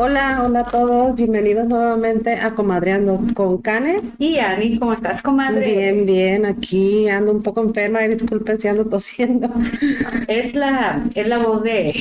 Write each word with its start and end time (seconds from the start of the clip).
Hola, 0.00 0.42
hola 0.46 0.60
a 0.60 0.64
todos, 0.64 1.16
bienvenidos 1.16 1.66
nuevamente 1.66 2.34
a 2.34 2.54
Comadreando 2.54 3.20
con 3.34 3.58
Cane. 3.58 4.00
Y 4.18 4.38
Ani, 4.38 4.78
¿cómo 4.78 4.92
estás, 4.92 5.22
comadre? 5.22 5.66
Bien, 5.72 6.06
bien, 6.06 6.46
aquí 6.46 7.08
ando 7.08 7.32
un 7.32 7.42
poco 7.42 7.62
enferma 7.62 8.04
y 8.04 8.08
disculpen 8.08 8.56
si 8.58 8.68
ando 8.68 8.84
tosiendo. 8.86 9.50
Es 10.28 10.54
la, 10.54 11.02
es 11.16 11.26
la 11.26 11.38
voz 11.38 11.64
de, 11.64 11.92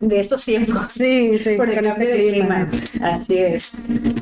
de 0.00 0.20
estos 0.20 0.42
tiempos. 0.42 0.86
Sí, 0.94 1.38
sí, 1.38 1.56
Por 1.58 1.68
el 1.68 1.74
con 1.74 1.84
cambio 1.84 2.08
este 2.08 2.16
de 2.22 2.30
clima. 2.30 2.66
clima. 2.70 3.12
Así 3.12 3.36
es. 3.36 3.72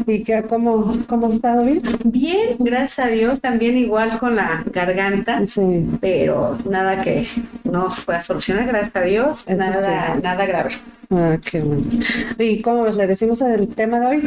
¿Y 0.09 0.25
qué, 0.25 0.43
cómo, 0.43 0.91
cómo 1.09 1.29
has 1.29 1.35
estado 1.35 1.63
bien? 1.65 1.83
Bien, 2.03 2.57
gracias 2.59 3.07
a 3.07 3.09
Dios, 3.09 3.41
también 3.41 3.77
igual 3.77 4.19
con 4.19 4.35
la 4.35 4.65
garganta, 4.73 5.47
Sí. 5.47 5.87
pero 6.01 6.59
nada 6.69 7.05
que 7.05 7.29
no 7.63 7.89
se 7.93 8.03
pueda 8.05 8.21
solucionar, 8.21 8.67
gracias 8.67 8.97
a 8.97 9.03
Dios, 9.03 9.45
Eso 9.47 9.57
nada, 9.57 10.15
sí. 10.17 10.21
nada 10.25 10.45
grave. 10.47 10.73
Ah, 11.11 11.39
qué 11.45 11.61
bueno. 11.61 11.83
¿Y 12.39 12.63
cómo 12.63 12.87
le 12.87 13.07
decimos 13.07 13.41
el 13.43 13.75
tema 13.75 13.99
de 14.01 14.07
hoy? 14.07 14.23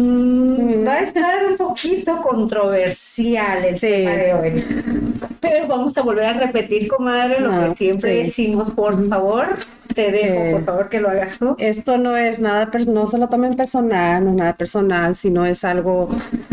Mm, 0.00 0.86
va 0.86 0.92
a 0.92 1.00
estar 1.00 1.44
un 1.44 1.56
poquito 1.56 2.22
controversial 2.22 3.64
el 3.64 3.78
Sí. 3.80 3.86
tema 3.88 4.12
de 4.12 4.32
hoy. 4.34 4.64
Pero 5.40 5.66
vamos 5.66 5.96
a 5.98 6.02
volver 6.02 6.24
a 6.24 6.32
repetir, 6.34 6.86
comadre, 6.86 7.40
lo 7.40 7.52
Ah, 7.52 7.66
que 7.70 7.76
siempre 7.86 8.16
sí. 8.18 8.22
decimos, 8.24 8.70
por 8.70 9.08
favor, 9.08 9.56
te 9.96 10.12
dejo, 10.12 10.52
por 10.52 10.64
favor, 10.64 10.88
que 10.88 11.00
lo 11.00 11.08
hagas 11.10 11.38
tú. 11.38 11.56
Esto 11.58 11.98
no 11.98 12.16
es 12.16 12.38
nada, 12.38 12.70
no 12.86 13.08
se 13.08 13.18
lo 13.18 13.28
tomen 13.28 13.56
personal, 13.56 14.24
no 14.24 14.30
es 14.30 14.36
nada 14.36 14.52
personal, 14.56 15.16
sino 15.16 15.44
es 15.46 15.64
algo, 15.64 16.08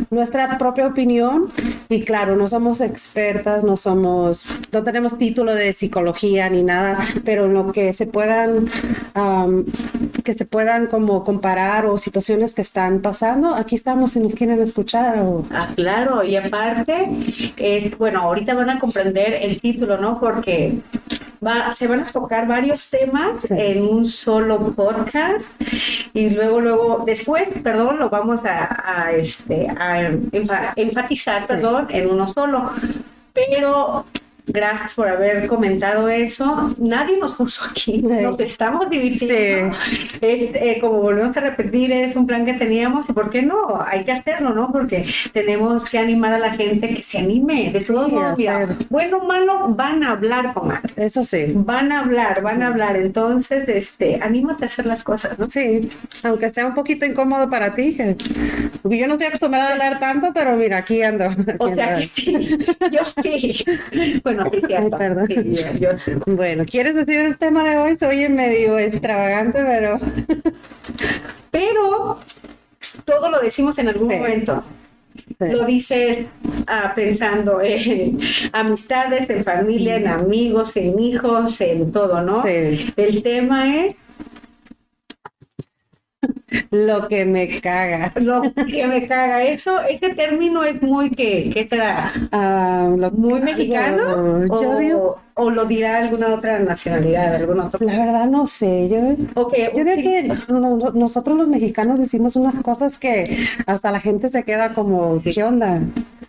nuestra 0.10 0.58
propia 0.58 0.88
opinión. 0.88 1.48
Y 1.90 2.02
claro, 2.04 2.36
no 2.36 2.48
somos 2.48 2.82
expertas, 2.82 3.64
no 3.64 3.78
somos, 3.78 4.44
no 4.72 4.84
tenemos 4.84 5.20
título 5.20 5.54
de 5.54 5.72
psicología 5.74 6.50
ni 6.50 6.64
nada, 6.64 6.98
pero 7.24 7.46
en 7.46 7.54
lo 7.54 7.72
que 7.72 7.94
se 7.94 8.08
puedan, 8.08 8.68
am, 9.14 9.66
que 10.24 10.34
se 10.34 10.46
puedan 10.46 10.88
como 10.88 11.24
comparar 11.24 11.86
o 11.86 11.98
situaciones 12.00 12.56
que 12.56 12.64
están 12.64 13.02
pasando, 13.02 13.35
aquí 13.56 13.76
estamos 13.76 14.12
si 14.14 14.20
nos 14.20 14.34
quieren 14.36 14.62
escuchar. 14.62 15.20
O, 15.20 15.44
Ah, 15.52 15.70
claro, 15.76 16.24
y 16.24 16.36
aparte, 16.36 17.10
es, 17.58 17.98
bueno, 17.98 18.22
ahorita 18.22 18.54
van 18.54 18.70
a 18.70 18.80
comprender 18.80 19.40
el 19.42 19.60
título, 19.60 19.98
¿no? 19.98 20.20
Porque 20.20 20.78
va, 21.46 21.74
se 21.76 21.88
van 21.88 22.00
a 22.02 22.06
tocar 22.06 22.48
varios 22.48 22.90
temas 22.90 23.36
Sí. 23.48 23.54
en 23.58 23.84
un 23.84 24.06
solo 24.08 24.58
podcast 24.74 25.62
y 26.14 26.30
luego, 26.32 26.62
luego, 26.62 27.04
después, 27.06 27.44
perdón, 27.64 28.00
lo 28.00 28.10
vamos 28.10 28.44
a, 28.46 29.04
a, 29.06 29.12
este, 29.12 29.68
a 29.70 30.10
enfa- 30.32 30.74
enfatizar, 30.76 31.46
perdón, 31.46 31.88
en 31.90 32.10
uno 32.10 32.26
solo. 32.28 32.72
Pero 33.34 34.06
gracias 34.48 34.96
por 34.96 35.08
haber 35.08 35.48
comentado 35.48 36.08
eso. 36.10 36.74
Nadie 36.78 37.18
nos 37.18 37.34
puso 37.34 37.64
aquí, 37.70 38.00
nos 38.02 38.40
estamos 38.40 38.90
divirtiendo. 38.90 39.76
Es 40.22 40.52
eh, 40.56 40.78
como 40.82 41.00
volvemos 41.02 41.36
a 41.38 41.40
repetir, 41.42 41.92
es 41.92 42.16
un 42.16 42.28
plan 42.28 42.46
que 42.46 42.54
teníamos 42.54 43.10
y 43.10 43.14
¿por 43.14 43.30
qué 43.30 43.42
no? 43.42 43.82
Hay 43.86 44.04
que 44.06 44.12
hacerlo, 44.12 44.54
¿no? 44.54 44.72
Porque 44.72 45.06
tenemos 45.34 45.90
que 45.90 45.98
animar 45.98 46.34
a 46.34 46.40
la 46.40 46.54
gente 46.54 46.90
que 46.90 47.04
se 47.04 47.20
anime. 47.20 47.72
De 47.72 47.82
todos 47.82 48.08
Sí, 48.36 48.48
modos, 48.48 48.78
bueno 48.90 49.18
o 49.18 49.26
malo, 49.26 49.68
van 49.70 50.04
a 50.04 50.12
hablar, 50.12 50.54
comadre. 50.54 50.92
eso 50.96 51.24
sí. 51.24 51.46
Van 51.54 51.92
a 51.92 52.00
hablar, 52.02 52.42
van 52.42 52.62
a 52.64 52.68
hablar. 52.68 52.96
Entonces, 52.98 53.68
este, 53.68 54.20
anímate 54.22 54.66
a 54.66 54.68
hacer 54.68 54.86
las 54.86 55.04
cosas, 55.04 55.38
¿no? 55.40 55.46
Sí, 55.50 55.90
aunque 56.24 56.50
sea 56.50 56.66
un 56.68 56.74
poquito 56.76 57.06
incómodo 57.06 57.50
para 57.50 57.74
ti, 57.76 57.96
que 57.96 58.16
porque 58.82 58.98
yo 58.98 59.08
no 59.08 59.14
estoy 59.14 59.28
acostumbrada 59.28 59.70
a 59.70 59.72
hablar 59.74 60.00
tanto, 60.00 60.32
pero 60.34 60.56
mira, 60.56 60.78
aquí 60.78 61.02
ando. 61.02 61.26
aquí 61.26 61.42
O 61.60 61.74
sea 61.74 61.88
ando. 61.96 62.00
que 62.00 62.06
sí, 62.06 62.58
yo 62.92 63.00
sí. 63.24 63.66
Bueno, 64.24 64.35
sí, 64.52 64.62
cierto. 64.68 64.96
Ay, 64.96 65.00
perdón. 65.08 65.28
Sí, 65.28 65.36
yo, 65.56 65.72
yo 65.80 65.96
sí. 65.96 66.12
Bueno, 66.26 66.66
¿quieres 66.66 66.96
decir 66.96 67.20
el 67.20 67.38
tema 67.38 67.64
de 67.68 67.78
hoy? 67.78 67.96
Se 67.96 68.06
oye 68.06 68.30
medio 68.30 68.78
extravagante, 68.78 69.60
pero 69.64 69.98
Pero 71.52 72.20
todo 73.06 73.30
lo 73.30 73.40
decimos 73.40 73.78
en 73.80 73.88
algún 73.90 74.10
Sí. 74.12 74.18
momento. 74.18 74.64
Sí. 75.40 75.46
Lo 75.50 75.66
dices 75.66 76.26
ah, 76.68 76.94
pensando 76.96 77.62
en 77.62 78.20
amistades, 78.52 79.30
en 79.30 79.44
familia, 79.44 79.96
en 79.96 80.08
amigos, 80.08 80.76
en 80.78 81.00
hijos, 81.00 81.60
en 81.62 81.92
todo, 81.92 82.22
¿no? 82.22 82.44
Sí. 82.44 82.94
El 82.96 83.24
tema 83.24 83.86
es 83.86 83.96
lo 86.72 87.08
que 87.08 87.26
me 87.26 87.48
caga. 87.62 88.12
lo 88.16 88.42
que 88.42 88.86
me 88.88 89.08
caga. 89.08 89.44
Eso, 89.44 89.80
este 89.90 90.14
término 90.16 90.64
es 90.64 90.82
muy 90.82 91.10
que, 91.10 91.50
¿qué 91.54 91.68
será? 91.68 92.12
Ah, 92.32 92.90
lo- 92.98 93.12
¿Muy 93.12 93.40
mexicano? 93.42 94.46
Yo 94.48 94.72
o, 94.72 94.78
digo, 94.78 95.20
o 95.36 95.50
lo 95.50 95.66
dirá 95.66 95.98
alguna 95.98 96.34
otra 96.34 96.60
nacionalidad, 96.60 97.36
algún 97.36 97.60
otro? 97.60 97.86
la 97.86 97.98
verdad 97.98 98.26
no 98.28 98.48
sé. 98.48 98.90
Yo, 98.90 98.98
O 99.36 99.48
que- 99.50 99.72
yo 99.76 99.84
digo 99.84 99.96
sí, 99.96 100.04
que 100.04 100.32
no- 100.50 100.92
nosotros 100.94 101.38
los 101.38 101.48
mexicanos 101.48 102.00
decimos 102.00 102.36
unas 102.36 102.56
cosas 102.56 102.98
que 103.00 103.46
hasta 103.66 103.92
la 103.92 104.00
gente 104.00 104.30
se 104.30 104.44
queda 104.44 104.74
como, 104.74 105.22
¿qué 105.24 105.44
onda? 105.44 105.80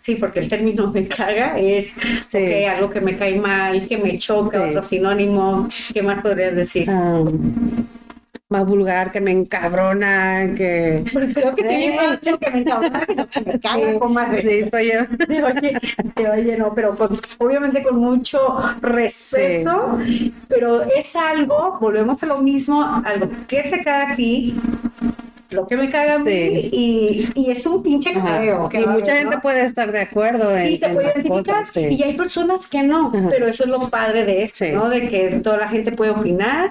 Sí, 0.01 0.15
porque 0.15 0.39
el 0.39 0.49
término 0.49 0.91
me 0.91 1.05
caga 1.07 1.59
es 1.59 1.93
Sí. 2.29 2.63
algo 2.65 2.89
que 2.89 3.01
me 3.01 3.17
cae 3.17 3.39
mal, 3.39 3.87
que 3.87 3.97
me 3.97 4.17
choca, 4.17 4.63
Sí. 4.63 4.69
otro 4.69 4.83
sinónimo. 4.83 5.67
¿Qué 5.93 6.01
más 6.01 6.21
podrías 6.21 6.55
decir? 6.55 6.89
Ah, 6.89 7.23
más 8.49 8.65
vulgar, 8.65 9.11
que 9.11 9.19
me 9.21 9.31
encabrona, 9.31 10.53
que... 10.55 11.03
Pero 11.13 11.33
creo 11.33 11.55
que 11.55 11.63
te 11.63 11.95
más 11.95 12.19
lo 12.23 12.37
que 12.39 12.49
me 12.51 12.63
caga, 12.65 13.05
que 13.05 13.15
que 13.15 13.41
me 13.51 13.59
caga, 13.59 13.91
Sí, 13.93 13.99
comadre. 13.99 14.41
sí, 14.41 14.49
estoy 14.59 14.91
yo. 14.91 14.99
Se 15.27 15.43
oye, 15.43 15.77
se 16.15 16.29
oye, 16.29 16.57
no, 16.57 16.73
pero 16.73 16.95
con- 16.95 17.17
obviamente 17.39 17.83
con 17.83 17.99
mucho 17.99 18.39
respeto, 18.81 19.99
pero 20.47 20.81
es 20.83 21.15
algo, 21.15 21.77
volvemos 21.79 22.21
a 22.23 22.25
lo 22.27 22.37
mismo, 22.39 22.83
algo 23.05 23.27
que 23.47 23.63
te 23.63 23.83
caga 23.83 24.13
a 24.13 24.15
ti, 24.15 24.55
lo 25.49 25.65
que 25.67 25.77
me 25.77 25.89
caga 25.89 26.15
a 26.15 26.19
mí, 26.19 26.29
Sí. 26.29 26.69
y, 26.73 27.29
y 27.35 27.51
es 27.51 27.65
un 27.65 27.81
pinche 27.81 28.13
cagadero. 28.13 28.67
que 28.69 28.81
Y 28.81 28.85
mucha 28.85 29.11
haber, 29.11 29.17
gente 29.23 29.35
¿no? 29.37 29.41
puede 29.41 29.63
estar 29.63 29.91
de 29.91 30.01
acuerdo 30.01 30.55
en, 30.55 30.67
Y 30.67 30.77
se 30.77 30.85
en 30.87 30.93
puede 30.93 31.07
identificar, 31.07 31.59
cosas, 31.61 31.69
sí. 31.73 31.81
y 31.89 32.03
hay 32.03 32.13
personas 32.17 32.69
que 32.69 32.83
no, 32.83 33.07
Ajá. 33.13 33.27
pero 33.29 33.47
eso 33.47 33.63
es 33.63 33.69
lo 33.69 33.89
padre 33.89 34.25
de 34.25 34.43
esto, 34.43 34.65
Sí. 34.65 34.71
¿no? 34.73 34.89
De 34.89 35.07
que 35.09 35.39
toda 35.43 35.57
la 35.57 35.69
gente 35.69 35.91
puede 35.91 36.11
opinar, 36.11 36.69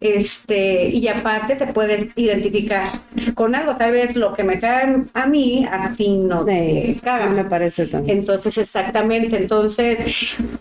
este, 0.00 0.88
y 0.88 1.06
aparte 1.08 1.56
te 1.56 1.66
puedes 1.66 2.08
identificar 2.16 2.88
con 3.34 3.54
algo, 3.54 3.76
tal 3.76 3.92
vez 3.92 4.16
lo 4.16 4.32
que 4.34 4.42
me 4.44 4.58
cae 4.58 5.02
a 5.12 5.26
mí, 5.26 5.66
a 5.70 5.92
ti 5.92 6.16
no 6.16 6.44
te 6.44 6.94
Sí, 6.94 7.00
caga. 7.02 7.26
me 7.26 7.44
parece 7.44 7.86
también. 7.86 8.18
Entonces, 8.18 8.56
exactamente. 8.58 9.36
Entonces, 9.36 9.98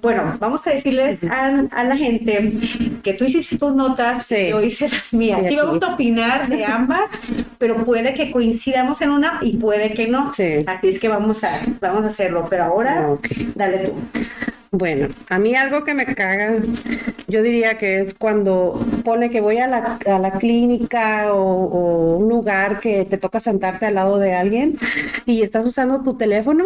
bueno, 0.01 0.35
vamos 0.39 0.65
a 0.67 0.71
decirles 0.71 1.23
a, 1.23 1.63
a 1.71 1.83
la 1.85 1.95
gente 1.97 2.51
que 3.03 3.13
tú 3.13 3.23
hiciste 3.25 3.57
tus 3.57 3.73
notas, 3.73 4.25
Sí. 4.25 4.35
y 4.35 4.49
yo 4.49 4.61
hice 4.61 4.89
las 4.89 5.13
mías. 5.13 5.41
Sí, 5.47 5.55
vamos 5.55 5.81
a 5.83 5.93
opinar 5.93 6.49
de 6.49 6.65
ambas, 6.65 7.09
pero 7.57 7.83
puede 7.85 8.13
que 8.13 8.31
coincidamos 8.31 9.01
en 9.01 9.11
una 9.11 9.39
y 9.41 9.55
puede 9.57 9.93
que 9.93 10.07
no. 10.07 10.33
Sí. 10.33 10.63
Así 10.67 10.89
es 10.89 10.99
que 10.99 11.07
vamos 11.07 11.43
a, 11.43 11.61
vamos 11.79 12.03
a 12.03 12.07
hacerlo. 12.07 12.45
Pero 12.49 12.65
ahora, 12.65 13.07
dale 13.55 13.77
tú. 13.79 13.93
Bueno, 14.71 15.07
a 15.29 15.39
mí 15.39 15.55
algo 15.55 15.83
que 15.83 15.95
me 15.95 16.05
caga, 16.13 16.57
yo 17.27 17.41
diría 17.41 17.79
que 17.79 17.99
es 17.99 18.13
cuando 18.13 18.79
pone 19.03 19.31
que 19.31 19.41
voy 19.41 19.57
a 19.57 19.65
la, 19.65 19.97
a 20.05 20.19
la 20.19 20.33
clínica 20.33 21.33
o, 21.33 21.39
o 21.41 22.17
un 22.17 22.29
lugar 22.29 22.79
que 22.79 23.03
te 23.05 23.17
toca 23.17 23.39
sentarte 23.39 23.87
al 23.87 23.95
lado 23.95 24.19
de 24.19 24.35
alguien 24.35 24.77
y 25.25 25.41
estás 25.41 25.65
usando 25.65 26.03
tu 26.03 26.17
teléfono 26.17 26.65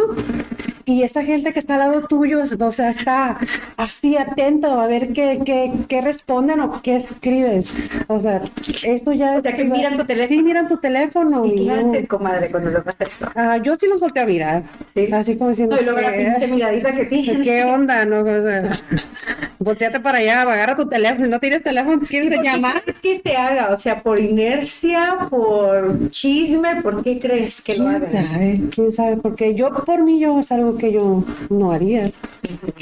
y 0.85 1.03
esa 1.03 1.23
gente 1.23 1.53
que 1.53 1.59
está 1.59 1.75
al 1.75 1.79
lado 1.81 2.01
tuyo, 2.07 2.41
o 2.41 2.71
sea, 2.71 2.89
está 2.89 3.38
así 3.77 4.17
atento 4.17 4.79
a 4.79 4.88
ver 4.88 5.13
qué, 5.13 5.39
qué, 5.45 5.71
qué 5.88 6.01
responden 6.01 6.59
o 6.59 6.81
qué 6.81 6.95
escribes. 6.97 7.75
O 8.07 8.19
sea, 8.19 8.41
esto 8.83 9.13
ya... 9.13 9.38
O 9.38 9.41
sea, 9.41 9.55
que 9.55 9.63
miran 9.63 9.97
tu 9.97 10.05
teléfono. 10.05 10.35
Sí, 10.38 10.43
miran 10.43 10.67
tu 10.67 10.77
teléfono. 10.77 11.45
¿Y 11.45 11.61
y 11.61 11.66
qué 11.66 11.72
haces, 11.72 12.07
comadre, 12.07 12.51
cuando 12.51 12.69
lo 12.72 12.83
pasa 12.83 13.03
esto? 13.05 13.27
Ah, 13.35 13.57
yo 13.57 13.75
sí 13.75 13.88
los 13.88 13.99
volteo 13.99 14.23
a 14.23 14.25
mirar. 14.25 14.63
Sí. 14.95 15.07
Así 15.11 15.38
como 15.38 15.49
diciendo... 15.51 15.75
No, 15.75 15.81
y 15.81 15.85
luego 15.85 16.01
la 16.01 16.11
pinche 16.13 16.47
miradita 16.47 16.93
que 16.93 17.05
tiene. 17.23 17.43
¿Qué 17.43 17.63
onda? 17.63 18.05
No? 18.05 18.22
O 18.22 18.41
sea, 18.41 18.75
volteate 19.59 19.99
para 19.99 20.17
allá, 20.19 20.41
agarra 20.41 20.75
tu 20.75 20.88
teléfono. 20.89 21.25
Si 21.25 21.31
no 21.31 21.40
tienes 21.40 21.63
teléfono, 21.63 22.02
¿quieres 22.08 22.29
¿Por 22.34 22.43
qué 22.43 22.49
llamar? 22.49 22.81
crees 22.84 22.99
que 22.99 23.17
se 23.17 23.35
haga? 23.37 23.69
O 23.73 23.79
sea, 23.79 24.02
por 24.02 24.19
inercia, 24.19 25.17
por 25.29 26.09
chisme, 26.09 26.81
¿por 26.81 27.03
qué 27.03 27.19
crees 27.19 27.61
que 27.61 27.75
lo 27.78 27.85
¿Quién 27.85 27.96
hagan? 27.96 28.28
sabe? 28.28 28.61
¿Quién 28.73 28.91
sabe? 28.91 29.17
Porque 29.17 29.55
yo, 29.55 29.72
por 29.85 30.03
mí, 30.03 30.19
yo 30.19 30.40
es 30.40 30.52
algo 30.73 30.78
que 30.78 30.91
yo 30.91 31.23
no 31.49 31.72
haría. 31.72 32.11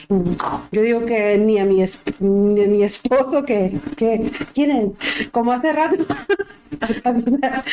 Mm. 0.10 0.32
Yo 0.72 0.82
digo 0.82 1.06
que 1.06 1.38
ni 1.38 1.60
a 1.60 1.66
mi, 1.66 1.82
es- 1.84 2.02
ni 2.20 2.64
a 2.64 2.68
mi 2.68 2.84
esposo, 2.84 3.44
que, 3.46 3.74
que, 3.98 4.32
¿quién 4.54 4.72
es? 4.72 5.30
Como 5.32 5.52
hace 5.52 5.72
rato, 5.74 5.98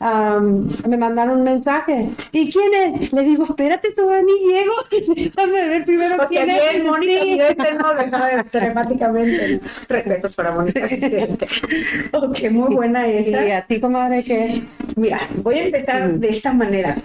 am, 0.00 0.68
me 0.88 0.96
mandaron 0.96 1.38
un 1.38 1.44
mensaje. 1.44 2.08
¿Y 2.32 2.50
quién 2.52 2.70
es? 3.02 3.12
Le 3.12 3.22
digo, 3.22 3.44
espérate, 3.44 3.92
todavía 3.92 4.22
ni 4.24 4.52
llego. 4.52 5.14
Déjame 5.16 5.68
ver 5.68 5.84
primero 5.84 6.14
O 6.14 6.18
sea, 6.18 6.28
quién 6.28 6.50
es. 6.50 6.72
bien, 6.72 6.86
Mónica, 6.86 7.12
Sí. 7.22 7.34
bien, 7.34 7.78
no 7.78 7.94
dejaba 7.94 8.44
telemáticamente. 8.44 9.60
Respetos 9.88 10.36
para 10.36 10.52
Mónica. 10.52 10.86
ok, 12.12 12.38
muy 12.50 12.74
buena 12.74 13.06
esa. 13.06 13.46
Y 13.46 13.50
a 13.50 13.62
ti, 13.66 13.80
comadre, 13.80 14.22
que 14.24 14.62
Mira, 14.96 15.20
voy 15.42 15.58
a 15.58 15.64
empezar 15.64 16.12
de 16.18 16.28
esta 16.28 16.52
manera. 16.52 16.96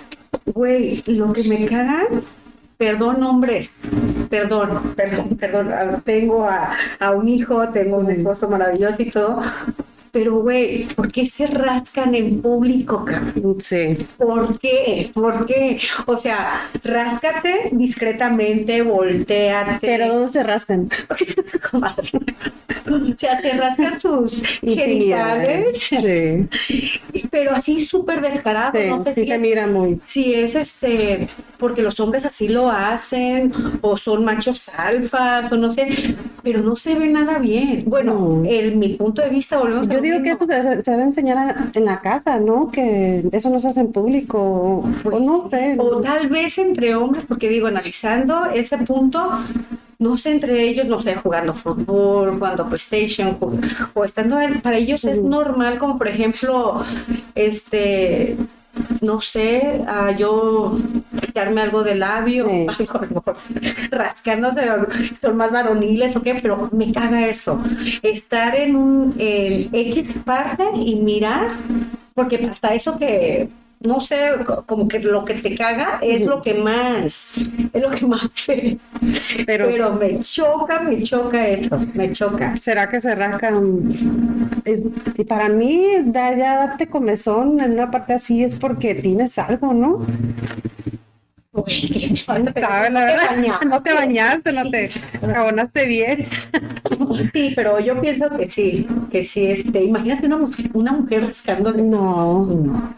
Güey, 0.46 1.04
lo 1.08 1.34
que 1.34 1.44
me 1.44 1.66
caga, 1.68 2.04
perdón, 2.78 3.24
hombres, 3.24 3.72
perdón, 4.30 4.94
perdón, 4.96 5.38
perdón. 5.38 5.72
ah, 5.74 6.02
Tengo 6.04 6.46
a, 6.48 6.72
a 7.00 7.12
un 7.12 7.28
hijo, 7.28 7.70
tengo 7.70 7.98
un 7.98 8.10
esposo 8.12 8.48
maravilloso 8.50 9.02
y 9.02 9.12
todo, 9.12 9.42
Pero, 10.12 10.40
güey, 10.42 10.84
¿por 10.96 11.12
qué 11.12 11.28
se 11.28 11.48
rascan 11.48 12.16
en 12.16 12.42
público, 12.42 13.06
cabrón? 13.06 13.58
Sí. 13.60 13.98
¿Por 14.18 14.58
qué? 14.60 15.10
¿Por 15.14 15.46
qué? 15.46 15.80
O 16.06 16.18
sea, 16.18 16.68
ráscate 16.84 17.70
discretamente, 17.72 18.82
volteate. 18.82 19.78
Pero 19.82 20.08
¿dónde 20.14 20.32
se 20.32 20.44
rascan? 20.44 20.90
O 22.90 23.18
sea, 23.18 23.40
se 23.42 23.52
rascan 23.52 24.00
tus 24.00 24.42
genitales, 24.62 25.78
Sí. 25.84 26.48
pero 27.30 27.52
así 27.54 27.86
súper 27.86 28.22
descarado. 28.22 28.72
Sí, 28.80 28.88
no 28.88 29.04
sé 29.04 29.14
sí 29.14 29.26
te 29.26 29.38
mira 29.38 29.68
muy. 29.68 30.00
si 30.06 30.34
es 30.34 30.56
este, 30.56 31.28
porque 31.58 31.82
los 31.82 32.00
hombres 32.00 32.26
así 32.26 32.48
lo 32.48 32.70
hacen, 32.72 33.52
o 33.82 33.98
son 33.98 34.24
machos 34.24 34.70
alfas, 34.70 35.52
o 35.52 35.58
no 35.58 35.70
sé, 35.74 36.16
pero 36.44 36.62
no 36.62 36.78
se 36.78 36.96
ve 36.96 37.08
nada 37.08 37.40
bien. 37.40 37.84
Bueno, 37.86 38.14
No. 38.14 38.46
en 38.50 38.80
mi 38.80 38.90
punto 38.90 39.22
de 39.22 39.30
vista, 39.30 39.58
volvemos 39.58 39.90
a 39.90 39.97
Yo 39.98 40.02
digo 40.02 40.24
que 40.24 40.32
eso 40.32 40.46
se, 40.46 40.84
se 40.84 40.92
debe 40.92 41.04
enseñar 41.04 41.38
a- 41.38 41.66
en 41.74 41.86
la 41.86 42.02
casa, 42.02 42.38
¿no? 42.40 42.70
Que 42.72 43.28
eso 43.32 43.50
no 43.50 43.60
se 43.60 43.68
hace 43.70 43.82
en 43.82 43.92
público. 43.92 44.40
O, 44.40 44.86
o 45.12 45.20
no 45.20 45.50
sé. 45.50 45.76
O 45.80 46.02
tal 46.02 46.28
vez 46.30 46.58
entre 46.58 46.96
hombres, 46.96 47.26
porque 47.26 47.50
digo, 47.50 47.68
analizando 47.68 48.46
ese 48.54 48.78
punto, 48.80 49.30
no 50.00 50.16
sé, 50.18 50.32
entre 50.32 50.62
ellos, 50.68 50.86
no 50.88 51.02
sé, 51.02 51.16
jugando 51.16 51.54
fútbol, 51.54 52.36
jugando 52.38 52.66
PlayStation, 52.68 53.38
o 53.94 54.04
estando 54.06 54.40
en- 54.40 54.62
para 54.62 54.78
ellos 54.78 55.04
es 55.06 55.22
normal, 55.22 55.80
como 55.80 55.98
por 55.98 56.08
ejemplo, 56.08 56.84
este, 57.36 58.38
no 59.02 59.22
sé, 59.22 59.84
ah, 59.88 60.12
yo 60.12 60.78
algo 61.40 61.84
del 61.84 62.00
labio, 62.00 62.48
Sí. 62.50 62.66
algo 62.94 63.24
rascándose, 63.92 64.62
son 65.22 65.38
más 65.38 65.52
varoniles 65.52 66.16
o 66.16 66.22
qué, 66.22 66.36
pero 66.36 66.70
me 66.72 66.92
caga 66.92 67.28
eso. 67.28 67.62
Estar 68.02 68.56
en 68.56 68.76
un 68.76 69.14
en 69.18 69.70
X 69.74 70.18
parte 70.26 70.64
y 70.76 70.96
mirar, 70.96 71.48
porque 72.14 72.38
hasta 72.52 72.74
eso 72.74 72.98
que 72.98 73.50
no 73.80 74.02
sé, 74.02 74.32
co- 74.44 74.64
como 74.66 74.88
que 74.88 74.98
lo 74.98 75.24
que 75.24 75.36
te 75.36 75.56
caga 75.56 76.00
es 76.02 76.26
lo 76.26 76.42
que 76.42 76.56
más, 76.56 77.38
es 77.72 77.80
lo 77.80 77.92
que 77.92 78.08
más 78.08 78.28
te- 78.32 78.80
Pero- 79.46 79.68
pero, 79.68 79.94
me 79.94 80.18
choca, 80.20 80.80
me 80.80 81.00
choca 81.04 81.48
eso, 81.48 81.80
me 81.94 82.12
choca. 82.12 82.58
¿Será 82.58 82.90
que 82.90 83.00
se 83.00 83.14
rascan? 83.14 83.84
Eh, 84.66 84.84
Y 85.16 85.24
para 85.26 85.48
mí, 85.48 85.86
ya 86.12 86.34
darte 86.36 86.88
comezón 86.88 87.60
en 87.60 87.74
una 87.74 87.92
parte 87.92 88.14
así 88.14 88.44
es 88.44 88.56
porque 88.58 88.96
tienes 88.96 89.38
algo, 89.38 89.72
¿no? 89.74 90.00
¿Sabes? 92.18 92.54
La 92.56 93.06
verdad, 93.06 93.62
no 93.68 93.82
te 93.84 93.94
bañaste, 93.94 94.54
no 94.54 94.70
te 94.70 94.90
jabonaste 95.22 95.86
bien. 95.86 96.26
Sí, 97.34 97.54
pero 97.56 97.80
yo 97.80 98.00
pienso 98.02 98.30
que 98.38 98.50
sí, 98.50 98.88
que 99.12 99.26
sí, 99.26 99.48
este, 99.48 99.84
imagínate 99.84 100.26
una, 100.28 100.40
una 100.74 100.92
mujer 100.92 101.26
rascándose. 101.26 101.82
No, 101.82 102.46
No, 102.46 102.96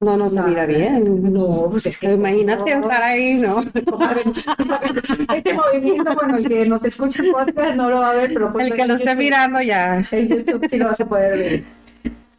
no, 0.00 0.16
no 0.16 0.30
se 0.30 0.40
mira 0.42 0.64
bien. 0.66 1.32
no, 1.32 1.68
pues 1.70 1.86
es 1.86 1.98
que 1.98 2.12
Imagínate 2.12 2.74
no. 2.74 2.82
estar 2.82 3.02
ahí, 3.02 3.34
¿no? 3.34 3.60
Este 5.34 5.54
movimiento, 5.54 6.14
bueno, 6.14 6.36
el 6.36 6.48
que 6.48 6.66
nos 6.66 6.84
escucha 6.84 7.22
en 7.22 7.32
podcast 7.32 7.74
no 7.74 7.90
lo 7.90 8.00
va 8.00 8.10
a 8.10 8.14
ver, 8.14 8.30
pero 8.32 8.52
pues 8.52 8.70
El 8.70 8.76
que 8.76 8.86
lo 8.86 8.94
esté 8.94 9.14
mirando 9.16 9.60
ya. 9.60 10.00
En 10.12 10.28
YouTube 10.28 10.68
sí 10.68 10.78
lo 10.78 10.86
vas 10.86 11.00
a 11.00 11.06
poder 11.06 11.38
ver. 11.38 11.64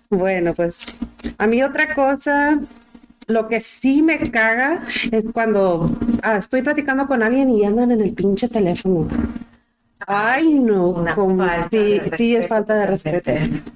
Bueno, 0.10 0.54
pues 0.56 0.80
a 1.38 1.48
mí 1.48 1.62
otra 1.62 1.94
cosa, 1.94 2.60
lo 3.30 3.48
que 3.48 3.60
sí 3.62 4.02
me 4.02 4.20
caga 4.32 4.84
es 5.12 5.24
cuando 5.32 5.90
ah, 6.24 6.38
estoy 6.38 6.62
platicando 6.62 7.08
con 7.08 7.24
alguien 7.24 7.50
y 7.50 7.64
andan 7.64 7.92
en 7.92 8.02
el 8.02 8.12
pinche 8.14 8.50
teléfono. 8.50 9.08
Ay, 10.08 10.56
no, 10.60 11.06
como- 11.16 11.46
sí, 12.18 12.36
es 12.36 12.48
falta 12.48 12.74
de 12.76 12.88
respeto. 12.88 13.32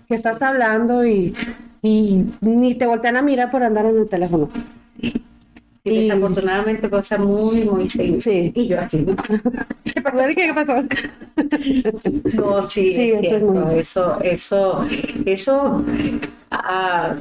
Que 0.08 0.16
estás 0.16 0.42
hablando 0.42 1.06
y, 1.06 1.36
y 1.82 2.26
ni 2.42 2.76
te 2.76 2.88
voltean 2.88 3.18
a 3.18 3.22
mirar 3.22 3.52
por 3.52 3.62
andar 3.64 3.86
en 3.86 3.98
el 4.00 4.10
teléfono. 4.10 4.50
Sí, 5.02 5.14
Y- 5.84 6.02
desafortunadamente 6.08 6.88
pasa 6.90 7.18
muy, 7.18 7.66
muy 7.66 7.90
seguido. 7.90 8.22
Sí. 8.22 8.52
Y 8.56 8.68
yo 8.68 8.80
así. 8.80 9.06
¿Qué 9.84 10.02
pasó? 10.02 10.18
¿Qué 10.36 10.54
pasó? 10.54 10.84
No, 12.36 12.66
sí, 12.66 12.94
Sí, 12.96 13.02
es 13.12 13.14
eso 13.14 13.20
es 13.22 13.28
cierto. 13.30 13.46
muy- 13.48 13.80
Eso, 13.80 14.22
eso, 14.22 14.86
eso, 15.26 15.84
ah, 16.52 17.16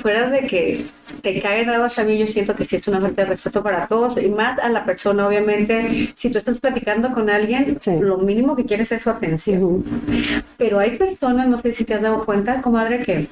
fuera 0.00 0.28
de 0.30 0.46
que 0.46 0.84
te 1.22 1.40
caen 1.40 1.68
algo 1.70 1.86
a 1.96 2.04
mí, 2.04 2.18
yo 2.18 2.26
siento 2.26 2.54
que 2.54 2.64
sí 2.64 2.76
es 2.76 2.88
una 2.88 3.00
falta 3.00 3.22
de 3.22 3.28
respeto 3.28 3.62
para 3.62 3.86
todos 3.86 4.16
y 4.22 4.28
más 4.28 4.58
a 4.58 4.68
la 4.68 4.84
persona, 4.84 5.26
obviamente. 5.26 6.10
Si 6.14 6.30
tú 6.30 6.38
estás 6.38 6.58
platicando 6.58 7.10
con 7.12 7.30
alguien, 7.30 7.78
Sí. 7.80 7.92
lo 8.00 8.18
mínimo 8.18 8.56
que 8.56 8.64
quieres 8.64 8.90
es 8.92 9.02
su 9.02 9.10
atención. 9.10 9.84
Pero 10.56 10.78
hay 10.78 10.96
personas, 10.96 11.48
no 11.48 11.56
sé 11.58 11.72
si 11.72 11.84
te 11.84 11.94
has 11.94 12.02
dado 12.02 12.24
cuenta, 12.24 12.60
comadre, 12.60 13.00
que 13.00 13.26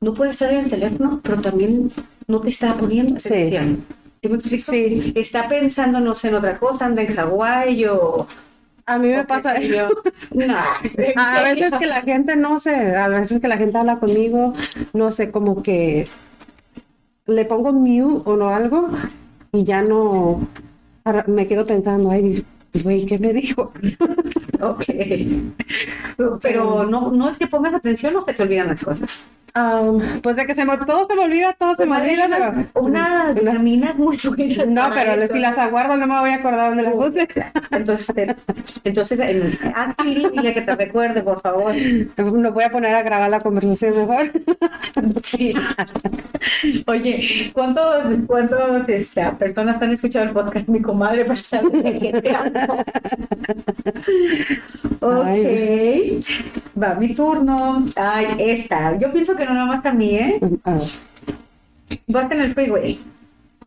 no 0.00 0.12
puede 0.14 0.30
estar 0.32 0.52
en 0.52 0.64
el 0.64 0.70
teléfono, 0.70 1.20
pero 1.22 1.40
también 1.40 1.90
no 2.26 2.40
te 2.40 2.48
está 2.48 2.74
poniendo 2.74 3.18
Sí. 3.20 3.28
atención. 3.28 3.84
¿Sí 4.22 4.28
me 4.28 4.34
explico? 4.36 4.72
Sí. 4.72 5.12
Está 5.16 5.48
pensando, 5.48 6.00
no 6.00 6.14
sé, 6.14 6.28
en 6.28 6.34
otra 6.36 6.56
cosa, 6.58 6.86
anda 6.86 7.02
en 7.02 7.14
Hawái 7.14 7.84
o... 7.86 8.26
A 8.86 8.98
mí 8.98 9.08
me 9.08 9.24
pasa 9.24 9.58
yo. 9.60 9.88
No, 10.32 10.56
¿en 10.96 11.18
A 11.18 11.42
veces 11.42 11.72
que 11.78 11.86
la 11.86 12.02
gente 12.02 12.36
no 12.36 12.58
sé, 12.58 12.96
a 12.96 13.08
veces 13.08 13.40
que 13.40 13.48
la 13.48 13.56
gente 13.56 13.78
habla 13.78 13.98
conmigo, 13.98 14.52
no 14.92 15.10
sé, 15.10 15.30
como 15.30 15.62
que 15.62 16.06
le 17.26 17.44
pongo 17.46 17.72
mute 17.72 18.22
o 18.26 18.36
no 18.36 18.48
algo 18.48 18.90
y 19.52 19.64
ya 19.64 19.82
no 19.82 20.46
me 21.26 21.46
quedo 21.46 21.66
pensando, 21.66 22.10
ay, 22.10 22.44
güey, 22.82 23.06
¿qué 23.06 23.18
me 23.18 23.32
dijo? 23.32 23.72
Ok. 24.60 24.84
Pero 26.40 26.84
no, 26.84 27.10
no 27.10 27.28
es 27.28 27.38
que 27.38 27.46
pongas 27.46 27.74
atención 27.74 28.16
o 28.16 28.24
que 28.24 28.34
te 28.34 28.42
olvidan 28.42 28.68
las 28.68 28.84
cosas. 28.84 29.24
Ah, 29.56 29.82
pues 30.20 30.34
de 30.34 30.46
que 30.46 30.54
se 30.54 30.64
me, 30.64 30.76
todo 30.78 31.06
se 31.06 31.14
me 31.14 31.22
olvida, 31.22 31.52
todo 31.52 31.76
se 31.76 31.86
me 31.86 31.96
olvida, 31.96 32.28
pero 32.28 32.52
Una 32.74 33.30
vitamina 33.34 33.90
es 33.90 33.96
muy 33.96 34.18
buena. 34.24 34.64
no, 34.88 34.90
pero 34.92 35.12
eso, 35.12 35.32
si 35.34 35.38
las 35.38 35.56
aguardo 35.56 35.96
no 35.96 36.08
me 36.08 36.18
voy 36.18 36.30
a 36.30 36.34
acordar 36.36 36.70
dónde 36.70 36.82
las 36.82 36.92
puse. 36.94 37.28
Entonces, 37.70 38.34
entonces 38.82 39.20
en- 39.20 39.56
haz 39.76 39.94
Siri, 40.02 40.28
dile 40.30 40.54
que 40.54 40.62
te 40.62 40.74
recuerde, 40.74 41.22
por 41.22 41.40
favor. 41.40 41.72
No 42.16 42.52
voy 42.52 42.64
a 42.64 42.70
poner 42.70 42.94
a 42.96 43.02
grabar 43.02 43.30
la 43.30 43.40
conversación 43.40 43.96
mejor. 43.96 44.32
Sí. 45.22 45.54
Oye, 46.86 47.50
¿cuántos, 47.52 48.04
cuántos 48.26 48.88
este, 48.88 49.24
personas 49.38 49.80
han 49.80 49.92
escuchado 49.92 50.24
el 50.26 50.32
podcast 50.32 50.68
Mi 50.68 50.80
Comadre 50.82 51.24
para 51.24 51.40
saber 51.40 51.82
de 51.82 51.98
qué 51.98 52.20
te 52.20 52.30
hablo? 52.34 52.84
Ok, 55.00 56.24
va 56.80 56.94
mi 56.94 57.14
turno. 57.14 57.84
Ay, 57.96 58.26
esta. 58.38 58.96
Yo 58.98 59.12
pienso 59.12 59.34
que 59.36 59.43
no 59.46 59.54
nada 59.54 59.66
más 59.66 59.84
a 59.84 59.92
mí, 59.92 60.16
¿eh? 60.16 60.40
Ah, 60.64 60.78
Vas 62.06 62.30
en 62.30 62.40
el 62.40 62.54
freeway. 62.54 62.98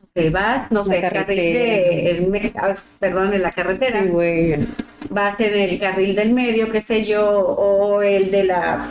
Ok, 0.04 0.32
vas, 0.32 0.72
no 0.72 0.80
La 0.80 0.86
sé, 0.86 1.02
carril 1.02 1.38
de, 1.38 2.12
el 2.12 2.52
ah, 2.56 2.74
perdón, 3.00 3.34
en 3.34 3.42
la 3.42 3.52
carretera. 3.52 4.04
Vas 5.10 5.40
en 5.40 5.54
el 5.54 5.80
carril 5.80 6.16
del 6.16 6.34
medio, 6.34 6.70
qué 6.72 6.82
sé 6.82 7.04
yo, 7.04 7.30
o 7.30 8.02
el 8.02 8.32
de 8.32 8.44
la 8.44 8.88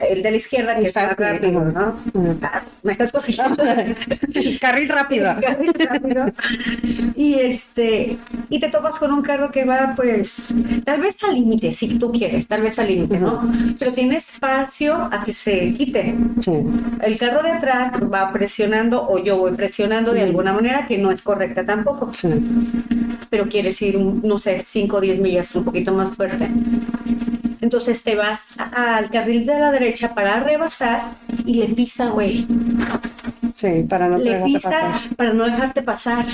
el 0.00 0.22
de 0.22 0.30
la 0.30 0.36
izquierda 0.36 0.74
que 0.76 0.88
es 0.88 0.94
más 0.94 1.16
rápido. 1.16 1.64
¿no? 1.64 1.96
Ah, 2.42 2.62
me 2.82 2.92
estás 2.92 3.12
corrigiendo. 3.12 3.56
Carril 4.60 4.88
rápido. 4.88 5.34
Carril 5.40 5.72
rápido. 5.74 6.26
Y 7.14 7.34
este, 7.34 8.16
y 8.50 8.60
te 8.60 8.68
topas 8.68 8.96
con 8.96 9.12
un 9.12 9.22
carro 9.22 9.50
que 9.50 9.64
va, 9.64 9.92
pues, 9.96 10.54
tal 10.84 11.00
vez 11.00 11.22
al 11.24 11.34
límite, 11.34 11.72
si 11.72 11.98
tú 11.98 12.12
quieres, 12.12 12.46
tal 12.46 12.62
vez 12.62 12.78
al 12.78 12.88
límite, 12.88 13.18
¿no? 13.18 13.50
Pero 13.78 13.92
tiene 13.92 14.16
espacio 14.18 14.94
a 15.10 15.24
que 15.24 15.32
se 15.32 15.72
quite. 15.74 16.14
Sí. 16.40 16.52
El 17.02 17.18
carro 17.18 17.42
de 17.42 17.50
atrás 17.50 17.92
va 18.12 18.32
presionando, 18.32 19.06
o 19.08 19.22
yo 19.22 19.38
voy 19.38 19.52
presionando 19.52 20.12
de 20.12 20.22
alguna 20.22 20.52
manera 20.52 20.86
que 20.86 20.98
no 20.98 21.10
es 21.10 21.22
correcta 21.22 21.64
tampoco, 21.64 22.12
Sí. 22.14 22.28
pero 23.30 23.48
quieres 23.48 23.80
ir, 23.82 23.98
no 23.98 24.38
sé, 24.38 24.60
5 24.64 24.96
o 24.96 25.00
10 25.00 25.18
millas 25.20 25.54
un 25.56 25.64
poquito 25.64 25.92
más 25.92 26.14
fuerte. 26.14 26.48
Entonces 27.66 28.04
te 28.04 28.14
vas 28.14 28.58
al 28.60 29.10
carril 29.10 29.44
de 29.44 29.58
la 29.58 29.72
derecha 29.72 30.14
para 30.14 30.38
rebasar 30.38 31.02
y 31.44 31.54
le 31.54 31.66
pisa, 31.66 32.10
güey. 32.10 32.46
Sí, 33.54 33.84
para 33.88 34.06
no 34.06 34.18
Le 34.18 34.38
pisa 34.44 34.70
pasar. 34.70 35.00
para 35.16 35.32
no 35.32 35.42
dejarte 35.46 35.82
pasar. 35.82 36.24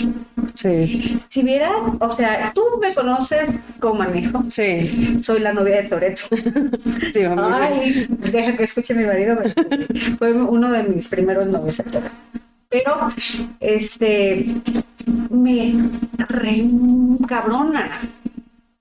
Sí. 0.52 1.18
Si 1.26 1.42
vieras, 1.42 1.72
o 2.00 2.14
sea, 2.14 2.52
tú 2.54 2.62
me 2.82 2.92
conoces 2.92 3.48
como 3.80 3.94
manejo. 3.94 4.42
Sí. 4.50 5.18
Soy 5.22 5.40
la 5.40 5.54
novia 5.54 5.76
de 5.80 5.88
Toreto. 5.88 6.20
Sí, 7.14 7.24
vamos. 7.24 7.50
Ay, 7.50 8.06
deja 8.10 8.54
que 8.54 8.64
escuche 8.64 8.92
mi 8.92 9.06
marido. 9.06 9.38
Fue 10.18 10.34
uno 10.34 10.70
de 10.70 10.82
mis 10.82 11.08
primeros 11.08 11.46
novios, 11.46 11.80
el 11.80 11.86
Toretto. 11.86 12.14
Pero, 12.68 13.08
este, 13.60 14.44
me 15.30 15.76
re 16.28 16.62
cabrona. 17.26 17.88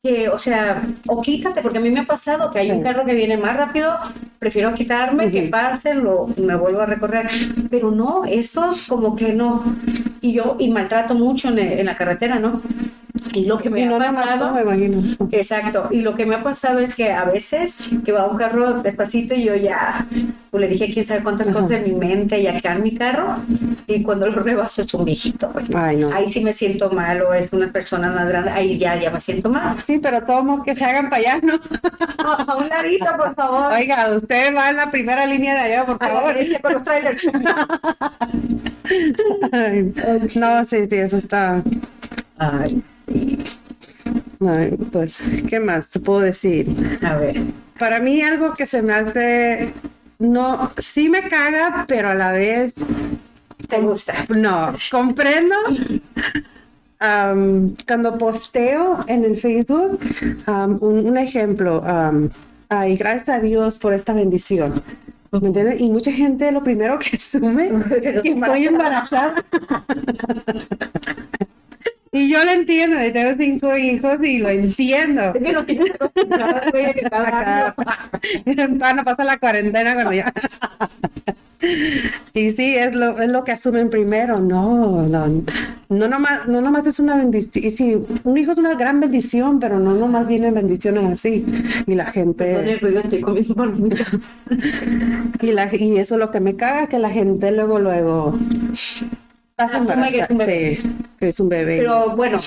Que, 0.03 0.29
o 0.29 0.37
sea, 0.39 0.81
o 1.07 1.21
quítate, 1.21 1.61
porque 1.61 1.77
a 1.77 1.81
mí 1.81 1.91
me 1.91 1.99
ha 1.99 2.05
pasado 2.05 2.49
que 2.49 2.57
hay 2.57 2.71
un 2.71 2.81
carro 2.81 3.05
que 3.05 3.13
viene 3.13 3.37
más 3.37 3.55
rápido, 3.55 3.99
prefiero 4.39 4.73
quitarme, 4.73 5.29
que 5.29 5.43
pase, 5.43 5.93
lo, 5.93 6.25
me 6.37 6.55
vuelvo 6.55 6.81
a 6.81 6.87
recorrer. 6.87 7.29
Pero 7.69 7.91
no, 7.91 8.25
estos 8.25 8.87
como 8.87 9.15
que 9.15 9.33
no. 9.33 9.63
Y 10.19 10.33
yo, 10.33 10.55
y 10.59 10.71
maltrato 10.71 11.13
mucho 11.13 11.49
en, 11.49 11.59
en 11.59 11.85
la 11.85 11.95
carretera, 11.95 12.39
¿no? 12.39 12.61
Y 13.33 13.45
lo 13.45 13.57
que 13.57 13.69
me 13.69 13.85
ha 13.85 13.97
pasado, 13.99 14.53
me 14.53 14.61
imagino. 14.61 15.01
exacto, 15.31 15.87
y 15.91 16.01
lo 16.01 16.15
que 16.15 16.25
me 16.25 16.35
ha 16.35 16.43
pasado 16.43 16.79
es 16.79 16.95
que 16.95 17.11
a 17.11 17.25
veces 17.25 17.91
que 18.03 18.11
va 18.11 18.27
un 18.27 18.37
carro 18.37 18.81
despacito 18.81 19.35
y 19.35 19.43
yo 19.43 19.55
ya 19.55 20.05
pues, 20.51 20.61
le 20.61 20.67
dije 20.67 20.91
quién 20.93 21.05
sabe 21.05 21.23
cuántas 21.23 21.47
Ajá. 21.47 21.61
cosas 21.61 21.77
en 21.79 21.83
mi 21.85 21.93
mente 21.93 22.39
y 22.39 22.47
acá 22.47 22.73
en 22.73 22.83
mi 22.83 22.95
carro 22.95 23.37
y 23.87 24.03
cuando 24.03 24.27
lo 24.27 24.33
rebaso 24.43 24.81
es 24.83 24.93
un 24.93 25.05
viejito. 25.05 25.49
güey. 25.51 25.65
Ay, 25.73 25.97
no. 25.97 26.13
Ahí 26.13 26.29
sí 26.29 26.41
me 26.43 26.53
siento 26.53 26.89
mal 26.91 27.21
o 27.21 27.33
es 27.33 27.51
una 27.53 27.71
persona 27.71 28.11
más 28.11 28.27
grande, 28.27 28.51
ahí 28.51 28.77
ya, 28.77 28.95
ya 28.97 29.09
me 29.11 29.19
siento 29.19 29.49
mal. 29.49 29.79
Sí, 29.79 29.99
pero 29.99 30.21
tomo 30.23 30.63
que 30.63 30.75
se 30.75 30.83
hagan 30.85 31.09
para 31.09 31.21
allá, 31.21 31.39
¿no? 31.41 31.59
A 32.19 32.57
un 32.57 32.69
ladito, 32.69 33.05
por 33.17 33.33
favor. 33.33 33.73
Oiga, 33.73 34.09
usted 34.15 34.55
va 34.55 34.69
en 34.69 34.75
la 34.75 34.91
primera 34.91 35.25
línea 35.25 35.53
de 35.53 35.59
allá, 35.61 35.85
por 35.85 35.97
A 35.99 36.07
la 36.07 36.13
favor. 36.21 36.35
con 36.61 36.73
los 36.73 36.83
trailers. 36.83 37.25
Ay, 39.51 39.93
no, 40.35 40.63
sí, 40.65 40.85
sí, 40.89 40.95
eso 40.97 41.17
está. 41.17 41.61
Ay, 42.37 42.83
sí. 43.07 43.37
ay, 44.47 44.77
pues, 44.91 45.23
¿qué 45.47 45.59
más 45.59 45.89
te 45.89 45.99
puedo 45.99 46.19
decir? 46.21 46.67
A 47.03 47.15
ver. 47.15 47.41
Para 47.79 47.99
mí 47.99 48.21
algo 48.21 48.53
que 48.53 48.65
se 48.65 48.81
me 48.81 48.93
hace, 48.93 49.73
no, 50.21 50.71
sí 50.77 51.09
me 51.09 51.23
caga, 51.27 51.85
pero 51.87 52.09
a 52.09 52.15
la 52.15 52.31
vez, 52.31 52.75
¿Te 53.67 53.81
gusta? 53.81 54.25
no, 54.29 54.73
comprendo. 54.89 55.55
Cuando 57.87 58.17
posteo 58.17 59.03
en 59.07 59.25
el 59.25 59.37
Facebook, 59.37 59.99
un, 60.47 61.05
un 61.05 61.17
ejemplo, 61.17 61.83
am, 61.85 62.29
ay, 62.69 62.95
gracias 62.95 63.29
a 63.29 63.39
Dios 63.39 63.79
por 63.79 63.93
esta 63.93 64.13
bendición. 64.13 64.81
¿Me 65.31 65.47
entiendes? 65.47 65.79
Y 65.79 65.89
mucha 65.89 66.11
gente 66.11 66.51
lo 66.51 66.63
primero 66.63 66.99
que 66.99 67.15
asume 67.15 67.69
que 68.01 68.19
estoy 68.29 68.65
embarazada. 68.65 69.43
Y 72.13 72.29
yo 72.29 72.43
lo 72.43 72.51
entiendo, 72.51 73.03
y 73.05 73.11
tengo 73.11 73.37
cinco 73.37 73.77
hijos 73.77 74.17
y 74.21 74.39
lo 74.39 74.49
entiendo. 74.49 75.33
Es 75.33 75.65
que 75.65 75.91
acostumbrado, 75.93 76.71
güey, 76.71 76.85
a 76.85 76.93
que 76.93 76.99
está 77.01 77.21
Acá. 77.21 77.75
dando. 77.77 78.73
Todavía 78.77 78.93
no 78.95 79.03
pasa 79.05 79.23
la 79.23 79.37
cuarentena 79.37 79.93
cuando 79.93 80.13
ya. 80.13 80.33
Y 82.33 82.51
sí, 82.51 82.75
es 82.75 82.93
lo, 82.95 83.21
es 83.21 83.29
lo 83.29 83.43
que 83.43 83.51
asumen 83.51 83.89
primero. 83.89 84.39
No, 84.39 85.07
no, 85.07 85.43
no 85.89 86.07
nomás, 86.07 86.47
no 86.47 86.59
nomás 86.59 86.87
es 86.87 86.99
una 86.99 87.15
bendición. 87.15 87.77
Sí, 87.77 87.97
un 88.23 88.37
hijo 88.37 88.51
es 88.51 88.57
una 88.57 88.75
gran 88.75 88.99
bendición, 88.99 89.59
pero 89.59 89.79
no 89.79 89.93
nomás 89.93 90.27
vienen 90.27 90.53
bendiciones 90.53 91.05
así. 91.05 91.45
Y 91.87 91.95
la 91.95 92.07
gente, 92.07 92.79
y, 95.41 95.51
la, 95.51 95.75
y 95.75 95.97
eso 95.97 96.15
es 96.15 96.19
lo 96.19 96.31
que 96.31 96.39
me 96.39 96.55
caga, 96.55 96.87
que 96.87 96.99
la 96.99 97.09
gente 97.09 97.51
luego, 97.51 97.79
luego. 97.79 98.37
Que 99.69 100.19
es 100.19 100.29
un 100.29 100.37
bebé. 100.37 100.75
Sí, 100.75 100.95
que 101.19 101.27
es 101.27 101.39
un 101.39 101.49
bebé. 101.49 101.77
Pero 101.77 102.15
bueno, 102.15 102.39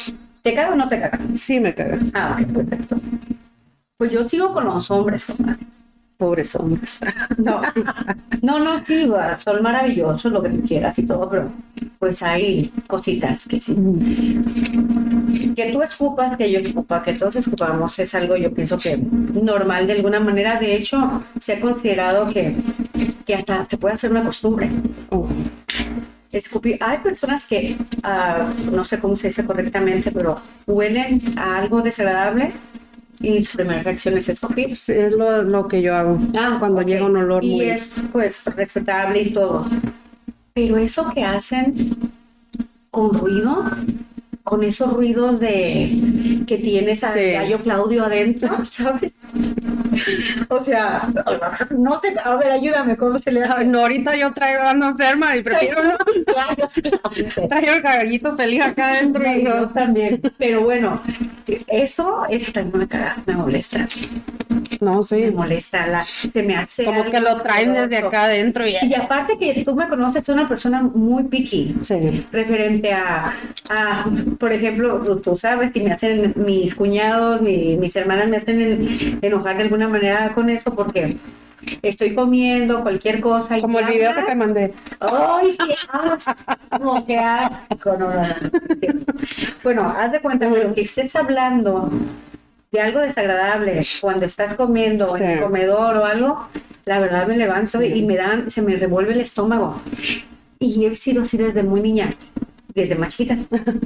¿te 0.42 0.54
caga 0.54 0.72
o 0.72 0.76
no 0.76 0.88
te 0.88 1.00
caga? 1.00 1.18
sí 1.36 1.60
me 1.60 1.74
caga. 1.74 1.98
Ah, 2.12 2.38
ok, 2.40 2.52
perfecto. 2.52 3.00
Pues 3.96 4.10
yo 4.10 4.28
sigo 4.28 4.52
con 4.52 4.64
los 4.64 4.90
hombres, 4.90 5.26
comadre. 5.26 5.64
Pobres 6.16 6.54
hombres. 6.54 7.00
No, 7.38 7.60
sí. 7.72 7.82
no, 8.42 8.60
no, 8.60 8.84
sí, 8.84 9.06
va, 9.06 9.38
son 9.38 9.62
maravillosos, 9.62 10.30
lo 10.32 10.42
que 10.42 10.48
tú 10.48 10.62
quieras 10.62 10.98
y 10.98 11.02
todo, 11.02 11.28
pero 11.28 11.50
pues 11.98 12.22
hay 12.22 12.70
cositas 12.86 13.46
que 13.48 13.58
sí. 13.58 13.74
Que 15.56 15.72
tú 15.72 15.82
escupas, 15.82 16.36
que 16.36 16.50
yo 16.50 16.60
escupa, 16.60 17.02
que 17.02 17.14
todos 17.14 17.36
escupamos, 17.36 17.98
es 17.98 18.14
algo 18.14 18.36
yo 18.36 18.52
pienso 18.52 18.76
que 18.76 18.96
normal 18.96 19.86
de 19.86 19.94
alguna 19.94 20.20
manera. 20.20 20.58
De 20.58 20.74
hecho, 20.76 21.22
se 21.40 21.54
ha 21.54 21.60
considerado 21.60 22.28
que, 22.32 22.54
que 23.26 23.34
hasta 23.34 23.64
se 23.64 23.76
puede 23.78 23.94
hacer 23.94 24.10
una 24.10 24.22
costumbre. 24.22 24.70
Oh, 25.10 25.26
Escupir. 26.36 26.78
Hay 26.80 26.98
personas 26.98 27.46
que, 27.46 27.76
ah, 28.02 28.52
no 28.72 28.84
sé 28.84 28.98
cómo 28.98 29.16
se 29.16 29.28
dice 29.28 29.44
correctamente, 29.44 30.10
pero 30.10 30.38
huelen 30.66 31.20
a 31.36 31.58
algo 31.58 31.80
desagradable 31.80 32.52
y 33.20 33.44
su 33.44 33.56
primera 33.56 33.82
reacción 33.82 34.18
es 34.18 34.28
escupir. 34.28 34.76
sí, 34.76 34.92
es 34.92 35.12
lo, 35.12 35.42
lo 35.42 35.68
que 35.68 35.80
yo 35.80 35.94
hago. 35.94 36.18
Ah, 36.36 36.56
cuando 36.58 36.82
llega 36.82 37.06
un 37.06 37.16
olor 37.16 37.44
y 37.44 37.54
muy. 37.56 37.70
es 37.70 38.02
pues 38.12 38.44
respetable 38.56 39.22
y 39.22 39.30
todo. 39.32 39.66
Pero 40.52 40.76
eso 40.76 41.10
que 41.14 41.24
hacen 41.24 41.74
con 42.90 43.12
ruido, 43.14 43.64
con 44.42 44.62
esos 44.62 44.92
ruidos 44.92 45.40
de 45.40 46.44
que 46.46 46.58
tienes 46.58 47.02
al 47.04 47.18
Sí. 47.18 47.30
gallo 47.32 47.58
Claudio 47.62 48.04
adentro, 48.04 48.64
¿sabes? 48.66 49.16
O 50.48 50.62
sea, 50.64 51.02
no 51.70 52.00
te, 52.00 52.14
a 52.22 52.36
ver, 52.36 52.52
ayúdame, 52.52 52.96
¿cómo 52.96 53.18
se 53.18 53.30
le 53.30 53.42
hace? 53.42 53.64
no, 53.64 53.80
ahorita 53.80 54.16
yo 54.16 54.32
traigo 54.32 54.62
ando 54.62 54.86
enferma 54.86 55.36
y 55.36 55.42
prefiero 55.42 55.82
no. 55.82 55.96
Gallo, 56.26 56.68
sí, 56.68 56.82
sí. 57.28 57.40
Traigo 57.48 57.72
el 57.74 57.82
caballito 57.82 58.36
feliz 58.36 58.60
acá 58.62 58.90
adentro 58.90 59.24
y 59.26 59.44
Yo 59.44 59.60
no. 59.60 59.68
también. 59.68 60.20
Pero 60.38 60.62
bueno, 60.62 61.00
eso 61.66 62.24
es 62.28 62.52
me 62.72 62.88
caga, 62.88 63.16
me 63.26 63.34
molesta. 63.34 63.86
No, 64.80 64.98
Me 64.98 65.04
sí. 65.04 65.30
molesta. 65.32 65.86
La, 65.86 66.02
se 66.04 66.42
me 66.42 66.56
hace. 66.56 66.84
Como 66.84 67.00
algo 67.00 67.10
que 67.12 67.20
lo 67.20 67.36
traen 67.36 67.72
desde 67.72 67.98
acá 67.98 68.24
adentro 68.24 68.66
y. 68.66 68.74
Y 68.82 68.94
aparte 68.94 69.38
que 69.38 69.62
tú 69.64 69.74
me 69.74 69.88
conoces, 69.88 70.24
soy 70.24 70.34
una 70.34 70.48
persona 70.48 70.82
muy 70.82 71.24
picky. 71.24 71.74
Sí. 71.82 72.26
Referente 72.32 72.92
a, 72.92 73.32
a, 73.70 74.04
por 74.38 74.52
ejemplo, 74.52 74.98
tú- 75.22 75.36
sabes, 75.36 75.72
si 75.72 75.80
me 75.82 75.92
hacen 75.92 76.32
mis 76.36 76.74
cuñados, 76.74 77.40
mi- 77.40 77.76
mis 77.76 77.94
hermanas 77.96 78.28
me 78.28 78.36
hacen 78.36 78.60
en- 78.60 79.18
enojar 79.22 79.56
de 79.56 79.64
alguna 79.64 79.88
manera 79.88 80.32
con 80.34 80.48
eso 80.50 80.74
porque 80.74 81.16
estoy 81.82 82.14
comiendo 82.14 82.82
cualquier 82.82 83.20
cosa. 83.20 83.58
y 83.58 83.60
Como 83.62 83.78
el 83.78 83.86
me 83.86 83.92
video 83.92 84.14
que 84.14 84.22
te 84.22 84.34
mandé. 84.34 84.74
¡Ay, 85.00 85.56
qué 85.56 85.72
asco! 85.92 87.04
¡Qué 87.06 87.18
asco! 87.18 87.96
No, 87.98 88.10
no, 88.10 88.14
no. 88.16 88.24
Bueno, 89.62 89.82
haz 89.98 90.12
de 90.12 90.20
cuenta 90.20 90.48
que 90.50 90.58
lo 90.64 90.74
que 90.74 90.82
estés 90.82 91.14
hablando 91.16 91.90
de 92.74 92.80
algo 92.80 93.00
desagradable 93.00 93.80
cuando 94.00 94.26
estás 94.26 94.54
comiendo 94.54 95.16
en 95.16 95.22
el 95.22 95.40
comedor 95.40 95.96
o 95.96 96.04
algo, 96.04 96.48
la 96.84 96.98
verdad 96.98 97.26
me 97.28 97.36
levanto 97.36 97.80
y 97.80 98.02
me 98.02 98.16
dan, 98.16 98.50
se 98.50 98.62
me 98.62 98.76
revuelve 98.76 99.12
el 99.12 99.20
estómago. 99.20 99.80
Y 100.58 100.84
he 100.84 100.96
sido 100.96 101.22
así 101.22 101.36
desde 101.36 101.62
muy 101.62 101.80
niña, 101.80 102.14
desde 102.74 102.96
más 102.96 103.16
chiquita. 103.16 103.38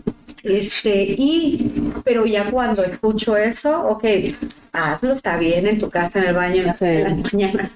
Este, 0.44 1.02
y, 1.18 1.92
pero 2.04 2.24
ya 2.24 2.48
cuando 2.48 2.82
escucho 2.84 3.36
eso, 3.36 3.88
ok, 3.88 4.04
hazlo, 4.72 5.12
está 5.12 5.36
bien 5.36 5.66
en 5.66 5.80
tu 5.80 5.90
casa, 5.90 6.20
en 6.20 6.26
el 6.26 6.34
baño, 6.34 6.60
en 6.60 6.66
las, 6.66 6.78
Sí. 6.78 6.84
en 6.86 7.02
las 7.02 7.32
mañanas. 7.32 7.72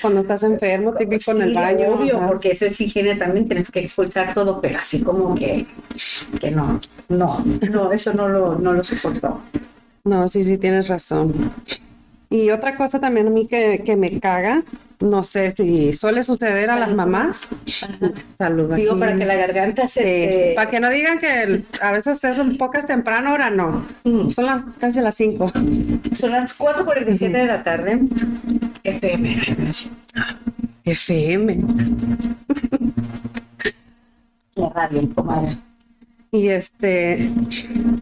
Cuando 0.00 0.20
estás 0.20 0.44
enfermo, 0.44 0.94
típico 0.94 1.32
en 1.32 1.42
el 1.42 1.52
baño. 1.52 1.92
Obvio, 1.92 2.18
ajá. 2.18 2.28
porque 2.28 2.52
eso 2.52 2.66
es 2.66 2.80
higiene 2.80 3.16
también, 3.16 3.46
tienes 3.46 3.70
que 3.70 3.80
expulsar 3.80 4.32
todo, 4.32 4.60
pero 4.60 4.78
así 4.78 5.00
como 5.02 5.34
que, 5.34 5.66
que 6.40 6.52
no, 6.52 6.80
no, 7.08 7.44
no, 7.68 7.92
eso 7.92 8.14
no 8.14 8.28
lo, 8.28 8.58
no 8.60 8.72
lo 8.72 8.84
soportó. 8.84 9.40
No, 10.04 10.28
sí, 10.28 10.42
sí, 10.42 10.58
tienes 10.58 10.88
razón. 10.88 11.32
Y 12.30 12.50
otra 12.50 12.76
cosa 12.76 13.00
también 13.00 13.28
a 13.28 13.30
mí 13.30 13.46
que, 13.46 13.82
que 13.84 13.96
me 13.96 14.18
caga, 14.20 14.62
no 15.00 15.24
sé 15.24 15.50
si 15.50 15.94
suele 15.94 16.22
suceder 16.22 16.68
a 16.68 16.78
las 16.78 16.92
mamás. 16.94 17.48
Salud. 18.36 18.74
Digo, 18.74 18.98
para 18.98 19.16
que 19.16 19.24
la 19.24 19.36
garganta 19.36 19.86
se... 19.86 20.00
Sí, 20.00 20.04
te- 20.06 20.52
para 20.56 20.68
que 20.70 20.80
no 20.80 20.90
digan 20.90 21.18
que 21.18 21.62
a 21.80 21.92
veces 21.92 22.18
son 22.20 22.56
pocas 22.58 22.86
temprano, 22.86 23.30
ahora 23.30 23.50
no. 23.50 23.84
Mm. 24.04 24.30
Son 24.30 24.46
las 24.46 24.64
casi 24.78 25.00
las 25.00 25.14
5. 25.14 25.52
Son 26.12 26.30
las 26.32 26.58
4.47 26.58 27.30
de 27.32 27.46
la 27.46 27.62
tarde. 27.62 28.00
FM. 28.82 29.40
FM. 30.84 31.58
La 34.56 34.68
radio, 34.70 35.08
comadre. 35.14 35.56
Y 36.34 36.48
este, 36.48 37.30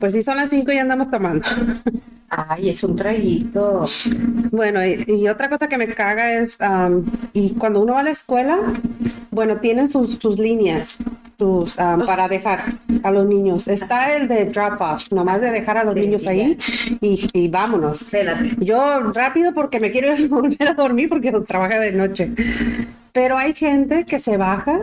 pues 0.00 0.14
sí, 0.14 0.22
son 0.22 0.38
las 0.38 0.48
5 0.48 0.72
y 0.72 0.78
andamos 0.78 1.10
tomando. 1.10 1.44
Ay, 2.30 2.70
es 2.70 2.82
un 2.82 2.96
traguito. 2.96 3.84
Bueno, 4.50 4.84
y, 4.84 5.04
y 5.06 5.28
otra 5.28 5.50
cosa 5.50 5.68
que 5.68 5.76
me 5.76 5.88
caga 5.88 6.32
es, 6.32 6.58
am, 6.62 7.04
y 7.34 7.50
cuando 7.50 7.80
uno 7.80 7.92
va 7.92 8.00
a 8.00 8.04
la 8.04 8.10
escuela, 8.10 8.58
bueno, 9.30 9.58
tienen 9.60 9.86
sus, 9.86 10.12
sus 10.14 10.38
líneas 10.38 11.00
sus, 11.38 11.78
am, 11.78 12.06
para 12.06 12.28
dejar 12.28 12.64
a 13.02 13.10
los 13.10 13.26
niños. 13.26 13.68
Está 13.68 14.16
el 14.16 14.28
de 14.28 14.46
drop 14.46 14.80
off, 14.80 15.12
nomás 15.12 15.42
de 15.42 15.50
dejar 15.50 15.76
a 15.76 15.84
los 15.84 15.94
Sí, 15.94 16.00
niños 16.00 16.26
ahí 16.26 16.56
y, 17.02 17.28
y 17.34 17.48
vámonos. 17.48 18.00
Espérate. 18.02 18.56
Yo 18.60 19.00
rápido 19.12 19.52
porque 19.52 19.78
me 19.78 19.90
quiero 19.90 20.16
volver 20.30 20.68
a 20.68 20.74
dormir 20.74 21.10
porque 21.10 21.32
trabaja 21.46 21.78
de 21.80 21.92
noche. 21.92 22.32
Pero 23.12 23.36
hay 23.36 23.54
gente 23.54 24.06
que 24.06 24.18
se 24.18 24.38
baja, 24.38 24.80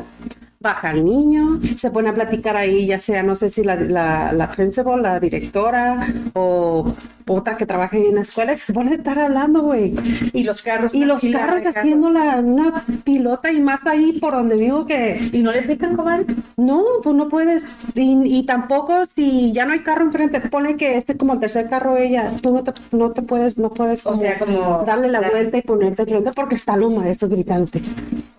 baja 0.61 0.89
al 0.89 1.05
niño, 1.05 1.59
se 1.77 1.89
pone 1.89 2.09
a 2.09 2.13
platicar 2.13 2.57
ahí, 2.57 2.85
ya 2.87 2.99
sea, 2.99 3.23
no 3.23 3.35
sé 3.35 3.47
si 3.49 3.63
la, 3.63 3.75
la, 3.75 4.33
la 4.33 4.51
principal, 4.51 5.01
la 5.01 5.19
directora 5.19 6.05
o 6.33 6.93
otra 7.27 7.55
que 7.57 7.65
trabaja 7.65 7.95
en 7.95 8.15
la 8.15 8.21
escuela, 8.21 8.57
se 8.57 8.73
pone 8.73 8.91
a 8.91 8.95
estar 8.95 9.17
hablando, 9.19 9.61
güey. 9.61 9.93
Y 10.33 10.43
los 10.43 10.61
carros. 10.63 10.93
Y 10.95 11.05
los 11.05 11.21
carros 11.31 11.63
haciendo 11.65 12.09
la, 12.09 12.37
una 12.37 12.83
pilota 13.03 13.51
y 13.51 13.61
más 13.61 13.85
ahí 13.85 14.13
por 14.19 14.33
donde 14.33 14.57
vivo 14.57 14.85
que 14.87 15.29
¿Y 15.31 15.39
no 15.43 15.51
le 15.51 15.61
pican, 15.61 15.95
comadre? 15.95 16.25
no, 16.57 16.83
pues 17.03 17.15
no 17.15 17.29
puedes. 17.29 17.75
Y, 17.93 18.17
y 18.39 18.43
tampoco 18.43 19.05
si 19.05 19.53
ya 19.53 19.65
no 19.65 19.73
hay 19.73 19.79
carro 19.79 20.03
enfrente, 20.05 20.41
pone 20.41 20.75
que 20.75 20.97
este 20.97 21.15
como 21.15 21.33
el 21.33 21.39
tercer 21.39 21.69
carro 21.69 21.95
ella, 21.97 22.31
tú 22.41 22.51
no 22.53 22.63
te, 22.63 22.73
no 22.91 23.11
te 23.11 23.21
puedes, 23.21 23.57
no 23.57 23.69
puedes 23.69 24.05
O 24.07 24.17
sea, 24.17 24.39
como- 24.39 24.83
darle 24.85 25.07
la 25.09 25.21
la- 25.21 25.29
vuelta 25.29 25.57
y 25.57 25.61
ponerte 25.61 26.01
enfrente 26.01 26.31
porque 26.35 26.55
está 26.55 26.75
lo 26.75 26.89
maestro 26.89 27.29
gritante. 27.29 27.81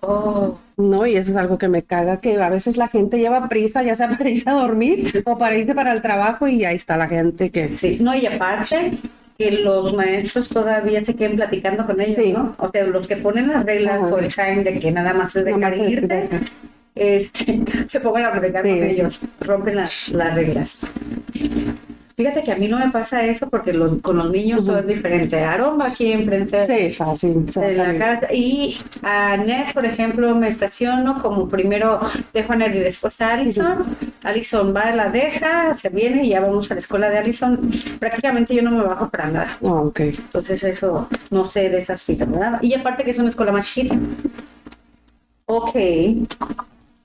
Oh. 0.01 0.57
No, 0.77 1.05
y 1.05 1.15
eso 1.15 1.31
es 1.31 1.37
algo 1.37 1.57
que 1.57 1.67
me 1.67 1.83
caga, 1.83 2.21
que 2.21 2.41
a 2.41 2.49
veces 2.49 2.77
la 2.77 2.87
gente 2.87 3.17
lleva 3.19 3.47
prisa, 3.49 3.83
ya 3.83 3.95
sea 3.95 4.09
para 4.17 4.29
irse 4.29 4.49
a 4.49 4.53
dormir 4.53 5.23
o 5.25 5.37
para 5.37 5.55
irse 5.57 5.75
para 5.75 5.91
el 5.93 6.01
trabajo 6.01 6.47
y 6.47 6.63
ahí 6.65 6.75
está 6.75 6.97
la 6.97 7.07
gente 7.07 7.49
que... 7.51 7.77
Sí, 7.77 7.97
no, 8.01 8.15
y 8.15 8.25
aparte 8.25 8.93
que 9.37 9.51
los 9.51 9.93
maestros 9.95 10.49
todavía 10.49 11.03
se 11.03 11.15
queden 11.15 11.35
platicando 11.35 11.85
con 11.85 11.99
ellos, 11.99 12.17
Sí. 12.23 12.31
¿no? 12.33 12.55
O 12.59 12.69
sea, 12.69 12.83
los 12.85 13.07
que 13.07 13.17
ponen 13.17 13.47
las 13.47 13.65
reglas 13.65 13.99
por 14.09 14.23
el 14.23 14.31
sign 14.31 14.63
de 14.63 14.79
que 14.79 14.91
nada 14.91 15.13
más 15.13 15.35
es 15.35 15.45
dejar 15.45 15.73
es 15.73 15.89
irte, 15.91 16.29
este, 16.95 17.61
se 17.87 17.99
pongan 17.99 18.25
a 18.25 18.31
platicar 18.33 18.63
Sí. 18.63 18.69
con 18.69 18.83
ellos, 18.83 19.21
rompen 19.39 19.75
las, 19.77 20.09
las 20.09 20.35
reglas. 20.35 20.79
Fíjate 22.21 22.43
que 22.43 22.51
a 22.51 22.55
mí 22.55 22.67
no 22.67 22.77
me 22.77 22.89
pasa 22.91 23.25
eso 23.25 23.49
porque 23.49 23.73
con 24.03 24.17
los 24.17 24.29
niños 24.29 24.63
todo 24.63 24.77
es 24.77 24.85
diferente. 24.85 25.43
Aaron 25.43 25.79
va 25.79 25.87
aquí 25.87 26.11
enfrente 26.11 26.67
Sí, 26.67 26.93
fácil. 26.93 27.47
de 27.47 27.73
la 27.73 27.97
casa 27.97 28.31
y 28.31 28.77
a 29.01 29.37
Ned, 29.37 29.73
por 29.73 29.85
ejemplo, 29.85 30.35
me 30.35 30.47
estaciono 30.47 31.19
como 31.19 31.49
primero 31.49 31.99
dejo 32.31 32.53
a 32.53 32.55
Ned 32.57 32.75
y 32.75 32.79
después 32.79 33.19
a 33.21 33.33
Allison. 33.33 33.83
Allison 34.21 34.71
va, 34.75 34.91
la 34.91 35.09
deja, 35.09 35.75
se 35.75 35.89
viene 35.89 36.23
y 36.23 36.29
ya 36.29 36.41
vamos 36.41 36.69
a 36.69 36.75
la 36.75 36.79
escuela 36.79 37.09
de 37.09 37.17
Allison. 37.17 37.59
Prácticamente 37.99 38.53
yo 38.53 38.61
no 38.61 38.69
me 38.69 38.83
bajo 38.83 39.09
para 39.09 39.25
nada. 39.31 39.57
Ah, 39.63 39.81
ok. 39.81 39.99
Entonces 40.01 40.63
eso 40.63 41.07
no 41.31 41.49
sé 41.49 41.71
de 41.71 41.79
esas 41.79 42.03
filas, 42.03 42.29
¿verdad? 42.29 42.59
Y 42.61 42.75
aparte 42.75 43.03
que 43.03 43.09
es 43.09 43.17
una 43.17 43.29
escuela 43.29 43.51
más 43.51 43.65
chiquita. 43.73 43.95
Ok. 45.47 45.75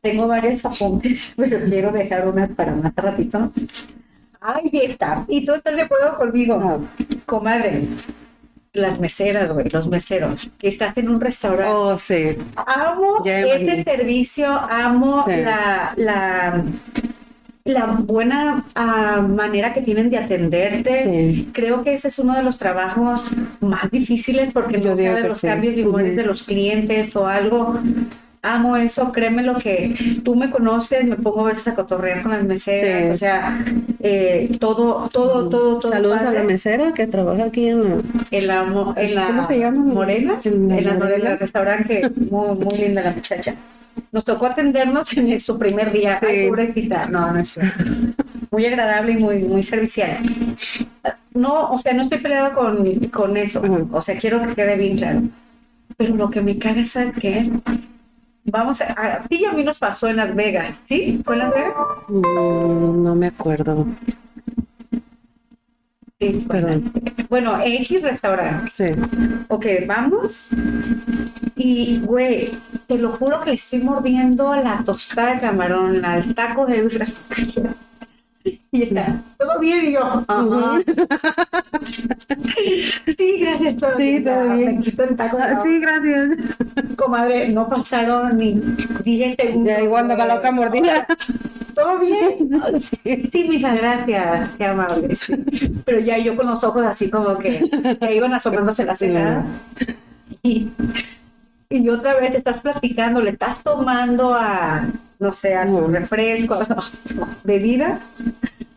Tengo 0.02 0.28
varios 0.28 0.62
apuntes, 0.66 1.32
pero 1.38 1.64
quiero 1.64 1.90
dejar 1.90 2.28
unas 2.28 2.50
para 2.50 2.73
más 2.73 2.92
ratito. 2.94 3.50
Ahí 4.47 4.71
está. 4.75 5.25
¿Y 5.29 5.45
tú 5.45 5.55
estás 5.55 5.75
de 5.75 5.83
acuerdo 5.83 6.17
conmigo? 6.17 6.85
Comadre, 7.26 7.83
las 8.73 9.00
meseras, 9.00 9.50
güey, 9.53 9.69
los 9.71 9.88
meseros, 9.88 10.50
que 10.59 10.69
estás 10.69 10.97
en 10.99 11.09
un 11.09 11.21
restaurante. 11.21 11.73
Oh, 11.75 11.99
sí. 11.99 12.37
Amo 12.55 13.23
este 13.25 13.83
servicio, 13.83 14.49
amo 14.49 15.25
Sí. 15.26 15.33
la, 15.43 15.93
la, 15.97 16.65
la 17.65 17.87
buena 17.87 18.65
ah, 18.76 19.21
manera 19.29 19.75
que 19.75 19.81
tienen 19.81 20.11
de 20.11 20.19
atenderte. 20.19 21.03
Sí. 21.03 21.50
Creo 21.53 21.83
que 21.83 21.95
ese 21.95 22.09
es 22.09 22.19
uno 22.21 22.37
de 22.37 22.45
los 22.45 22.57
trabajos 22.59 23.25
más 23.61 23.91
difíciles 23.91 24.53
porque 24.53 24.81
Yo 24.81 24.91
no 24.91 24.97
que 24.97 25.29
los 25.29 25.41
sí. 25.41 25.49
cambios 25.49 25.75
de 25.75 25.87
humores 25.87 26.15
de 26.17 26.25
los 26.25 26.45
clientes 26.45 27.17
o 27.17 27.26
algo. 27.26 27.81
Amo 28.55 28.76
eso, 28.76 29.11
créeme 29.12 29.43
lo 29.43 29.57
que 29.59 29.95
tú 30.25 30.37
me 30.37 30.50
conoces, 30.50 31.05
me 31.05 31.17
pongo 31.17 31.47
a 31.47 31.49
veces 31.50 31.69
a 31.69 31.75
cotorrear 31.75 32.23
con 32.23 32.33
las 32.33 32.45
meseras, 32.45 33.03
Sí. 33.05 33.11
o 33.11 33.17
sea, 33.17 33.59
eh, 34.00 34.57
todo, 34.61 35.09
todo, 35.12 35.49
todo, 35.49 35.79
todo. 35.81 35.93
Saludos 35.93 36.23
a 36.23 36.31
la 36.33 36.43
mesera 36.45 36.95
que 36.95 37.07
trabaja 37.07 37.45
aquí 37.45 37.69
en 37.69 37.83
la... 37.85 37.97
En 38.31 38.47
la, 38.47 38.93
en 38.97 39.15
la 39.15 39.26
¿Cómo 39.26 39.47
se 39.49 39.59
llama? 39.59 39.79
Morena, 39.79 40.41
En 40.45 40.69
la 40.69 40.79
en 40.79 40.85
la 40.85 40.95
Morena, 40.95 41.31
el 41.33 41.38
restaurante, 41.38 42.11
muy, 42.31 42.57
muy 42.57 42.76
linda 42.79 43.03
la 43.03 43.12
muchacha. 43.12 43.55
Nos 44.12 44.25
tocó 44.25 44.47
atendernos 44.47 45.12
en 45.17 45.41
su 45.41 45.59
primer 45.59 45.91
día. 45.91 46.19
Sí. 46.19 46.26
Ay, 46.29 46.49
pobrecita. 46.49 47.07
No, 47.09 47.33
no 47.33 47.38
es 47.41 47.59
muy 48.50 48.65
agradable 48.67 49.12
y 49.12 49.17
muy, 49.17 49.38
muy 49.41 49.62
servicial. 49.62 50.19
No, 51.35 51.71
o 51.73 51.79
sea, 51.81 51.93
no 51.95 52.03
estoy 52.05 52.19
peleada 52.19 52.53
con, 52.53 52.85
con 53.09 53.37
eso. 53.37 53.62
O 53.93 54.03
sea, 54.03 54.17
quiero 54.19 54.41
que 54.43 54.55
quede 54.55 54.76
bien 54.76 54.97
claro. 54.99 55.23
Pero 55.97 56.15
lo 56.15 56.31
que 56.31 56.41
me 56.43 56.59
caga, 56.59 56.85
¿sabes 56.85 57.12
qué? 57.19 57.50
Vamos 58.47 58.81
a, 58.81 59.17
a 59.17 59.23
ti 59.25 59.41
y 59.43 59.45
a 59.45 59.53
mí 59.53 59.62
nos 59.65 59.79
pasó 59.79 60.09
en 60.09 60.17
Las 60.17 60.35
Vegas, 60.35 60.79
¿sí? 60.88 61.21
¿Fue 61.25 61.35
en 61.35 61.38
Las 61.41 61.55
Vegas? 61.55 61.75
Mm, 62.09 63.03
no 63.03 63.15
me 63.15 63.26
acuerdo. 63.26 63.87
Sí, 66.19 66.47
Perdón. 66.49 66.93
Bueno, 67.29 67.59
X 67.62 68.03
restaurante. 68.03 68.71
Sí. 68.71 68.85
Ok, 69.49 69.67
vamos. 69.87 70.49
Y, 71.57 72.00
güey, 72.00 72.53
te 72.87 72.97
lo 72.99 73.11
juro 73.11 73.41
que 73.41 73.50
le 73.50 73.57
estoy 73.57 73.81
mordiendo 73.81 74.55
la 74.57 74.76
tostada 74.85 75.35
de 75.35 75.41
camarón, 75.41 76.05
al 76.05 76.35
taco 76.35 76.65
de 76.67 76.83
Y 78.73 78.83
está, 78.83 79.23
todo 79.38 79.59
bien, 79.59 79.87
y 79.87 79.93
yo. 79.93 80.25
Ajá. 80.29 80.81
Sí, 83.17 83.38
gracias, 83.41 83.76
todo 83.76 83.97
Sí, 83.97 84.03
bien. 84.03 84.25
todo 84.25 84.57
bien. 84.57 84.76
Me 84.79 84.83
quito 84.83 85.05
el 85.05 85.17
taco 85.17 85.38
Ah, 85.41 85.61
sí, 85.62 85.79
gracias. 85.81 86.37
Comadre, 86.97 87.49
no 87.49 87.69
pasaron 87.69 88.37
ni 88.39 88.61
10 89.04 89.37
segundos. 89.39 89.69
Ya 89.73 89.80
igual 89.82 90.04
andaba 90.04 90.26
la 90.26 90.35
otra 90.37 90.52
mordida. 90.52 91.06
¿Todo 91.75 91.99
bien? 91.99 92.50
Sí, 93.32 93.47
mija, 93.49 93.75
gracias. 93.75 94.50
Qué 94.59 94.65
amable. 94.65 95.15
sí. 95.15 95.35
Pero 95.85 96.00
ya 96.00 96.19
yo 96.19 96.37
con 96.37 96.47
los 96.47 96.63
ojos 96.63 96.85
así 96.85 97.09
como 97.11 97.39
que, 97.39 97.69
que 98.00 98.15
iban 98.15 98.35
asomándose 98.35 98.85
la 98.85 98.95
ceja. 98.97 99.45
Y, 100.43 100.69
y 101.71 101.89
otra 101.89 102.15
vez 102.15 102.35
estás 102.35 102.61
platicando, 102.61 103.21
le 103.21 103.30
estás 103.30 103.63
tomando 103.63 104.35
a, 104.35 104.87
no 105.19 105.33
sé, 105.33 105.55
a 105.55 105.67
tu 105.67 105.79
Ujú. 105.79 105.89
refresco, 105.93 106.59
bebida. 107.45 108.00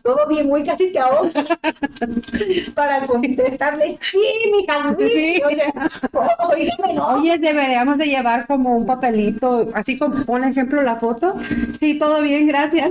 Todo 0.02 0.26
bien, 0.28 0.48
güey, 0.48 0.64
casi 0.64 0.92
te 0.92 0.98
ahogas. 0.98 1.32
Para 2.74 3.04
contestarle, 3.06 3.98
sí, 4.00 4.18
mija, 4.56 4.94
sí. 4.98 5.08
Sí. 5.10 5.42
O 5.42 5.50
sea, 5.50 6.48
oígame, 6.48 6.94
¿no? 6.94 7.08
Oye, 7.18 7.38
deberíamos 7.38 7.98
de 7.98 8.06
llevar 8.06 8.46
como 8.46 8.76
un 8.76 8.86
papelito, 8.86 9.68
así 9.74 9.98
como 9.98 10.24
pon 10.24 10.44
ejemplo 10.44 10.82
la 10.82 10.96
foto. 10.96 11.34
Sí, 11.78 11.98
todo 11.98 12.22
bien, 12.22 12.46
gracias. 12.46 12.90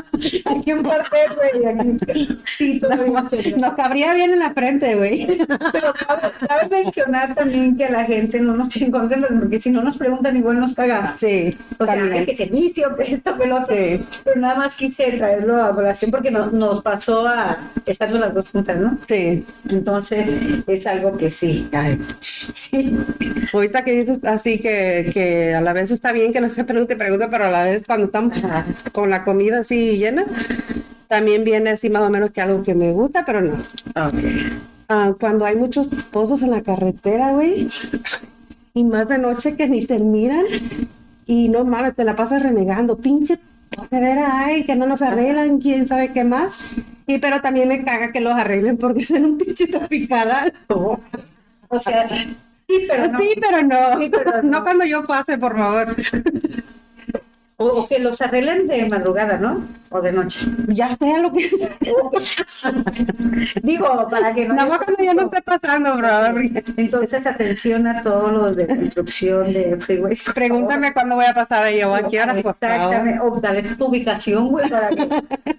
Aquí 0.44 0.72
un 0.72 0.82
papel, 0.82 1.30
güey. 1.36 1.96
Sí, 2.44 2.80
todo 2.80 2.96
bien. 2.96 3.60
Nos 3.60 3.74
cabría 3.74 4.14
bien 4.14 4.32
en 4.32 4.38
la 4.38 4.50
frente, 4.52 4.94
güey. 4.96 5.26
Pero 5.72 5.92
cabe 6.46 6.68
mencionar 6.68 7.34
también 7.34 7.76
que 7.76 7.88
la 7.88 8.04
gente 8.04 8.40
no 8.40 8.54
nos 8.54 8.68
tiene 8.68 8.90
porque 8.90 9.58
si 9.60 9.70
no 9.70 9.82
nos 9.82 9.96
preguntan, 9.96 10.36
igual 10.36 10.60
nos 10.60 10.74
caga. 10.74 11.14
Sí, 11.16 11.50
O 11.78 11.84
sea, 11.84 12.24
que 12.26 12.34
servicio, 12.34 12.94
que 12.96 13.14
esto, 13.14 13.36
que 13.36 13.46
lo 13.46 13.62
otro. 13.62 13.74
Sí. 13.74 14.04
Pero 14.24 14.40
nada 14.40 14.56
más 14.56 14.76
quise 14.76 15.12
traerlo 15.12 15.62
a 15.62 15.74
colación 15.74 16.10
porque 16.10 16.30
no- 16.30 16.49
nos 16.52 16.82
pasó 16.82 17.26
a 17.26 17.58
estando 17.86 18.18
las 18.18 18.34
dos 18.34 18.50
juntas, 18.50 18.78
¿no? 18.78 18.98
Sí. 19.08 19.44
Entonces, 19.68 20.26
es 20.66 20.86
algo 20.86 21.16
que 21.16 21.30
sí. 21.30 21.68
ay, 21.72 21.98
sí. 22.20 22.96
Ahorita 23.52 23.84
que 23.84 23.92
dices 23.92 24.24
así 24.24 24.58
que, 24.58 25.10
que 25.12 25.54
a 25.54 25.60
la 25.60 25.72
vez 25.72 25.90
está 25.90 26.12
bien 26.12 26.32
que 26.32 26.40
no 26.40 26.50
se 26.50 26.64
pregunte, 26.64 26.96
pregunta, 26.96 27.28
pero 27.30 27.44
a 27.44 27.50
la 27.50 27.62
vez 27.64 27.84
cuando 27.86 28.06
estamos 28.06 28.36
Ajá. 28.36 28.66
con 28.92 29.10
la 29.10 29.24
comida 29.24 29.60
así 29.60 29.98
llena, 29.98 30.24
también 31.08 31.44
viene 31.44 31.70
así 31.70 31.90
más 31.90 32.02
o 32.02 32.10
menos 32.10 32.30
que 32.30 32.40
algo 32.40 32.62
que 32.62 32.74
me 32.74 32.92
gusta, 32.92 33.24
pero 33.24 33.40
no. 33.40 33.54
Ah, 34.88 35.14
cuando 35.18 35.44
hay 35.44 35.56
muchos 35.56 35.86
pozos 36.10 36.42
en 36.42 36.50
la 36.50 36.62
carretera, 36.62 37.32
güey, 37.32 37.68
y 38.74 38.84
más 38.84 39.08
de 39.08 39.18
noche 39.18 39.56
que 39.56 39.68
ni 39.68 39.82
se 39.82 39.98
miran, 39.98 40.44
y 41.26 41.48
no 41.48 41.64
mames, 41.64 41.94
te 41.94 42.04
la 42.04 42.16
pasas 42.16 42.42
renegando, 42.42 42.96
pinche 42.96 43.38
posedera, 43.70 44.44
ay, 44.44 44.64
que 44.64 44.76
no 44.76 44.86
nos 44.86 45.02
arreglan, 45.02 45.60
quién 45.60 45.86
sabe 45.86 46.12
qué 46.12 46.24
más. 46.24 46.74
Y 47.06 47.18
pero 47.18 47.40
también 47.40 47.68
me 47.68 47.84
caga 47.84 48.12
que 48.12 48.20
los 48.20 48.34
arreglen 48.34 48.76
porque 48.76 49.04
son 49.04 49.24
un 49.24 49.38
pinche 49.38 49.66
tropicada. 49.66 50.52
O 51.72 51.78
sea, 51.78 52.08
sí, 52.08 52.26
pero 52.88 53.06
no. 53.06 53.18
Sí, 53.20 53.28
pero 53.40 53.62
no. 53.62 53.98
Sí, 54.00 54.10
pero 54.10 54.42
no. 54.42 54.50
no 54.50 54.64
cuando 54.64 54.84
yo 54.84 55.04
pase, 55.04 55.38
por 55.38 55.56
favor. 55.56 55.94
O, 57.62 57.82
o 57.82 57.86
que 57.86 57.98
los 57.98 58.22
arreglen 58.22 58.66
de 58.66 58.88
madrugada, 58.88 59.36
¿no? 59.36 59.62
O 59.90 60.00
de 60.00 60.12
noche. 60.12 60.46
Ya 60.68 60.96
sea 60.96 61.18
lo 61.18 61.30
que. 61.30 61.50
Digo, 63.62 64.06
para 64.10 64.32
que 64.32 64.48
no. 64.48 64.54
Nada 64.54 64.70
más 64.70 64.78
cuando 64.78 65.04
yo 65.04 65.12
no 65.12 65.22
esté 65.24 65.42
pasando, 65.42 65.90
porque- 66.32 66.64
Entonces, 66.78 67.26
atención 67.26 67.86
a 67.86 68.02
todos 68.02 68.32
los 68.32 68.56
de 68.56 68.66
construcción 68.66 69.52
de 69.52 69.76
freeways. 69.78 70.24
Pregúntame 70.34 70.94
cuándo 70.94 71.16
voy 71.16 71.26
a 71.26 71.34
pasar 71.34 71.70
yo, 71.72 71.94
a 71.94 72.08
qué 72.08 72.22
hora. 72.22 72.38
Exactamente. 72.38 73.20
O 73.20 73.38
dale 73.38 73.62
tu 73.62 73.84
ubicación, 73.88 74.48
güey, 74.48 74.66
para 74.70 74.88
que. 74.88 75.06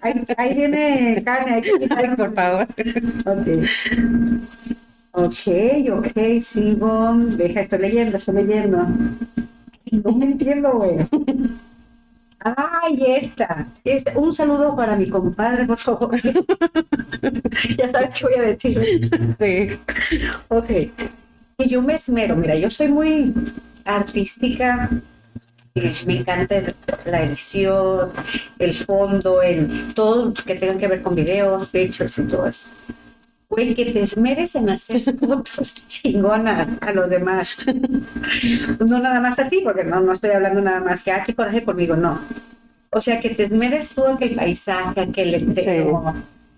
Ahí, 0.00 0.24
ahí 0.36 0.54
viene 0.54 1.22
carne, 1.24 1.52
Ay, 1.54 1.62
quitar. 1.62 2.16
por 2.16 2.34
favor. 2.34 2.66
Ok. 3.26 3.46
Ok, 5.12 5.38
ok, 5.92 6.08
sigo. 6.40 7.12
Deja, 7.36 7.60
estoy 7.60 7.78
leyendo, 7.78 8.16
estoy 8.16 8.34
leyendo. 8.34 8.88
No 9.92 10.10
me 10.12 10.24
entiendo, 10.24 10.72
güey. 10.72 10.96
Ay, 12.44 12.98
esta. 13.06 13.68
Esta. 13.84 14.18
Un 14.18 14.34
saludo 14.34 14.74
para 14.74 14.96
mi 14.96 15.08
compadre, 15.08 15.64
por 15.66 15.78
favor. 15.78 16.10
ya 17.78 17.90
sabes 17.92 18.16
qué 18.18 18.24
voy 18.24 18.34
a 18.34 18.42
decir. 18.42 19.36
Sí. 19.40 19.68
Ok. 20.48 20.66
Que 20.66 21.68
yo 21.68 21.82
me 21.82 21.94
esmero. 21.94 22.36
Mira, 22.36 22.54
yo 22.56 22.70
soy 22.70 22.88
muy 22.88 23.32
artística. 23.84 24.90
eh, 25.74 25.92
Me 26.06 26.18
encanta 26.18 26.62
la 27.06 27.24
edición, 27.24 28.10
el 28.58 28.74
fondo, 28.74 29.42
el 29.42 29.94
todo 29.94 30.34
que 30.34 30.54
tenga 30.56 30.78
que 30.78 30.88
ver 30.88 31.02
con 31.02 31.14
videos, 31.14 31.68
pictures 31.68 32.18
y 32.18 32.24
todo 32.24 32.46
eso. 32.46 32.70
Güey, 33.52 33.74
que 33.74 33.84
te 33.84 34.00
esmeres 34.00 34.54
en 34.54 34.70
hacer 34.70 35.02
fotos 35.20 35.74
chingona 35.86 36.78
a 36.80 36.92
los 36.92 37.10
demás. 37.10 37.58
No 38.80 38.98
nada 38.98 39.20
más 39.20 39.38
a 39.38 39.46
ti, 39.46 39.60
porque 39.62 39.84
no, 39.84 40.00
no 40.00 40.12
estoy 40.12 40.30
hablando 40.30 40.62
nada 40.62 40.80
más 40.80 41.04
que, 41.04 41.12
ah, 41.12 41.22
qué 41.22 41.34
coraje 41.34 41.62
conmigo, 41.62 41.94
no. 41.94 42.18
O 42.88 43.00
sea, 43.02 43.20
que 43.20 43.28
te 43.28 43.42
esmeres 43.42 43.94
tú 43.94 44.06
a 44.06 44.18
que 44.18 44.24
el 44.24 44.36
paisaje, 44.36 45.02
a 45.02 45.06
que 45.06 45.22
el 45.22 45.32
letrero, 45.32 46.14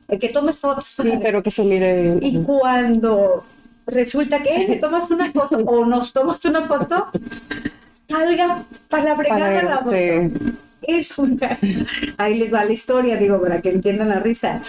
a 0.08 0.16
que 0.16 0.28
tomes 0.28 0.58
fotos. 0.58 0.84
Sí, 0.84 1.18
pero 1.20 1.42
que 1.42 1.50
se 1.50 1.64
mire 1.64 2.16
y 2.20 2.40
cuando 2.44 3.44
resulta 3.88 4.40
que 4.40 4.64
te 4.64 4.76
tomas 4.76 5.10
una 5.10 5.32
foto 5.32 5.56
o 5.66 5.84
nos 5.84 6.12
tomas 6.12 6.44
una 6.44 6.68
foto, 6.68 7.08
salga 8.08 8.62
para 8.88 9.04
la 9.04 9.16
fregada 9.16 9.62
la 9.64 9.78
foto. 9.78 9.96
sí. 9.96 10.56
Es 10.86 11.18
una... 11.18 11.58
Ahí 12.18 12.38
les 12.38 12.52
va 12.52 12.64
la 12.64 12.72
historia, 12.72 13.16
digo, 13.16 13.40
para 13.40 13.60
que 13.60 13.70
entiendan 13.70 14.10
la 14.10 14.20
risa. 14.20 14.60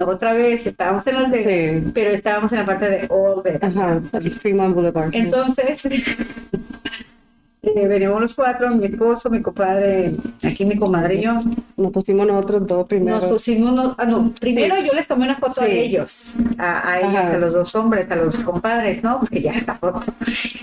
Otra 0.00 0.32
vez 0.32 0.66
estábamos 0.66 1.06
en 1.06 1.14
Las 1.14 1.30
Vegas, 1.30 1.52
Sí. 1.84 1.90
pero 1.94 2.10
estábamos 2.10 2.50
en 2.52 2.58
la 2.60 2.64
parte 2.66 2.88
de 2.88 3.06
Old 3.10 3.42
Vegas. 3.44 3.76
Ajá, 3.76 4.00
Fremont 4.40 4.74
Boulevard. 4.74 5.10
Entonces, 5.12 5.84
eh, 7.62 7.86
venimos 7.86 8.18
los 8.20 8.34
cuatro, 8.34 8.70
mi 8.74 8.86
esposo, 8.86 9.28
mi 9.28 9.42
compadre, 9.42 10.14
aquí 10.42 10.64
mi 10.64 10.76
comadre 10.76 11.16
y 11.16 11.22
yo. 11.22 11.34
Nos 11.76 11.92
pusimos 11.92 12.26
nosotros 12.26 12.66
dos 12.66 12.86
primero. 12.86 13.18
Nos 13.20 13.26
pusimos, 13.26 13.72
unos- 13.72 13.94
ah, 13.98 14.04
no, 14.06 14.32
primero 14.40 14.76
Sí. 14.76 14.84
yo 14.86 14.92
les 14.94 15.06
tomé 15.06 15.24
una 15.26 15.36
foto 15.36 15.60
a 15.60 15.66
Sí. 15.66 15.72
ellos, 15.72 16.34
a, 16.56 16.90
a 16.92 17.00
ellos, 17.00 17.14
Ajá. 17.16 17.34
a 17.34 17.38
los 17.38 17.52
dos 17.52 17.74
hombres, 17.74 18.10
a 18.10 18.16
los 18.16 18.38
compadres, 18.38 19.02
¿no? 19.02 19.18
Pues 19.18 19.28
que 19.30 19.42
ya 19.42 19.52
la 19.66 19.74
foto. 19.74 20.00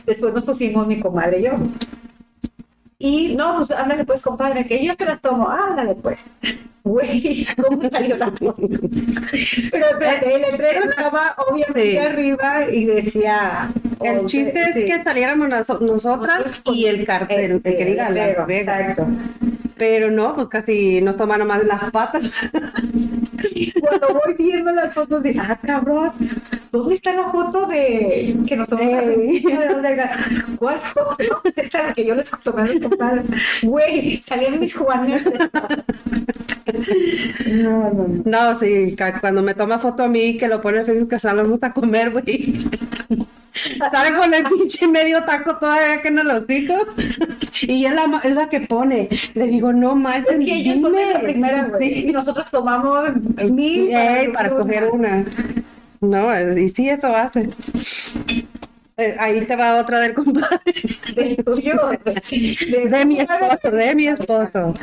Después 0.06 0.34
nos 0.34 0.44
pusimos 0.44 0.88
mi 0.88 1.00
comadre 1.00 1.40
y 1.40 1.44
yo. 1.44 1.52
Y 3.00 3.36
no, 3.36 3.58
pues 3.58 3.70
ándale 3.72 4.04
pues, 4.04 4.22
compadre, 4.22 4.66
que 4.66 4.84
yo 4.84 4.96
te 4.96 5.06
las 5.06 5.22
tomo, 5.22 5.48
ándale 5.48 5.94
pues. 5.94 6.26
Güey, 6.88 7.46
¿cómo 7.62 7.90
salió 7.90 8.16
la 8.18 8.32
foto? 8.32 8.56
Pero 9.72 9.86
espérate, 9.92 10.36
el 10.36 10.42
letrero 10.42 10.90
estaba 10.90 11.36
obviamente 11.38 11.92
Sí. 11.92 11.98
arriba 11.98 12.66
y 12.72 12.86
decía. 12.86 13.70
El 14.02 14.26
chiste 14.26 14.64
sí. 14.74 14.80
es 14.84 14.86
que 14.98 15.04
saliéramos 15.04 15.50
noso- 15.50 15.80
nosotras 15.82 16.62
y 16.66 16.86
el 16.86 17.06
cartel, 17.06 17.62
el, 17.64 17.76
que 17.78 17.86
diga 17.86 18.10
Vegas. 18.10 18.48
Exacto. 18.50 19.08
Pero 19.78 20.10
no, 20.12 20.34
pues 20.36 20.48
casi 20.48 21.02
nos 21.02 21.18
tomaron 21.18 21.48
mal 21.48 21.68
las 21.68 21.92
patas. 21.92 22.50
Cuando 23.80 24.08
voy 24.14 24.34
viendo 24.38 24.72
las 24.72 24.94
fotos 24.94 25.22
de, 25.24 25.36
ah, 25.40 25.58
cabrón, 25.62 26.12
¿dónde 26.72 26.96
está 26.96 27.14
la 27.14 27.32
foto 27.32 27.66
de 27.68 28.36
que 28.48 28.56
nos 28.58 28.68
tomamos 28.68 28.94
la 28.94 29.02
Ey. 29.04 29.42
foto 29.42 29.58
de 29.62 29.70
Ortega? 29.76 30.12
¿Cuál 30.60 30.80
foto? 30.80 31.18
Esta 31.56 31.84
la 31.88 31.94
que 31.94 32.06
yo 32.06 32.16
les 32.16 32.30
tomé 32.44 32.64
a. 32.64 33.24
Güey, 33.64 34.20
salían 34.24 34.60
mis 34.60 34.76
juanes. 34.76 35.24
No, 37.46 37.90
no, 37.94 38.08
no. 38.08 38.22
No, 38.26 38.56
sí, 38.56 38.96
cuando 39.22 39.42
me 39.42 39.54
toma 39.54 39.80
foto 39.80 40.04
a 40.04 40.08
mí 40.08 40.38
que 40.38 40.48
lo 40.48 40.62
pone 40.62 40.80
en 40.80 40.86
Facebook 40.86 41.10
que 41.10 41.20
salimos 41.20 41.62
a 41.64 41.72
comer, 41.74 42.12
güey. 42.12 42.56
Sale 43.54 44.16
con 44.16 44.34
el 44.34 44.44
pinche 44.44 44.88
medio 44.88 45.24
taco 45.24 45.58
todavía 45.58 46.02
que 46.02 46.12
no 46.12 46.24
los 46.24 46.46
dijo. 46.46 46.76
Y 47.62 47.86
es 47.86 47.94
la, 47.94 48.06
ma- 48.06 48.22
es 48.24 48.36
la 48.36 48.50
que 48.50 48.62
pone. 48.62 49.10
Le 49.34 49.48
digo, 49.48 49.74
no 49.74 49.96
manches, 49.96 50.38
Es 50.38 50.46
que 50.46 50.54
ellos 50.56 50.78
la 51.14 51.20
primera, 51.22 51.66
güey. 51.70 51.94
Sí. 51.94 52.08
Y 52.08 52.12
nosotros 52.12 52.46
tomamos 52.52 53.10
mil 53.52 53.90
Ey, 53.96 54.28
para 54.32 54.50
escoger 54.50 54.90
una. 54.92 55.26
No, 56.02 56.58
y 56.58 56.70
sí, 56.70 56.90
eso 56.90 57.16
hace. 57.16 57.50
Eh, 58.98 59.16
ahí 59.20 59.46
te 59.46 59.56
va 59.56 59.80
otra 59.80 60.00
del 60.00 60.14
compadre. 60.14 60.60
De. 61.16 61.36
De 62.90 63.06
mi 63.06 63.20
esposo, 63.20 63.72
de 63.72 63.96
mi 63.96 64.08
esposo. 64.08 64.74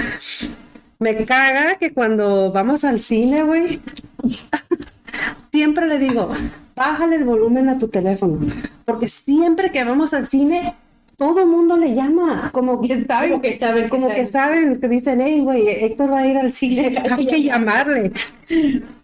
Me 0.98 1.24
caga 1.24 1.74
que 1.77 1.92
cuando 1.92 2.53
vamos 2.53 2.85
al 2.85 3.00
cine, 3.00 3.42
güey, 3.42 3.81
siempre 5.50 5.87
le 5.87 5.98
digo, 5.98 6.31
bájale 6.77 7.16
el 7.16 7.24
volumen 7.24 7.68
a 7.68 7.79
tu 7.79 7.88
teléfono. 7.88 8.38
Porque 8.85 9.09
siempre 9.09 9.72
que 9.72 9.83
vamos 9.85 10.14
al 10.14 10.27
cine, 10.27 10.74
todo 11.16 11.46
mundo 11.46 11.77
le 11.77 11.94
llama. 11.94 12.50
Como 12.53 12.81
que 12.81 13.05
saben, 13.05 13.31
Como 13.31 13.42
que 13.42 13.59
saben 13.59 13.88
como 13.88 14.09
que 14.09 14.27
saben, 14.27 14.81
que 14.81 14.88
dicen, 14.88 15.20
hey, 15.20 15.40
güey, 15.40 15.68
Héctor 15.68 16.12
va 16.12 16.18
a 16.20 16.27
ir 16.27 16.37
al 16.37 16.53
cine, 16.53 16.96
hay 17.11 17.27
que 17.27 17.42
llamarle. 17.42 18.12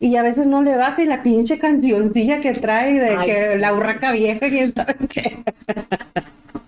Y 0.00 0.16
a 0.16 0.22
veces 0.22 0.46
no 0.46 0.62
le 0.62 0.76
baja 0.76 1.02
y 1.02 1.06
la 1.06 1.22
pinche 1.22 1.58
cancioncilla 1.58 2.40
que 2.40 2.52
trae 2.52 2.94
de 2.94 3.16
Ay, 3.16 3.26
que 3.26 3.58
la 3.58 3.74
urraca 3.74 4.12
vieja, 4.12 4.48
quién 4.48 4.74
sabe 4.74 4.94
qué. 5.08 5.38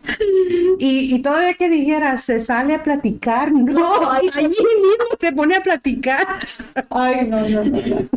Y, 0.79 1.15
y 1.15 1.23
todavía 1.23 1.55
que 1.55 1.69
dijera, 1.69 2.17
se 2.17 2.41
sale 2.41 2.75
a 2.75 2.83
platicar, 2.83 3.53
no, 3.53 3.73
No, 3.73 4.11
allí 4.13 4.29
mismo 4.47 4.63
se 5.19 5.33
pone 5.33 5.57
a 5.57 5.63
platicar. 5.63 6.27
Ay, 6.91 7.27
no, 7.29 7.41
no, 7.49 7.65
no. 7.65 7.79
no. 7.81 8.09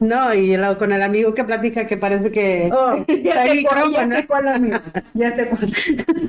No, 0.00 0.34
y 0.34 0.56
lo- 0.56 0.76
con 0.76 0.92
el 0.92 1.02
amigo 1.02 1.32
que 1.34 1.44
platica 1.44 1.86
que 1.86 1.96
parece 1.96 2.30
que 2.30 2.68
Oh, 2.72 2.96
ya, 3.08 3.42
sé 3.46 3.62
cuál, 3.64 3.92
ya 3.92 4.06
micrófono. 4.06 4.16
sé 4.16 4.26
cuál, 4.26 4.48
amigo. 4.48 4.78
Ya 5.14 5.34
sé 5.34 5.46
cuál. 5.46 5.72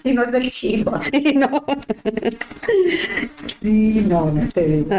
Y 0.03 0.13
no 0.13 0.23
es 0.23 0.31
del 0.31 0.49
chivo. 0.51 0.99
Y 1.11 1.33
no. 1.33 1.65
Sí, 3.61 4.05
no, 4.07 4.31
no 4.31 4.47
te 4.49 4.65
digo. 4.65 4.89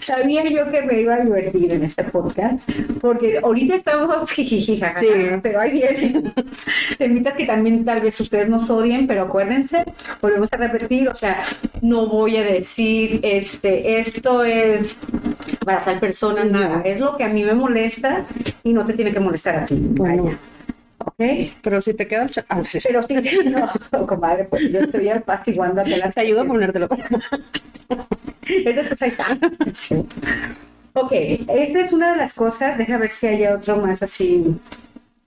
Sabía 0.00 0.44
yo 0.44 0.70
que 0.70 0.82
me 0.82 1.00
iba 1.00 1.14
a 1.14 1.20
divertir 1.24 1.72
en 1.72 1.82
este 1.82 2.04
podcast, 2.04 2.68
porque 3.00 3.38
ahorita 3.42 3.74
estamos 3.74 4.30
jijiji, 4.32 4.78
jajaja, 4.78 5.00
Sí. 5.00 5.06
pero 5.42 5.60
hay 5.60 5.72
bien 5.72 6.32
temitas 6.98 7.36
que 7.36 7.46
también 7.46 7.84
tal 7.84 8.00
vez 8.02 8.20
ustedes 8.20 8.48
nos 8.48 8.68
odien, 8.68 9.06
pero 9.06 9.28
acuérdense, 9.30 9.84
volvemos 10.20 10.52
a 10.52 10.56
repetir, 10.56 11.08
o 11.08 11.14
sea, 11.14 11.44
no 11.82 12.06
voy 12.06 12.36
a 12.36 12.42
decir, 12.42 13.20
este, 13.22 14.00
esto 14.00 14.42
es 14.42 14.98
para 15.64 15.84
tal 15.84 16.00
persona, 16.00 16.44
nada, 16.44 16.82
es 16.84 16.98
lo 16.98 17.16
que 17.16 17.22
a 17.22 17.28
mí 17.28 17.44
me 17.44 17.54
molesta 17.54 18.24
y 18.64 18.72
no 18.72 18.84
te 18.84 18.94
tiene 18.94 19.12
que 19.12 19.20
molestar 19.20 19.54
a 19.54 19.64
ti, 19.64 19.78
vaya. 19.78 20.36
¿Ok? 20.98 21.22
Pero 21.62 21.80
si 21.80 21.94
te 21.94 22.08
queda 22.08 22.24
el 22.24 22.30
ah, 22.48 22.62
sí. 22.66 22.80
Pero 22.82 23.02
sí, 23.04 23.14
no, 23.92 24.06
comadre, 24.06 24.44
pues 24.44 24.70
yo 24.70 24.80
estoy 24.80 25.08
apaciguando 25.08 25.80
a 25.80 25.84
que 25.84 25.96
las 25.96 26.14
Te 26.14 26.22
ayudo 26.22 26.42
a 26.42 26.44
ponértelo. 26.44 26.88
es 28.42 28.64
de 28.64 28.82
tus. 28.82 29.78
Sí. 29.78 29.94
Ok, 30.92 31.12
esta 31.12 31.80
es 31.80 31.92
una 31.92 32.10
de 32.12 32.16
las 32.18 32.34
cosas. 32.34 32.76
Deja 32.76 32.98
ver 32.98 33.10
si 33.10 33.28
hay 33.28 33.46
otro 33.46 33.76
más 33.76 34.02
así. 34.02 34.60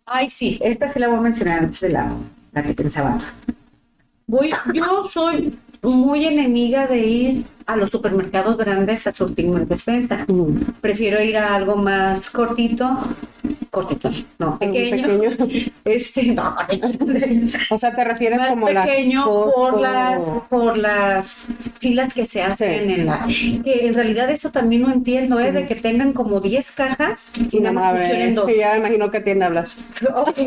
Ay, 0.05 0.29
sí, 0.29 0.59
esta 0.61 0.89
sí 0.89 0.99
la 0.99 1.07
voy 1.07 1.17
a 1.17 1.21
mencionar 1.21 1.59
antes 1.59 1.79
de 1.79 1.89
la, 1.89 2.13
la 2.51 2.61
que 2.61 2.73
pensaba. 2.75 3.17
Voy, 4.27 4.51
yo 4.73 5.09
soy 5.11 5.57
muy 5.81 6.25
enemiga 6.25 6.87
de 6.87 6.97
ir 6.99 7.45
a 7.65 7.75
los 7.75 7.89
supermercados 7.89 8.57
grandes 8.57 9.05
a 9.07 9.11
surtirme 9.11 9.61
en 9.61 9.67
despensa. 9.67 10.25
Mm. 10.27 10.57
Prefiero 10.81 11.21
ir 11.21 11.37
a 11.37 11.55
algo 11.55 11.75
más 11.75 12.29
cortito. 12.29 12.97
Cortito, 13.69 14.09
no, 14.37 14.59
pequeño. 14.59 15.19
pequeño. 15.19 15.47
Este, 15.83 16.27
no, 16.27 16.55
cortito. 16.55 16.87
O 17.69 17.77
sea, 17.77 17.95
te 17.95 18.03
refieres 18.03 18.39
más 18.39 18.49
como 18.49 18.69
la 18.69 18.85
pequeño 18.85 19.25
por 19.25 19.81
las 19.81 20.29
por 20.49 20.77
las 20.77 21.47
filas 21.83 22.13
que 22.13 22.25
se 22.25 22.41
hacen 22.41 22.85
Sí. 22.87 22.93
en 22.93 23.05
la 23.05 23.27
que 23.63 23.85
en 23.87 23.93
realidad 23.93 24.29
eso 24.31 24.49
también 24.49 24.81
no 24.83 24.91
entiendo 24.91 25.39
¿eh? 25.39 25.51
de 25.51 25.67
que 25.67 25.75
tengan 25.75 26.13
como 26.13 26.39
10 26.39 26.71
cajas 26.71 27.33
y 27.51 27.59
nada 27.59 27.73
más 27.73 27.91
funcionen 27.97 28.33
dos 28.35 28.49
ya 28.59 28.71
me 28.73 28.77
imagino 28.79 29.11
que 29.11 29.19
tienda 29.21 29.45
hablas. 29.47 29.77
Ok. 30.15 30.37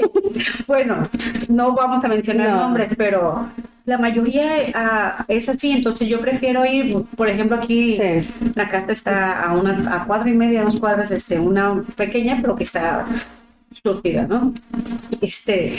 bueno 0.67 1.09
no 1.49 1.75
vamos 1.75 2.05
a 2.05 2.09
mencionar 2.09 2.49
No. 2.51 2.57
nombres 2.63 2.91
pero 2.97 3.49
la 3.85 3.99
mayoría 3.99 4.49
ah, 4.75 5.25
es 5.29 5.49
así 5.49 5.71
entonces 5.73 6.09
yo 6.09 6.21
prefiero 6.21 6.65
ir 6.67 6.97
por 7.17 7.29
ejemplo 7.29 7.57
aquí 7.57 7.93
Sí. 7.93 8.29
la 8.57 8.69
casa 8.69 8.91
está 8.93 9.41
a 9.43 9.53
una 9.55 9.73
a 9.95 10.05
cuadra 10.07 10.29
y 10.31 10.35
media 10.35 10.65
dos 10.65 10.77
cuadras 10.81 11.11
este 11.13 11.39
una 11.39 11.83
pequeña 11.97 12.39
pero 12.41 12.57
que 12.57 12.65
está 12.65 13.05
surtida, 13.83 14.23
¿no? 14.27 14.55
Este, 15.21 15.75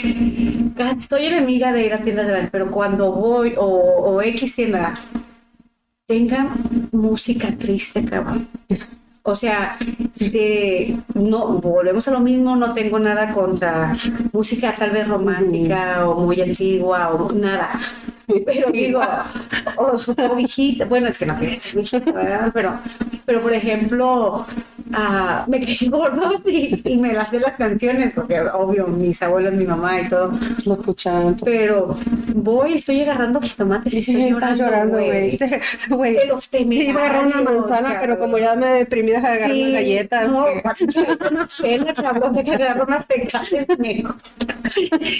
estoy 0.98 1.26
enemiga 1.26 1.72
de 1.72 1.84
ir 1.86 1.92
a 1.94 1.98
tiendas 2.04 2.28
grandes, 2.28 2.50
pero 2.50 2.70
cuando 2.70 3.10
voy 3.12 3.54
o, 3.56 3.64
o 3.66 4.22
X 4.22 4.54
tienda, 4.54 4.94
tenga 6.08 6.48
música 6.90 7.54
triste, 7.58 8.02
cabrón. 8.02 8.48
O 9.22 9.36
sea, 9.36 9.76
de 10.18 10.96
no 11.14 11.48
volvemos 11.58 12.08
a 12.08 12.12
lo 12.12 12.20
mismo, 12.20 12.56
no 12.56 12.72
tengo 12.72 12.98
nada 12.98 13.30
contra 13.30 13.92
música 14.32 14.74
tal 14.74 14.90
vez 14.90 15.06
romántica 15.06 16.08
o 16.08 16.18
muy 16.18 16.40
antigua 16.40 17.12
o 17.12 17.30
nada. 17.34 17.68
Pero 18.46 18.70
digo, 18.70 19.00
o, 19.76 19.96
o 19.96 20.34
viejita, 20.36 20.84
bueno, 20.84 21.08
es 21.08 21.18
que 21.18 21.26
no 21.26 21.36
quiero 21.36 21.56
viejita, 21.74 22.12
¿verdad? 22.12 22.50
Pero, 22.52 22.74
pero 23.24 23.42
por 23.42 23.52
ejemplo, 23.52 24.46
ah, 24.92 25.44
me 25.46 25.60
caí 25.60 25.76
gordos 25.90 26.42
y, 26.46 26.80
y 26.84 26.96
me 26.98 27.12
las 27.12 27.30
sé 27.30 27.40
las 27.40 27.56
canciones, 27.56 28.12
porque 28.14 28.40
obvio, 28.40 28.86
mis 28.86 29.20
abuelos, 29.22 29.54
mi 29.54 29.64
mamá 29.64 30.00
y 30.00 30.08
todo. 30.08 30.32
Lo 30.64 30.74
escuchaban. 30.74 31.36
Pero 31.44 31.96
voy, 32.34 32.74
estoy 32.74 33.00
agarrando 33.02 33.40
jitomates 33.40 33.94
y 33.94 33.98
estoy 33.98 34.28
Estás 34.28 34.58
llorando, 34.58 34.98
güey. 34.98 35.38
Güey. 35.88 36.12
De 36.14 36.26
los 36.26 36.48
Iba 36.52 37.00
a 37.02 37.04
agarrar 37.06 37.26
una 37.26 37.42
manzana, 37.42 37.96
pero 38.00 38.18
como 38.18 38.38
ya 38.38 38.54
me 38.54 38.66
deprimí, 38.66 39.10
de 39.10 39.16
agarrar 39.18 39.50
unas 39.50 39.56
Sí, 39.58 39.72
galletas. 39.72 40.30
No, 40.30 40.46
que- 40.46 40.86
chela, 41.46 41.92
cabrón, 41.94 42.32
de 42.32 42.44
que 42.44 42.54
agarro 42.54 42.84
unas 42.86 43.04
pecadas 43.06 43.50
mejor. 43.78 44.14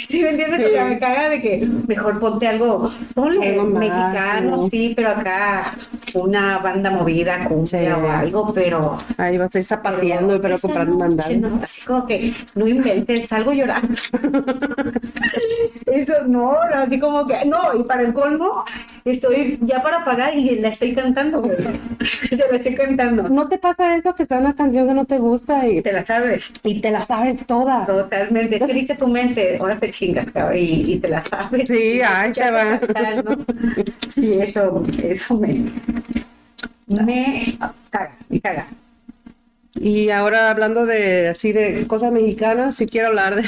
¿Sí 0.09 0.23
me 0.23 0.31
entiendes? 0.31 0.67
O 0.67 0.71
sea, 0.71 0.85
me 0.85 0.99
caga 0.99 1.29
de 1.29 1.41
que 1.41 1.69
mejor 1.87 2.19
ponte 2.21 2.47
algo, 2.47 2.91
ponle 3.15 3.49
Algo 3.51 3.65
más, 3.65 3.81
mexicano, 3.81 4.57
¿no? 4.57 4.71
sí, 4.71 4.93
pero 4.97 5.11
acá 5.11 5.71
una 6.15 6.59
banda 6.59 6.91
movida, 6.91 7.45
cumbia 7.45 7.69
Sí. 7.69 7.87
o 7.87 8.11
algo, 8.11 8.53
pero... 8.53 8.97
Ahí 9.17 9.37
va, 9.37 9.47
estoy 9.47 9.63
zapateando, 9.63 10.41
pero, 10.41 10.57
comprando 10.61 10.95
noche, 10.95 11.37
mandado. 11.39 11.57
no, 11.57 11.63
así 11.65 11.87
como 11.87 12.07
que 12.07 12.33
no 12.55 12.67
inventes, 12.67 13.29
salgo 13.29 13.53
llorando. 13.53 13.95
Eso 15.87 16.13
no, 16.27 16.53
así 16.75 16.99
como 16.99 17.27
que, 17.27 17.45
no, 17.45 17.75
y 17.79 17.83
para 17.85 18.03
el 18.03 18.13
colmo, 18.13 18.65
estoy 19.05 19.59
ya 19.63 19.83
para 19.83 20.05
pagar 20.05 20.35
y 20.37 20.57
la 20.57 20.69
estoy 20.69 20.95
cantando, 20.95 21.43
güey. 21.43 21.57
Te 22.31 22.37
la 22.37 22.57
estoy 22.57 22.75
cantando. 22.75 23.29
¿No 23.29 23.49
te 23.49 23.59
pasa 23.59 23.97
eso 23.97 24.15
que 24.15 24.23
está 24.25 24.39
una 24.39 24.55
canción 24.55 24.87
que 24.89 24.95
no 24.95 25.05
te 25.05 25.19
gusta 25.19 25.67
y 25.69 25.83
Te 25.83 25.93
la 25.93 26.05
sabes. 26.05 26.53
y 26.63 26.81
te 26.81 26.91
la 26.91 27.03
sabes 27.03 27.47
toda? 27.47 27.85
Totalmente. 27.85 28.57
Es 28.57 28.63
que 28.67 28.75
dice 28.75 28.95
tu 28.95 29.09
mente, 29.09 29.59
ahora 29.59 29.77
te 29.77 29.91
chingas, 29.91 30.31
cabrón, 30.31 30.59
y, 30.59 30.93
y 30.95 30.99
te 30.99 31.09
la 31.09 31.25
sabes. 31.25 31.69
Sí, 31.69 32.01
ay, 32.01 32.33
te 32.33 32.51
va. 32.51 32.79
Tal, 32.95 33.25
¿no? 33.25 33.37
Sí, 34.09 34.39
eso, 34.41 34.83
eso 35.03 35.35
me, 35.39 35.65
me 36.87 37.57
caga, 37.91 38.13
me 38.29 38.41
caga. 38.41 38.67
Y 39.75 40.11
ahora 40.11 40.51
hablando 40.51 40.87
de 40.87 41.29
así 41.29 41.53
de 41.53 41.87
cosas 41.87 42.11
mexicanas, 42.13 42.75
sí 42.75 42.87
quiero 42.87 43.09
hablar 43.09 43.37
de 43.37 43.45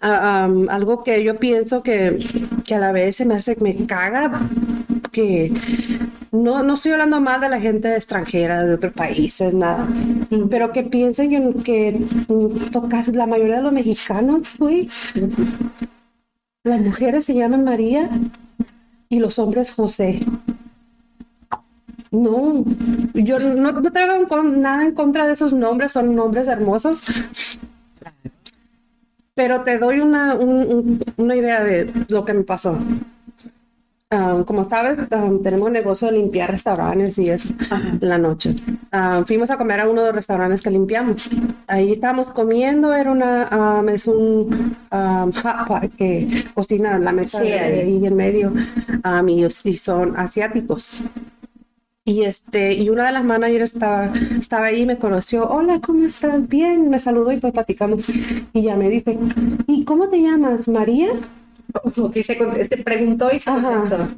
am, 0.00 0.68
algo 0.68 1.02
que 1.02 1.22
yo 1.22 1.38
pienso 1.38 1.82
que, 1.82 2.18
que 2.64 2.74
a 2.74 2.78
la 2.78 2.92
vez 2.92 3.16
se 3.16 3.24
me 3.24 3.34
hace, 3.34 3.56
me 3.60 3.74
caga, 3.86 4.40
que 5.12 5.52
no, 6.32 6.62
no 6.62 6.74
estoy 6.74 6.92
hablando 6.92 7.20
mal 7.20 7.40
de 7.40 7.48
la 7.48 7.60
gente 7.60 7.94
extranjera 7.94 8.64
de 8.64 8.74
otros 8.74 8.92
países, 8.92 9.52
nada, 9.52 9.86
pero 10.48 10.72
que 10.72 10.84
piensen 10.84 11.52
que, 11.62 12.00
tocas 12.72 13.08
la 13.08 13.26
mayoría 13.26 13.56
de 13.56 13.62
los 13.62 13.72
mexicanos, 13.72 14.54
güey, 14.58 14.86
las 16.62 16.80
mujeres 16.80 17.24
se 17.24 17.34
llaman 17.34 17.64
María 17.64 18.10
y 19.08 19.18
los 19.18 19.38
hombres 19.38 19.72
José. 19.72 20.20
No, 22.12 22.64
yo 23.14 23.38
no, 23.38 23.72
no 23.72 23.92
tengo 23.92 24.42
nada 24.42 24.84
en 24.84 24.94
contra 24.94 25.26
de 25.26 25.32
esos 25.32 25.52
nombres, 25.52 25.92
son 25.92 26.14
nombres 26.14 26.48
hermosos. 26.48 27.02
Pero 29.34 29.62
te 29.62 29.78
doy 29.78 30.00
una, 30.00 30.34
un- 30.34 30.72
un- 30.72 31.00
una 31.16 31.36
idea 31.36 31.62
de 31.64 31.90
lo 32.08 32.24
que 32.24 32.34
me 32.34 32.42
pasó. 32.44 32.76
Ah, 34.12 34.42
como 34.44 34.64
sabes, 34.68 34.98
ah, 35.12 35.30
tenemos 35.40 35.68
un 35.68 35.72
negocio 35.72 36.08
de 36.08 36.14
limpiar 36.14 36.50
restaurantes 36.50 37.16
y 37.18 37.30
eso 37.30 37.54
en 37.70 38.08
la 38.08 38.18
noche. 38.18 38.56
Ah, 38.90 39.22
fuimos 39.24 39.52
a 39.52 39.56
comer 39.56 39.78
a 39.78 39.88
uno 39.88 40.00
de 40.00 40.08
los 40.08 40.16
restaurantes 40.16 40.62
que 40.62 40.70
limpiamos. 40.70 41.30
Ahí 41.68 41.92
estábamos 41.92 42.30
comiendo, 42.30 42.92
era 42.92 43.12
una, 43.12 43.46
ah, 43.52 43.84
es 43.94 44.08
un 44.08 44.74
hot 44.90 45.66
pot 45.68 45.94
que 45.96 46.44
cocina 46.54 46.96
en 46.96 47.04
la 47.04 47.12
mesa 47.12 47.38
Sí, 47.38 47.44
de 47.50 47.60
ahí. 47.60 48.04
en 48.04 48.16
medio 48.16 48.52
y, 49.28 49.46
y 49.70 49.76
son 49.76 50.16
asiáticos. 50.16 51.02
Y 52.04 52.22
este, 52.24 52.72
y 52.74 52.88
una 52.88 53.06
de 53.06 53.12
las 53.12 53.24
managers 53.24 53.74
estaba, 53.74 54.10
estaba 54.38 54.66
ahí 54.66 54.82
y 54.82 54.86
me 54.86 54.98
conoció. 54.98 55.48
Hola, 55.48 55.80
¿cómo 55.80 56.04
estás? 56.04 56.48
Bien, 56.48 56.88
me 56.88 56.98
saludó 56.98 57.30
y 57.30 57.36
pues 57.38 57.52
platicamos. 57.52 58.08
Y 58.52 58.62
ya 58.62 58.76
me 58.76 58.88
dice, 58.88 59.18
¿y 59.66 59.84
cómo 59.84 60.08
te 60.08 60.20
llamas? 60.20 60.68
María. 60.68 61.10
Que 62.12 62.24
se 62.24 62.34
te 62.34 62.78
preguntó 62.78 63.30
y 63.32 63.38
se 63.38 63.50
Ajá. 63.50 64.08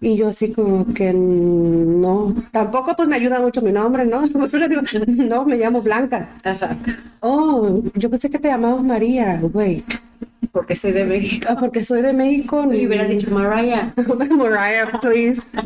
Y 0.00 0.16
yo 0.16 0.28
así 0.28 0.52
como 0.52 0.86
que 0.94 1.12
no. 1.12 2.34
Tampoco 2.50 2.94
pues 2.96 3.08
me 3.08 3.16
ayuda 3.16 3.40
mucho 3.40 3.60
mi 3.60 3.72
nombre, 3.72 4.06
¿no? 4.06 4.22
No, 5.06 5.44
me 5.44 5.56
llamo 5.56 5.82
Blanca. 5.82 6.28
Ajá. 6.44 6.76
Oh, 7.20 7.82
yo 7.94 8.08
pensé 8.08 8.30
que 8.30 8.38
te 8.38 8.48
llamabas 8.48 8.82
María, 8.82 9.38
güey. 9.42 9.84
Porque 10.52 10.76
soy 10.76 10.92
de 10.92 11.04
México. 11.04 11.46
Ah, 11.48 11.56
porque 11.58 11.84
soy 11.84 12.02
de 12.02 12.12
México. 12.12 12.72
Y 12.72 12.86
hubiera 12.86 13.04
dicho 13.04 13.30
Mariah. 13.30 13.92
Mariah, 14.30 15.00
please. 15.00 15.48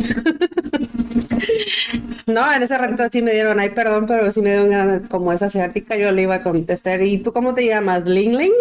No, 2.26 2.52
en 2.52 2.62
ese 2.62 2.78
ratito 2.78 3.02
sí 3.10 3.22
me 3.22 3.32
dieron, 3.32 3.58
ay, 3.58 3.70
perdón, 3.70 4.06
pero 4.06 4.30
sí 4.30 4.40
me 4.40 4.50
dieron 4.50 4.70
ganas, 4.70 5.08
como 5.08 5.32
esa 5.32 5.46
asiática, 5.46 5.96
yo 5.96 6.12
le 6.12 6.22
iba 6.22 6.36
a 6.36 6.42
contestar. 6.42 7.02
¿Y 7.02 7.18
tú 7.18 7.32
cómo 7.32 7.54
te 7.54 7.66
llamas? 7.66 8.04
¿Ling 8.04 8.36
Ling? 8.36 8.52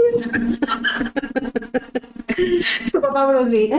Tu 2.92 3.02
papá 3.02 3.26
Bruce 3.28 3.50
Lee. 3.50 3.72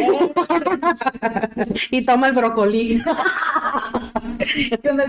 Y 1.90 2.05
toma 2.05 2.29
el 2.29 2.35
brócoli. 2.35 3.03
¿Qué 4.83 4.90
onda? 4.90 5.05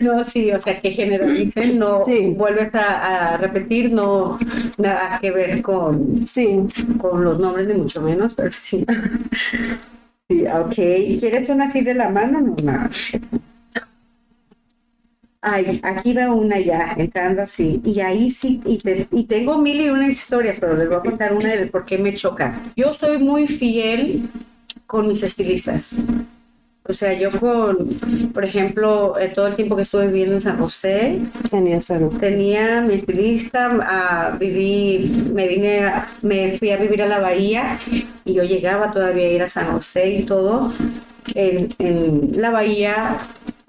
No, 0.00 0.24
sí, 0.24 0.50
o 0.52 0.58
sea, 0.58 0.80
que 0.80 0.90
generalicen, 0.92 1.78
no 1.78 2.04
Sí. 2.06 2.34
vuelves 2.36 2.74
a, 2.74 3.34
a 3.34 3.36
repetir, 3.36 3.92
no 3.92 4.38
nada 4.78 5.18
que 5.20 5.30
ver 5.30 5.62
con, 5.62 6.26
Sí, 6.26 6.60
con 6.98 7.24
los 7.24 7.38
nombres, 7.38 7.66
ni 7.68 7.74
mucho 7.74 8.00
menos, 8.02 8.34
pero 8.34 8.50
sí. 8.50 8.84
Sí, 10.28 10.44
ok. 10.46 10.74
¿Quieres 11.18 11.48
una 11.48 11.64
así 11.64 11.80
de 11.80 11.92
la 11.94 12.08
mano? 12.08 12.40
No, 12.40 12.54
no. 12.62 12.88
Ay, 15.42 15.80
aquí 15.82 16.12
va 16.12 16.30
una 16.34 16.58
ya, 16.58 16.94
entrando 16.98 17.42
así. 17.42 17.80
Y 17.84 18.00
ahí 18.00 18.28
sí, 18.28 18.60
y, 18.66 18.76
te- 18.76 19.08
y 19.10 19.24
tengo 19.24 19.56
mil 19.58 19.80
y 19.80 19.88
una 19.88 20.06
historias, 20.06 20.58
pero 20.60 20.76
les 20.76 20.86
voy 20.88 20.98
a 20.98 21.00
contar 21.00 21.32
una 21.32 21.48
de 21.56 21.66
por 21.66 21.86
qué 21.86 21.96
me 21.96 22.12
choca. 22.12 22.60
Yo 22.76 22.92
soy 22.92 23.16
muy 23.18 23.46
fiel 23.48 24.22
con 24.86 25.08
mis 25.08 25.22
estilistas. 25.22 25.94
O 26.88 26.94
sea, 26.94 27.14
yo 27.14 27.30
con, 27.32 27.88
por 28.34 28.44
ejemplo, 28.44 29.18
eh, 29.18 29.28
todo 29.28 29.46
el 29.46 29.54
tiempo 29.56 29.76
que 29.76 29.82
estuve 29.82 30.08
viviendo 30.08 30.34
en 30.34 30.42
San 30.42 30.58
José, 30.58 31.20
tenía 31.50 31.80
cero. 31.80 32.10
tenía 32.18 32.80
mi 32.82 32.94
estilista, 32.94 33.70
ah, 33.82 34.36
viví, 34.40 35.30
me 35.34 35.46
vine, 35.48 35.80
a- 35.86 36.08
me 36.22 36.58
fui 36.58 36.70
a 36.70 36.76
vivir 36.78 37.02
a 37.02 37.06
la 37.06 37.20
bahía 37.20 37.78
y 38.24 38.32
yo 38.34 38.42
llegaba 38.44 38.90
todavía 38.90 39.26
a 39.26 39.30
ir 39.30 39.42
a 39.42 39.48
San 39.48 39.66
José 39.72 40.10
y 40.10 40.22
todo. 40.24 40.72
En, 41.34 41.68
en 41.78 42.40
la 42.40 42.50
bahía, 42.50 43.18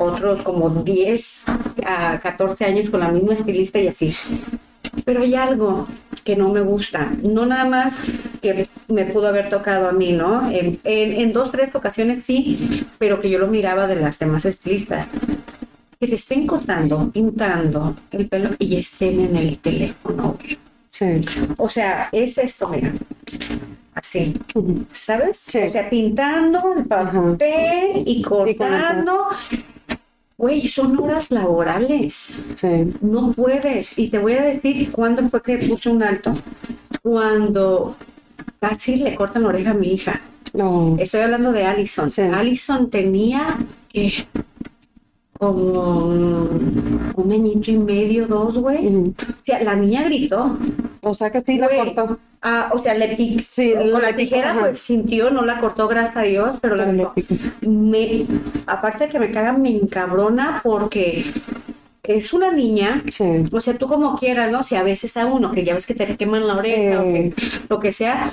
otros 0.01 0.41
como 0.43 0.69
10 0.69 1.45
a 1.85 2.19
14 2.19 2.65
años 2.65 2.89
con 2.89 2.99
la 2.99 3.09
misma 3.09 3.33
estilista 3.33 3.79
y 3.79 3.87
así. 3.87 4.11
Pero 5.05 5.23
hay 5.23 5.35
algo 5.35 5.87
que 6.23 6.35
no 6.35 6.49
me 6.49 6.61
gusta, 6.61 7.11
no 7.23 7.45
nada 7.45 7.65
más 7.65 8.05
que 8.41 8.67
me 8.87 9.05
pudo 9.05 9.27
haber 9.27 9.49
tocado 9.49 9.87
a 9.87 9.91
mí, 9.91 10.11
¿no? 10.11 10.51
En, 10.51 10.79
en, 10.83 11.11
en 11.13 11.33
dos, 11.33 11.51
tres 11.51 11.73
ocasiones 11.73 12.23
sí, 12.23 12.85
pero 12.99 13.19
que 13.19 13.29
yo 13.29 13.39
lo 13.39 13.47
miraba 13.47 13.87
de 13.87 13.95
las 13.95 14.19
demás 14.19 14.45
estilistas 14.45 15.07
que 16.01 16.07
te 16.07 16.15
estén 16.15 16.47
cortando, 16.47 17.11
pintando 17.11 17.95
el 18.09 18.27
pelo 18.27 18.49
y 18.57 18.75
estén 18.75 19.19
en 19.19 19.35
el 19.35 19.59
teléfono. 19.59 20.35
Sí. 20.89 21.21
O 21.57 21.69
sea, 21.69 22.09
es 22.11 22.39
esto, 22.39 22.67
mira. 22.69 22.91
Así. 23.93 24.33
¿sabes? 24.91 25.37
Sí. 25.37 25.59
O 25.59 25.69
sea, 25.69 25.87
pintando 25.87 26.73
el 26.75 26.85
papel 26.85 28.03
y 28.03 28.21
cortando. 28.23 29.27
Güey, 30.41 30.59
son 30.67 30.99
horas 30.99 31.29
laborales. 31.29 32.41
Sí. 32.55 32.91
No 33.01 33.31
puedes. 33.31 33.95
Y 33.99 34.09
te 34.09 34.17
voy 34.17 34.33
a 34.33 34.41
decir 34.41 34.91
cuándo 34.91 35.29
fue 35.29 35.39
que 35.43 35.57
puse 35.59 35.87
un 35.87 36.01
alto. 36.01 36.33
Cuando 37.03 37.95
casi 38.59 38.95
le 38.95 39.13
cortan 39.13 39.43
la 39.43 39.49
oreja 39.49 39.69
a 39.69 39.75
mi 39.75 39.93
hija. 39.93 40.19
No. 40.53 40.95
Estoy 40.97 41.21
hablando 41.21 41.51
de 41.51 41.65
Allison. 41.65 42.09
Sí. 42.09 42.23
Allison 42.23 42.89
tenía 42.89 43.55
eh, 43.93 44.11
como 45.41 46.49
un 47.15 47.31
añito 47.31 47.71
y 47.71 47.77
medio, 47.79 48.27
dos, 48.27 48.53
güey. 48.59 48.85
O 48.87 49.13
sea, 49.41 49.59
la 49.63 49.75
niña 49.75 50.03
gritó. 50.03 50.55
O 51.01 51.15
sea 51.15 51.31
que 51.31 51.41
sí 51.41 51.57
la 51.57 51.67
cortó. 51.67 52.19
Ah, 52.43 52.69
o 52.71 52.77
sea, 52.77 52.93
le 52.93 53.15
picó. 53.15 53.41
Sí, 53.41 53.73
con 53.73 54.03
la 54.03 54.15
tijera, 54.15 54.55
pues 54.59 54.77
sintió, 54.77 55.31
no 55.31 55.43
la 55.43 55.59
cortó, 55.59 55.87
gracias 55.87 56.17
a 56.17 56.21
Dios, 56.21 56.59
pero 56.61 56.75
la 56.75 56.85
Pero 56.85 57.13
picó. 57.15 57.33
Me, 57.61 58.27
aparte 58.67 59.05
de 59.05 59.09
que 59.09 59.17
me 59.17 59.31
caga, 59.31 59.51
me 59.53 59.75
encabrona 59.75 60.61
porque 60.63 61.25
es 62.03 62.33
una 62.33 62.51
niña. 62.51 63.03
Sí. 63.09 63.43
O 63.51 63.61
sea, 63.61 63.75
tú 63.79 63.87
como 63.87 64.19
quieras, 64.19 64.51
¿no? 64.51 64.61
Si 64.61 64.75
a 64.75 64.83
veces 64.83 65.17
a 65.17 65.25
uno, 65.25 65.51
que 65.51 65.63
ya 65.63 65.73
ves 65.73 65.87
que 65.87 65.95
te 65.95 66.15
queman 66.17 66.47
la 66.47 66.55
oreja 66.55 67.01
o 67.01 67.05
Eh. 67.07 67.33
que 67.35 67.43
lo 67.67 67.79
que 67.79 67.91
sea, 67.91 68.29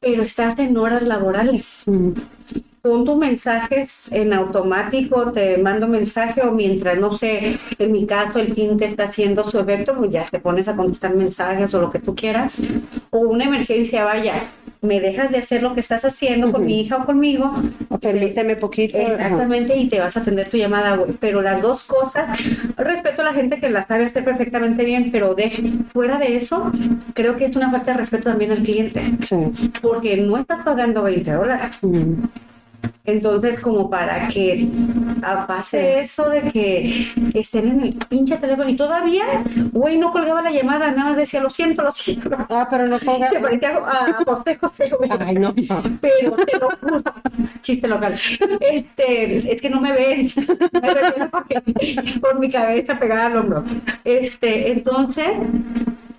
pero 0.00 0.22
estás 0.22 0.56
en 0.60 0.76
horas 0.76 1.02
laborales. 1.02 1.84
Pon 2.88 3.04
tus 3.04 3.16
mensajes 3.18 4.10
en 4.12 4.32
automático, 4.32 5.30
te 5.32 5.58
mando 5.58 5.86
mensaje 5.86 6.40
o 6.42 6.52
mientras, 6.52 6.98
no 6.98 7.14
sé, 7.16 7.58
en 7.78 7.92
mi 7.92 8.06
caso 8.06 8.38
el 8.38 8.52
tinte 8.52 8.86
está 8.86 9.04
haciendo 9.04 9.44
su 9.44 9.58
efecto, 9.58 9.94
pues 9.96 10.10
ya 10.12 10.22
te 10.24 10.38
pones 10.40 10.68
a 10.68 10.76
contestar 10.76 11.14
mensajes 11.14 11.74
o 11.74 11.80
lo 11.80 11.90
que 11.90 11.98
tú 11.98 12.14
quieras. 12.14 12.60
O 13.10 13.18
una 13.20 13.44
emergencia, 13.44 14.04
vaya, 14.04 14.42
me 14.80 15.00
dejas 15.00 15.30
de 15.30 15.38
hacer 15.38 15.62
lo 15.62 15.74
que 15.74 15.80
estás 15.80 16.04
haciendo 16.04 16.52
con 16.52 16.64
mi 16.64 16.80
hija 16.80 16.96
o 16.98 17.04
conmigo. 17.04 17.52
O 17.88 17.98
Permíteme 17.98 18.56
poquito. 18.56 18.96
ajá. 18.96 19.12
Exactamente, 19.12 19.76
y 19.76 19.88
te 19.88 19.98
vas 20.00 20.16
a 20.16 20.20
atender 20.20 20.48
tu 20.48 20.56
llamada. 20.56 20.98
Pero 21.20 21.42
las 21.42 21.60
dos 21.60 21.84
cosas, 21.84 22.28
respeto 22.76 23.22
a 23.22 23.24
la 23.26 23.32
gente 23.34 23.58
que 23.60 23.68
las 23.70 23.86
sabe 23.86 24.04
hacer 24.06 24.24
perfectamente 24.24 24.84
bien, 24.84 25.10
pero 25.10 25.34
de 25.34 25.50
fuera 25.92 26.16
de 26.18 26.36
eso, 26.36 26.70
creo 27.14 27.36
que 27.36 27.44
es 27.44 27.56
una 27.56 27.70
falta 27.70 27.92
de 27.92 27.98
respeto 27.98 28.30
también 28.30 28.52
al 28.52 28.62
cliente, 28.62 29.02
Sí. 29.24 29.36
porque 29.82 30.16
no 30.16 30.36
estás 30.38 30.60
pagando 30.64 31.02
20 31.02 31.32
dólares. 31.32 31.78
Ujú. 31.82 32.16
Entonces, 33.04 33.62
como 33.62 33.88
para 33.88 34.28
que 34.28 34.68
pase 35.46 36.00
eso 36.00 36.28
de 36.28 36.42
que 36.42 37.06
estén 37.32 37.68
en 37.68 37.80
el 37.84 37.96
pinche 38.08 38.36
teléfono 38.36 38.68
y 38.68 38.76
todavía, 38.76 39.24
güey, 39.72 39.96
no 39.96 40.10
colgaba 40.10 40.42
la 40.42 40.50
llamada, 40.50 40.90
nada 40.90 41.10
más 41.10 41.16
decía, 41.16 41.40
lo 41.40 41.48
siento, 41.48 41.82
lo 41.82 41.94
siento. 41.94 42.28
Ah, 42.50 42.68
pero 42.70 42.86
no 42.86 42.98
ponga. 42.98 43.30
Se 43.30 43.40
parecía 43.40 43.78
a 43.78 44.12
José 44.26 44.56
José, 44.56 44.90
güey. 44.98 45.10
Ay, 45.18 45.34
no. 45.36 45.54
no. 45.56 45.82
Pero 46.02 46.36
te 46.36 46.58
lo 46.58 46.68
juro, 46.68 47.02
chiste 47.62 47.88
local. 47.88 48.14
Este, 48.60 49.54
es 49.54 49.62
que 49.62 49.70
no 49.70 49.80
me 49.80 49.92
ven. 49.92 50.28
Me 50.72 51.26
porque- 51.28 51.62
por 52.20 52.38
mi 52.38 52.50
cabeza 52.50 52.98
pegada 52.98 53.26
al 53.26 53.36
hombro. 53.38 53.64
Este, 54.04 54.70
entonces, 54.70 55.30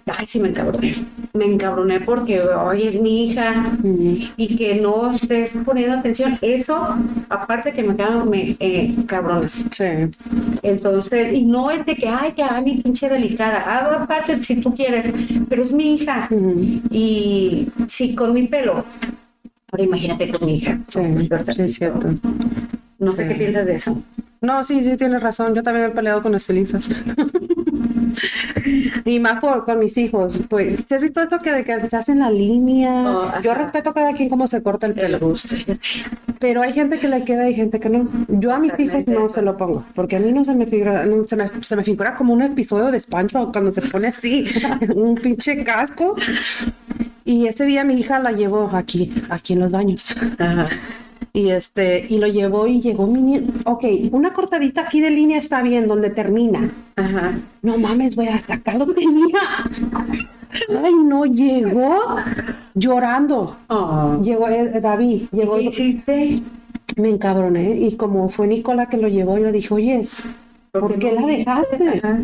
ay, 0.10 0.26
sí 0.26 0.40
me 0.40 0.50
encabroné. 0.50 0.96
me 1.34 1.46
encabroné 1.46 2.00
porque, 2.02 2.42
oye, 2.42 2.88
es 2.88 3.02
mi 3.02 3.26
hija 3.26 3.78
y 4.38 4.56
que 4.58 4.76
no 4.76 5.12
estés 5.12 5.58
poniendo 5.66 5.96
atención. 5.98 6.38
Eso, 6.42 6.88
aparte 7.30 7.72
que 7.72 7.84
me 7.84 7.94
me 8.26 8.56
eh, 8.60 8.96
cabrona. 9.06 9.48
Sí. 9.48 9.84
Entonces, 10.64 11.34
y 11.34 11.46
no 11.46 11.72
es 11.72 11.86
de 11.86 11.96
que, 11.96 12.08
ay, 12.08 12.34
que 12.34 12.44
mi 12.62 12.78
pinche 12.78 13.10
delicada. 13.10 13.60
Hago 13.60 14.04
aparte 14.04 14.42
si 14.42 14.56
tú 14.58 14.74
quieres, 14.74 15.12
pero 15.48 15.62
es 15.64 15.72
mi 15.74 15.96
hija. 15.96 16.28
Y 16.92 17.68
si 17.88 18.16
con 18.16 18.34
mi 18.34 18.48
pelo, 18.48 18.84
ahora 19.72 19.84
imagínate 19.84 20.30
con 20.30 20.46
mi 20.46 20.56
hija. 20.58 20.80
Sí, 20.88 21.00
sí, 21.54 21.62
es 21.62 21.74
cierto. 21.76 22.10
No 23.00 23.12
sé 23.14 23.24
Sí. 23.24 23.30
qué 23.30 23.36
piensas 23.36 23.66
de 23.66 23.76
eso. 23.76 24.02
No, 24.42 24.64
sí, 24.64 24.84
sí, 24.84 24.96
tienes 24.96 25.22
razón. 25.22 25.54
Yo 25.54 25.64
también 25.64 25.86
me 25.88 25.92
he 25.92 25.96
peleado 25.96 26.22
con 26.22 26.34
estilistas. 26.36 26.90
y 29.06 29.20
más 29.20 29.40
por, 29.42 29.66
con 29.66 29.80
mis 29.80 29.98
hijos. 29.98 30.42
Pues, 30.48 30.86
¿te 30.86 30.96
has 30.96 31.02
visto 31.02 31.22
esto 31.22 31.40
que 31.40 31.52
de 31.52 31.64
que 31.66 31.80
se 31.80 31.96
hacen 31.96 32.20
la 32.20 32.32
línea? 32.32 32.92
Oh. 32.92 33.42
Yo 33.42 33.54
respeto 33.54 33.90
a 33.90 33.94
cada 33.94 34.14
quien 34.14 34.30
cómo 34.30 34.48
se 34.48 34.62
corta 34.64 34.88
el 34.88 34.94
El 34.98 35.00
pelo. 35.00 35.20
gusto. 35.20 35.56
Pero 36.40 36.62
hay 36.62 36.72
gente 36.74 37.00
que 37.00 37.08
le 37.10 37.26
queda 37.26 37.50
y 37.50 37.54
gente 37.54 37.80
que 37.80 37.90
no. 37.90 38.08
Yo 38.28 38.54
a 38.54 38.60
mis 38.60 38.78
hijos 38.80 39.06
no 39.08 39.28
se 39.28 39.42
lo 39.42 39.58
pongo, 39.58 39.84
porque 39.94 40.16
a 40.16 40.20
mí 40.20 40.32
no 40.32 40.44
se 40.44 40.56
me 40.56 40.66
figura, 40.66 41.06
no, 41.06 41.26
se, 41.26 41.36
me, 41.36 41.50
se 41.62 41.76
me 41.76 41.84
figura 41.84 42.16
como 42.16 42.34
un 42.34 42.42
episodio 42.42 42.92
de 42.92 43.00
SpongeBob 43.00 43.52
cuando 43.52 43.72
se 43.72 43.82
pone 43.82 44.08
así, 44.08 44.46
un 44.96 45.16
pinche 45.16 45.64
casco. 45.64 46.16
Y 47.26 47.48
ese 47.48 47.66
día 47.66 47.84
mi 47.84 47.96
hija 47.96 48.20
la 48.20 48.32
llevó 48.32 48.70
aquí, 48.74 49.14
aquí 49.30 49.54
en 49.54 49.60
los 49.60 49.72
baños. 49.72 50.16
Ajá. 50.38 50.68
Y 51.34 51.50
este, 51.50 52.06
y 52.10 52.18
lo 52.18 52.28
llevó 52.28 52.66
y 52.68 52.82
llegó 52.82 53.06
mi 53.08 53.22
niño. 53.22 53.48
Ok, 53.66 53.86
una 54.12 54.34
cortadita 54.34 54.82
aquí 54.82 55.00
de 55.00 55.12
línea 55.12 55.38
está 55.38 55.62
bien, 55.62 55.88
donde 55.88 56.10
termina. 56.10 56.70
Ajá. 56.96 57.38
No 57.62 57.78
mames, 57.78 58.16
güey, 58.16 58.28
hasta 58.30 58.56
acá 58.56 58.76
lo 58.78 58.88
tenía. 58.94 59.38
Ay, 60.84 60.94
no, 61.06 61.26
llegó 61.26 62.00
llorando. 62.74 63.56
Oh. 63.68 64.20
Llegó 64.24 64.48
eh, 64.50 64.80
David, 64.82 65.24
llegó. 65.32 65.56
¿Qué 65.58 65.64
hiciste? 65.66 66.40
Me 66.96 67.10
encabroné 67.10 67.76
y 67.80 67.96
como 67.96 68.30
fue 68.30 68.48
Nicola 68.48 68.88
que 68.88 68.98
lo 68.98 69.08
llevó, 69.08 69.38
yo 69.38 69.52
dije, 69.52 69.74
oye, 69.74 70.02
¿por 70.72 70.98
qué 70.98 71.12
la 71.12 71.22
dejaste? 71.26 71.78
Ajá. 72.04 72.20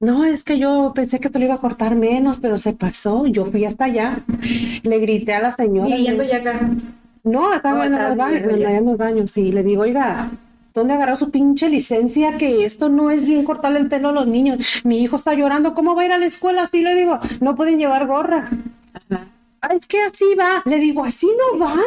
No, 0.00 0.24
es 0.24 0.44
que 0.44 0.58
yo 0.58 0.92
pensé 0.94 1.20
que 1.20 1.28
esto 1.28 1.38
lo 1.38 1.44
iba 1.44 1.54
a 1.54 1.58
cortar 1.58 1.94
menos, 1.94 2.38
pero 2.40 2.56
se 2.56 2.72
pasó. 2.72 3.26
Yo 3.26 3.44
fui 3.44 3.66
hasta 3.66 3.84
allá, 3.84 4.20
le 4.82 4.98
grité 4.98 5.34
a 5.34 5.42
la 5.42 5.52
señora. 5.52 5.94
Le- 5.94 6.26
ya 6.28 6.36
acá. 6.38 6.70
No, 7.24 7.52
estaba 7.54 7.80
Oh, 7.80 7.84
en, 7.84 8.96
baños. 8.96 9.36
Y 9.36 9.52
le 9.52 9.62
digo, 9.62 9.82
oiga, 9.82 10.30
¿dónde 10.74 10.94
agarró 10.94 11.16
su 11.16 11.30
pinche 11.30 11.68
licencia? 11.68 12.38
Que 12.38 12.64
esto 12.64 12.88
no 12.88 13.10
es 13.10 13.22
bien 13.24 13.44
cortarle 13.44 13.78
el 13.80 13.88
pelo 13.88 14.08
a 14.08 14.12
los 14.12 14.26
niños. 14.26 14.58
Mi 14.84 15.02
hijo 15.02 15.16
está 15.16 15.34
llorando, 15.34 15.74
¿cómo 15.74 15.94
va 15.94 16.02
a 16.02 16.06
ir 16.06 16.12
a 16.12 16.18
la 16.18 16.26
escuela? 16.26 16.62
Así 16.62 16.82
le 16.82 16.94
digo, 16.94 17.18
no 17.40 17.56
pueden 17.56 17.78
llevar 17.78 18.06
gorra. 18.06 18.48
Ajá. 18.94 19.26
"Ah, 19.60 19.74
es 19.74 19.86
que 19.86 20.00
así 20.02 20.34
va. 20.38 20.62
Le 20.64 20.78
digo, 20.78 21.04
¿así 21.04 21.28
no 21.52 21.58
va? 21.58 21.74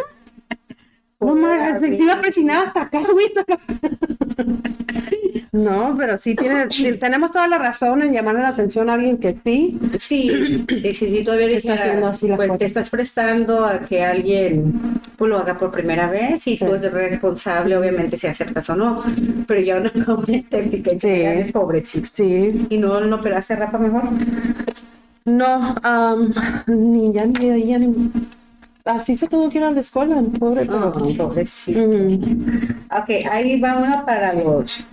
No 1.19 1.36
más, 1.36 1.82
iba 1.82 2.13
a 2.15 2.19
presionar 2.19 2.67
hasta 2.67 2.82
acá, 2.82 3.00
güey. 3.10 3.28
No, 5.53 5.95
pero 5.97 6.17
sí 6.17 6.35
tiene, 6.35 6.65
sí, 6.71 6.93
tenemos 6.97 7.31
toda 7.31 7.47
la 7.47 7.59
razón 7.59 8.01
en 8.01 8.11
llamarle 8.11 8.41
la 8.41 8.49
atención 8.49 8.89
a 8.89 8.95
alguien 8.95 9.17
que 9.17 9.35
sí. 9.43 9.79
Sí, 9.99 10.65
y 10.83 10.93
si, 10.93 11.23
todavía 11.23 11.47
Está 11.47 11.75
haciendo 11.75 12.07
así 12.07 12.27
las 12.27 12.37
pues 12.37 12.57
te 12.57 12.65
estás 12.65 12.89
prestando 12.89 13.63
a 13.63 13.79
que 13.79 14.03
alguien 14.03 14.73
pues, 15.15 15.29
lo 15.29 15.37
haga 15.37 15.57
por 15.59 15.69
primera 15.71 16.09
vez 16.09 16.45
y 16.47 16.57
Sí. 16.57 16.65
tú 16.65 16.73
eres 16.73 16.91
responsable, 16.91 17.77
obviamente, 17.77 18.17
si 18.17 18.25
aceptas 18.27 18.67
o 18.71 18.75
no. 18.75 19.03
Pero 19.47 19.61
ya 19.61 19.77
una 19.77 19.91
coma 20.05 20.25
estética 20.29 20.91
Sí. 20.99 21.51
pobrecito. 21.51 22.07
Sí. 22.11 22.65
Y 22.69 22.77
no 22.77 22.99
lo 22.99 23.21
pelaste 23.21 23.55
rapa 23.55 23.77
mejor. 23.77 24.03
No, 25.25 25.75
am, 25.83 26.33
ni 26.67 27.13
ya 27.13 27.25
ni 27.25 27.49
ella 27.49 27.77
ni. 27.79 28.11
Así 28.85 29.15
se 29.15 29.27
tuvo 29.27 29.49
que 29.49 29.59
ir 29.59 29.63
a 29.63 29.71
la 29.71 29.79
escuela, 29.79 30.21
pobre, 30.37 30.65
pero. 30.65 30.79
No, 30.79 30.91
pobrecito. 31.15 31.79
Mm, 31.79 32.75
Ok, 32.91 33.09
ahí 33.31 33.59
va 33.59 33.77
una 33.77 34.05
para 34.05 34.33
los, 34.33 34.85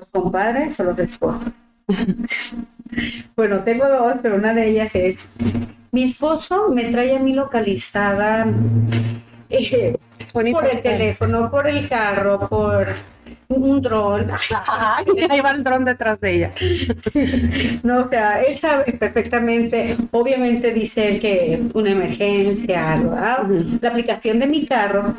los 0.00 0.08
compadres 0.10 0.78
o 0.80 0.84
los 0.84 0.98
esposos. 0.98 1.52
bueno, 3.36 3.62
tengo 3.64 3.88
dos, 3.88 4.16
pero 4.22 4.36
una 4.36 4.52
de 4.52 4.68
ellas 4.68 4.94
es, 4.94 5.30
mi 5.92 6.04
esposo 6.04 6.68
me 6.68 6.84
trae 6.84 7.16
a 7.16 7.18
mí 7.18 7.32
localizada 7.32 8.46
eh, 9.50 9.96
por 10.32 10.46
el 10.46 10.80
teléfono, 10.80 11.50
por 11.50 11.66
el 11.66 11.88
carro, 11.88 12.48
por 12.48 12.88
un 13.48 13.80
dron. 13.80 14.30
Ahí 15.30 15.40
va 15.40 15.50
el 15.52 15.64
dron 15.64 15.84
detrás 15.84 16.20
de 16.20 16.34
ella. 16.34 16.52
No, 17.82 18.00
o 18.00 18.08
sea, 18.08 18.42
él 18.42 18.58
sabe 18.58 18.92
perfectamente, 18.92 19.96
obviamente 20.10 20.72
dice 20.72 21.08
él 21.08 21.20
que 21.20 21.62
una 21.74 21.90
emergencia, 21.90 22.92
algo, 22.92 23.16
la 23.80 23.88
aplicación 23.88 24.38
de 24.38 24.46
mi 24.46 24.66
carro 24.66 25.14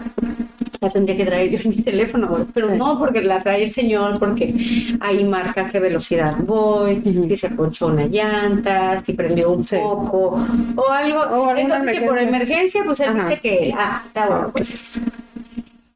la 0.82 0.90
tendría 0.90 1.18
que 1.18 1.26
traer 1.26 1.50
yo 1.50 1.58
en 1.62 1.70
mi 1.72 1.78
teléfono, 1.84 2.48
pero 2.54 2.70
Sí. 2.70 2.78
no 2.78 2.98
porque 2.98 3.22
la 3.22 3.42
trae 3.42 3.64
el 3.64 3.72
señor, 3.72 4.18
porque 4.18 4.54
ahí 5.02 5.24
marca 5.26 5.70
qué 5.70 5.80
velocidad 5.80 6.36
voy, 6.40 7.02
si 7.28 7.36
se 7.38 7.50
ponchó 7.50 7.88
una 7.88 8.06
llanta, 8.06 8.98
si 9.00 9.14
prendió 9.14 9.52
un 9.52 9.66
Sí. 9.66 9.76
foco 9.76 10.40
o 10.76 10.92
algo. 10.92 11.20
O 11.20 11.56
Entonces 11.56 12.00
que 12.00 12.06
por 12.06 12.18
emergencia. 12.18 12.28
emergencia, 12.30 12.82
pues 12.86 13.00
él 13.02 13.10
Ajá. 13.10 13.28
dice 13.30 13.42
que, 13.42 13.74
ah, 13.78 14.02
está 14.06 14.28
bueno, 14.28 14.50
pues 14.54 15.02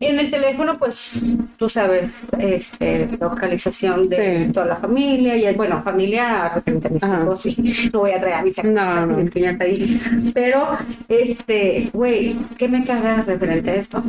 esto. 0.04 0.14
En 0.14 0.20
el 0.20 0.30
teléfono, 0.32 0.78
pues, 0.78 1.22
tú 1.58 1.70
sabes, 1.70 2.26
este, 2.38 3.10
localización 3.20 4.10
de 4.10 4.46
Sí. 4.48 4.52
toda 4.54 4.66
la 4.66 4.76
familia, 4.78 5.36
y 5.38 5.54
bueno, 5.56 5.82
familia 5.84 6.50
referente 6.56 6.88
a 6.88 6.92
mis 6.92 7.04
hijos, 7.04 7.42
sí, 7.42 7.90
no 7.94 8.00
voy 8.00 8.12
a 8.12 8.20
traer 8.20 8.36
a 8.36 8.44
mis 8.44 8.64
No, 8.64 8.70
hermanas, 8.70 9.08
no. 9.10 9.20
es 9.20 9.32
que 9.32 9.42
ya 9.42 9.50
está 9.52 9.64
ahí. 9.66 10.02
Pero, 10.34 10.68
este, 11.10 11.90
güey, 11.94 12.36
¿qué 12.58 12.68
me 12.68 12.86
caga 12.86 13.22
referente 13.22 13.72
a 13.72 13.76
esto? 13.76 14.04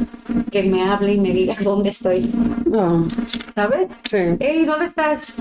Que 0.50 0.62
me 0.62 0.82
hable 0.82 1.14
y 1.14 1.18
me 1.18 1.32
diga 1.32 1.54
dónde 1.62 1.90
estoy, 1.90 2.30
No, 2.66 3.06
¿sabes? 3.54 3.88
sí. 4.08 4.18
Hey, 4.40 4.64
¿dónde 4.66 4.86
estás? 4.86 5.34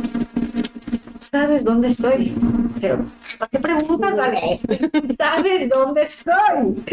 ¿Sabes 1.33 1.63
dónde 1.63 1.87
estoy? 1.87 2.31
Pero, 2.79 2.99
¿para 3.39 3.49
qué 3.49 3.57
preguntas, 3.57 4.15
vale? 4.15 4.59
¿Sabes 5.17 5.67
dónde 5.67 6.03
estoy? 6.03 6.83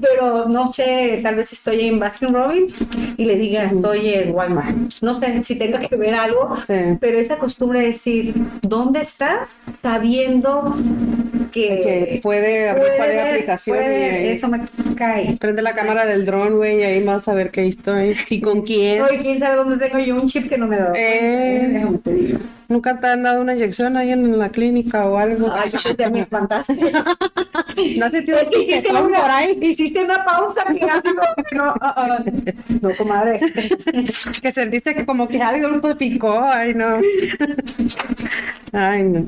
Pero 0.00 0.48
no 0.48 0.72
sé, 0.72 1.20
tal 1.22 1.36
vez 1.36 1.52
estoy 1.52 1.82
en 1.82 2.00
Baskin 2.00 2.34
Robbins 2.34 2.74
y 3.16 3.24
le 3.24 3.36
diga 3.36 3.62
estoy 3.64 4.14
en 4.14 4.34
Walmart. 4.34 4.76
No 5.00 5.18
sé 5.20 5.44
si 5.44 5.54
tenga 5.54 5.78
que 5.78 5.94
ver 5.94 6.14
algo, 6.16 6.56
Sí. 6.66 6.74
pero 7.00 7.18
esa 7.20 7.36
costumbre 7.36 7.78
de 7.80 7.86
decir, 7.90 8.34
¿dónde 8.62 9.00
estás? 9.00 9.66
Sabiendo 9.80 10.74
que, 11.52 12.08
Que 12.14 12.20
puede 12.20 12.68
abrir 12.70 12.84
cualquier 12.96 13.28
aplicación 13.28 13.76
puede 13.76 14.26
y 14.26 14.28
eso 14.30 14.48
me 14.48 14.60
cae. 14.96 15.36
prende 15.38 15.62
la 15.62 15.74
cámara 15.76 16.04
del 16.04 16.26
dron, 16.26 16.56
güey, 16.56 16.80
y 16.80 16.82
ahí 16.82 17.04
vas 17.04 17.28
a 17.28 17.34
ver 17.34 17.52
qué 17.52 17.64
estoy 17.68 18.16
y 18.28 18.40
con 18.40 18.62
quién. 18.62 19.02
Oye, 19.02 19.20
quién 19.22 19.38
sabe 19.38 19.54
dónde 19.54 19.76
tengo 19.76 20.00
yo 20.04 20.16
un 20.16 20.26
chip 20.26 20.48
que 20.48 20.58
no 20.58 20.66
me 20.66 20.78
da. 20.78 20.92
Eh. 20.96 21.68
Déjame 21.74 21.98
te 21.98 22.12
digo. 22.14 22.38
¿Nunca 22.68 23.00
te 23.00 23.06
han 23.06 23.22
dado 23.22 23.40
una 23.40 23.54
inyección 23.54 23.96
ahí 23.96 24.12
en 24.12 24.38
la 24.38 24.50
clínica 24.50 25.06
o 25.06 25.16
algo? 25.16 25.50
Ay, 25.50 25.70
yo 25.70 25.78
pensé, 25.82 26.10
me 26.10 26.20
espantaste. 26.20 26.92
¿No 27.96 28.04
has 28.06 28.12
sentido 28.12 28.38
Es 28.40 28.48
que 28.48 28.62
hiciste 28.62 28.90
una, 28.92 29.20
por 29.20 29.30
ahí? 29.30 29.58
hiciste 29.62 30.04
una 30.04 30.22
pausa 30.22 30.64
que 30.66 30.80
ya 30.80 31.00
digo, 31.00 31.22
no, 31.56 31.74
ah, 31.80 31.94
ah. 31.96 32.24
no, 32.82 32.94
comadre. 32.94 33.40
Que 34.42 34.52
sentiste 34.52 34.94
que 34.94 35.06
como 35.06 35.26
que 35.26 35.40
algo 35.40 35.80
te 35.80 35.94
picó, 35.96 36.42
ay 36.42 36.74
no. 36.74 37.00
Ay 38.72 39.02
no. 39.02 39.24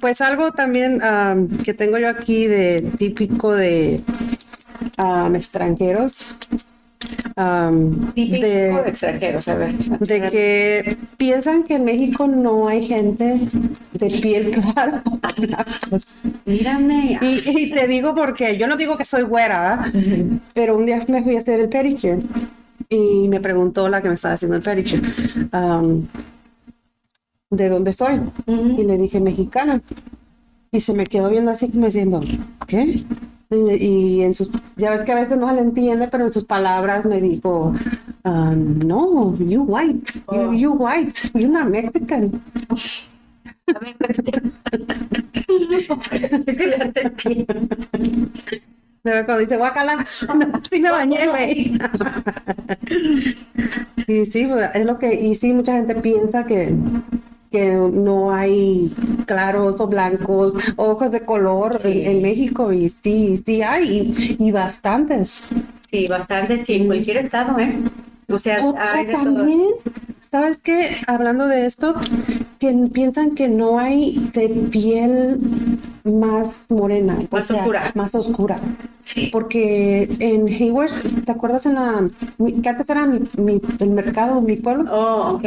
Pues 0.00 0.20
algo 0.20 0.52
también 0.52 1.02
am, 1.02 1.48
que 1.64 1.74
tengo 1.74 1.98
yo 1.98 2.08
aquí 2.08 2.46
de 2.46 2.80
típico 2.96 3.52
de 3.54 4.00
extranjeros. 5.34 6.36
Típico 8.14 8.46
de, 8.46 8.82
extranjeros, 8.86 9.48
a 9.48 9.54
ver. 9.54 9.72
de 9.72 10.30
que 10.30 10.96
piensan 11.16 11.62
que 11.64 11.74
en 11.76 11.84
México 11.84 12.26
no 12.26 12.68
hay 12.68 12.86
gente 12.86 13.40
de 13.92 14.10
piel 14.20 14.50
clara 14.50 15.02
blancos. 15.38 16.16
Mírame. 16.44 17.18
Y, 17.22 17.42
y 17.46 17.70
te 17.70 17.86
digo 17.86 18.14
porque 18.14 18.58
yo 18.58 18.66
no 18.66 18.76
digo 18.76 18.96
que 18.96 19.04
soy 19.04 19.22
güera, 19.22 19.90
¿verdad? 19.92 20.40
pero 20.54 20.76
un 20.76 20.86
día 20.86 21.02
me 21.08 21.22
fui 21.22 21.34
a 21.34 21.38
hacer 21.38 21.60
el 21.60 21.68
pedicure 21.68 22.18
y 22.88 23.28
me 23.28 23.40
preguntó 23.40 23.88
la 23.88 24.02
que 24.02 24.08
me 24.08 24.14
estaba 24.14 24.34
haciendo 24.34 24.56
el 24.56 24.62
pedicure, 24.62 25.02
am, 25.52 26.06
¿de 27.50 27.68
dónde 27.68 27.92
soy? 27.92 28.20
Ujú. 28.46 28.80
Y 28.80 28.84
le 28.84 28.98
dije, 28.98 29.20
mexicana. 29.20 29.80
Y 30.70 30.80
se 30.80 30.94
me 30.94 31.06
quedó 31.06 31.30
viendo 31.30 31.50
así 31.50 31.70
como 31.70 31.86
diciendo, 31.86 32.20
¿qué? 32.66 33.02
Y, 33.52 34.22
en 34.22 34.34
sus, 34.34 34.48
ya 34.76 34.90
ves 34.90 35.02
que 35.02 35.12
a 35.12 35.16
veces 35.16 35.38
no 35.38 35.48
se 35.48 35.54
le 35.54 35.60
entiende, 35.60 36.08
pero 36.08 36.24
en 36.24 36.32
sus 36.32 36.44
palabras 36.44 37.04
me 37.04 37.20
dijo, 37.20 37.74
ah, 38.24 38.54
no, 38.56 39.36
you 39.36 39.62
white, 39.62 40.12
you, 40.14 40.22
Oh. 40.26 40.52
you 40.52 40.72
white, 40.72 41.30
you're 41.34 41.48
not 41.48 41.68
Mexican. 41.68 42.42
A 49.04 49.10
ver, 49.10 49.24
cuando 49.24 49.40
dice 49.40 49.56
guacala, 49.56 50.04
sí 50.04 50.26
me 50.78 50.90
bañé, 50.90 51.26
güey. 51.26 51.72
y 54.06 54.26
sí, 54.26 54.46
pues, 54.46 54.70
es 54.74 54.86
lo 54.86 54.98
que, 54.98 55.12
y 55.14 55.34
sí, 55.34 55.52
mucha 55.52 55.72
gente 55.72 55.96
piensa 55.96 56.44
que, 56.44 56.72
que 57.52 57.70
no 57.70 58.32
hay 58.34 58.90
claros 59.26 59.80
o 59.80 59.86
blancos, 59.86 60.54
ojos 60.76 61.10
de 61.12 61.20
color 61.20 61.78
en, 61.84 61.98
en 62.16 62.22
México 62.22 62.72
y 62.72 62.88
sí, 62.88 63.36
sí 63.44 63.62
hay 63.62 64.14
y, 64.38 64.44
y 64.44 64.50
bastantes. 64.50 65.48
Sí, 65.90 66.06
bastantes, 66.08 66.62
sí, 66.66 66.74
en 66.76 66.86
cualquier 66.86 67.18
estado, 67.18 67.58
¿eh? 67.58 67.72
O 68.28 68.38
sea, 68.38 68.64
hay 68.78 69.06
de 69.06 69.12
también, 69.12 69.62
¿sabes 70.30 70.58
qué? 70.58 70.96
Hablando 71.06 71.46
de 71.46 71.66
esto, 71.66 71.94
pien- 72.58 72.90
piensan 72.90 73.32
que 73.34 73.48
no 73.50 73.78
hay 73.78 74.30
de 74.32 74.48
piel 74.48 75.38
más 76.04 76.64
morena, 76.70 77.18
o 77.30 77.36
Más 77.36 77.46
sea, 77.46 77.58
oscura. 77.58 77.92
más 77.94 78.14
oscura. 78.14 78.56
Sí. 79.04 79.28
Porque 79.30 80.08
en 80.20 80.48
Hayward, 80.48 80.92
¿te 81.26 81.32
acuerdas 81.32 81.66
en 81.66 81.74
la 81.74 82.08
que 82.62 82.68
antes 82.68 82.88
era 82.88 83.04
mi, 83.06 83.20
mi- 83.36 83.60
el 83.80 83.90
mercado, 83.90 84.40
mi 84.40 84.56
pueblo? 84.56 84.90
Oh, 84.90 85.34
ok. 85.36 85.44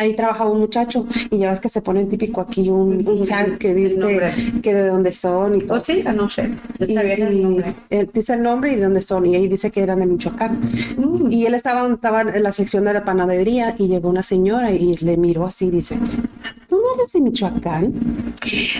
Ahí 0.00 0.16
trabajaba 0.16 0.50
un 0.50 0.60
muchacho 0.60 1.04
y 1.30 1.36
ya 1.36 1.50
ves 1.50 1.60
que 1.60 1.68
se 1.68 1.82
ponen 1.82 2.08
típico 2.08 2.40
aquí 2.40 2.70
un, 2.70 3.06
un 3.06 3.24
tag 3.26 3.58
que 3.58 3.74
dice 3.74 3.98
que 4.62 4.72
de 4.72 4.88
dónde 4.88 5.12
son 5.12 5.56
y 5.56 5.60
todo. 5.60 5.76
¿O 5.76 5.80
sí? 5.80 6.02
Ah, 6.06 6.12
no 6.14 6.26
sé. 6.26 6.48
Y, 6.78 6.84
Está 6.84 7.02
bien 7.02 7.22
el 7.22 7.34
y 7.34 7.42
nombre. 7.42 7.74
él 7.90 8.10
dice 8.14 8.32
el 8.32 8.42
nombre 8.42 8.72
y 8.72 8.76
de 8.76 8.84
dónde 8.84 9.02
son, 9.02 9.26
y 9.26 9.36
ahí 9.36 9.46
dice 9.46 9.70
que 9.70 9.82
eran 9.82 9.98
de 10.00 10.06
Michoacán. 10.06 10.58
Mm. 10.96 11.30
Y 11.30 11.44
él 11.44 11.52
estaba, 11.52 11.86
estaba 11.92 12.22
en 12.22 12.42
la 12.42 12.52
sección 12.52 12.86
de 12.86 12.94
la 12.94 13.04
panadería 13.04 13.74
y 13.78 13.88
llegó 13.88 14.08
una 14.08 14.22
señora 14.22 14.72
y 14.72 14.94
le 14.94 15.18
miró 15.18 15.44
así 15.44 15.66
y 15.66 15.70
dice, 15.70 15.98
¿tú 16.66 16.76
no 16.76 16.94
eres 16.94 17.12
de 17.12 17.20
Michoacán? 17.20 17.92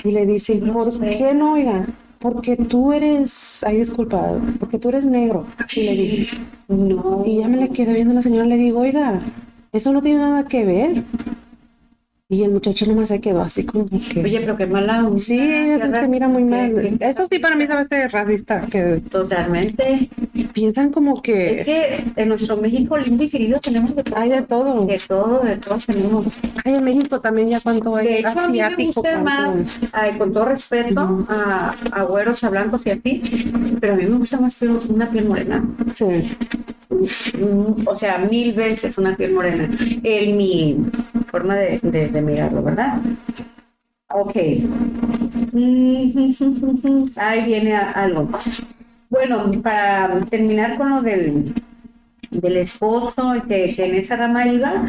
Y 0.02 0.10
le 0.12 0.24
dice, 0.24 0.54
¿por 0.72 0.90
sé. 0.90 1.18
qué 1.18 1.34
no, 1.34 1.52
oiga? 1.52 1.84
Porque 2.18 2.56
tú 2.56 2.92
eres, 2.94 3.62
ay, 3.64 3.76
disculpa, 3.76 4.38
porque 4.58 4.78
tú 4.78 4.88
eres 4.88 5.04
negro. 5.04 5.44
Así 5.58 5.82
le 5.82 5.92
dije. 5.92 6.38
No. 6.68 7.24
Y 7.26 7.40
ya 7.40 7.48
me 7.48 7.58
le 7.58 7.68
quedé 7.68 7.92
viendo 7.92 8.12
a 8.12 8.14
la 8.14 8.22
señora 8.22 8.46
y 8.46 8.48
le 8.48 8.56
digo, 8.56 8.80
oiga, 8.80 9.20
eso 9.72 9.92
no 9.92 10.02
tiene 10.02 10.20
nada 10.20 10.44
que 10.46 10.64
ver. 10.64 11.04
Y 12.32 12.44
el 12.44 12.52
muchacho 12.52 12.86
nomás 12.86 13.08
se 13.08 13.20
quedó 13.20 13.40
así 13.42 13.64
como 13.64 13.84
que... 13.86 14.20
Oye, 14.22 14.38
pero 14.38 14.56
qué 14.56 14.64
mala 14.64 15.04
onda. 15.04 15.18
sí, 15.18 15.36
eso 15.36 15.86
se 15.90 16.06
mira 16.06 16.28
muy 16.28 16.44
mal. 16.44 16.72
Que- 16.76 16.96
que- 16.96 17.04
Esto 17.08 17.26
sí 17.28 17.40
para 17.40 17.56
mí 17.56 17.66
sabes 17.66 17.88
de 17.88 18.06
racista, 18.06 18.60
que 18.70 19.02
Totalmente. 19.10 20.08
piensan 20.52 20.92
como 20.92 21.14
Es 21.16 21.22
que 21.22 21.62
que 21.64 22.04
en 22.14 22.28
nuestro 22.28 22.56
México 22.56 22.96
lindo 22.98 23.24
y 23.24 23.28
querido 23.30 23.58
tenemos 23.58 23.96
de 23.96 24.04
todo. 24.04 24.16
hay 24.16 24.30
de 24.30 24.42
todo. 24.42 24.86
De 24.86 24.98
todo, 25.08 25.40
de 25.40 25.56
todo 25.56 25.76
tenemos. 25.84 26.28
Hay 26.64 26.74
en 26.74 26.84
México 26.84 27.20
también 27.20 27.48
ya 27.48 27.60
cuánto 27.60 27.96
hay 27.96 28.06
De 28.06 28.18
hecho, 28.20 28.28
a 28.38 28.46
mí 28.48 28.58
me 28.58 28.62
asiático. 28.62 29.00
gusta 29.02 29.18
más, 29.22 29.56
ay, 29.92 30.12
con 30.16 30.32
todo 30.32 30.44
respeto, 30.44 31.26
a, 31.28 31.74
a 31.90 32.02
güeros, 32.04 32.44
a 32.44 32.50
blancos 32.50 32.86
y 32.86 32.90
así, 32.90 33.22
pero 33.80 33.94
a 33.94 33.96
mí 33.96 34.04
me 34.06 34.18
gusta 34.18 34.38
más 34.38 34.56
piel- 34.62 34.78
una 34.88 35.10
piel 35.10 35.26
morena. 35.26 35.64
Sí. 35.94 36.04
Mm, 36.90 37.86
O 37.86 37.96
sea, 37.98 38.18
mil 38.18 38.52
veces 38.52 38.98
una 38.98 39.16
piel 39.16 39.32
morena. 39.32 39.68
En 40.02 40.36
mi 40.36 40.76
forma 41.30 41.54
de, 41.56 41.78
de- 41.82 42.08
de 42.08 42.19
mirarlo, 42.20 42.62
¿verdad? 42.62 43.00
Ok. 44.12 44.36
Ahí 47.16 47.44
viene 47.44 47.76
algo. 47.76 48.28
Bueno, 49.08 49.50
para 49.62 50.20
terminar 50.28 50.76
con 50.76 50.90
lo 50.90 51.02
del, 51.02 51.54
del 52.30 52.56
esposo 52.56 53.36
y 53.36 53.42
que, 53.42 53.74
que 53.74 53.86
en 53.86 53.94
esa 53.96 54.16
rama 54.16 54.46
iba, 54.46 54.86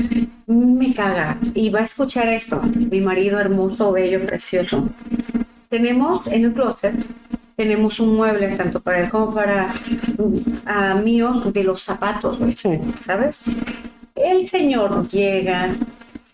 me 0.48 0.94
caga. 0.94 1.38
Y 1.54 1.70
va 1.70 1.80
a 1.80 1.84
escuchar 1.84 2.28
esto. 2.30 2.62
Mi 2.92 3.02
marido 3.02 3.40
hermoso, 3.40 3.92
bello, 3.92 4.26
precioso. 4.26 4.90
Tenemos 5.70 6.28
en 6.28 6.46
el 6.46 6.54
closet, 6.54 6.94
tenemos 7.56 8.00
un 8.00 8.16
mueble 8.16 8.50
tanto 8.56 8.80
para 8.80 9.00
él 9.00 9.10
como 9.10 9.34
para 9.34 9.74
a 10.66 10.96
mío 10.96 11.34
de 11.54 11.64
los 11.64 11.82
zapatos. 11.82 12.40
¿sabes? 13.00 13.46
El 14.16 14.48
señor 14.50 15.08
llega, 15.10 15.74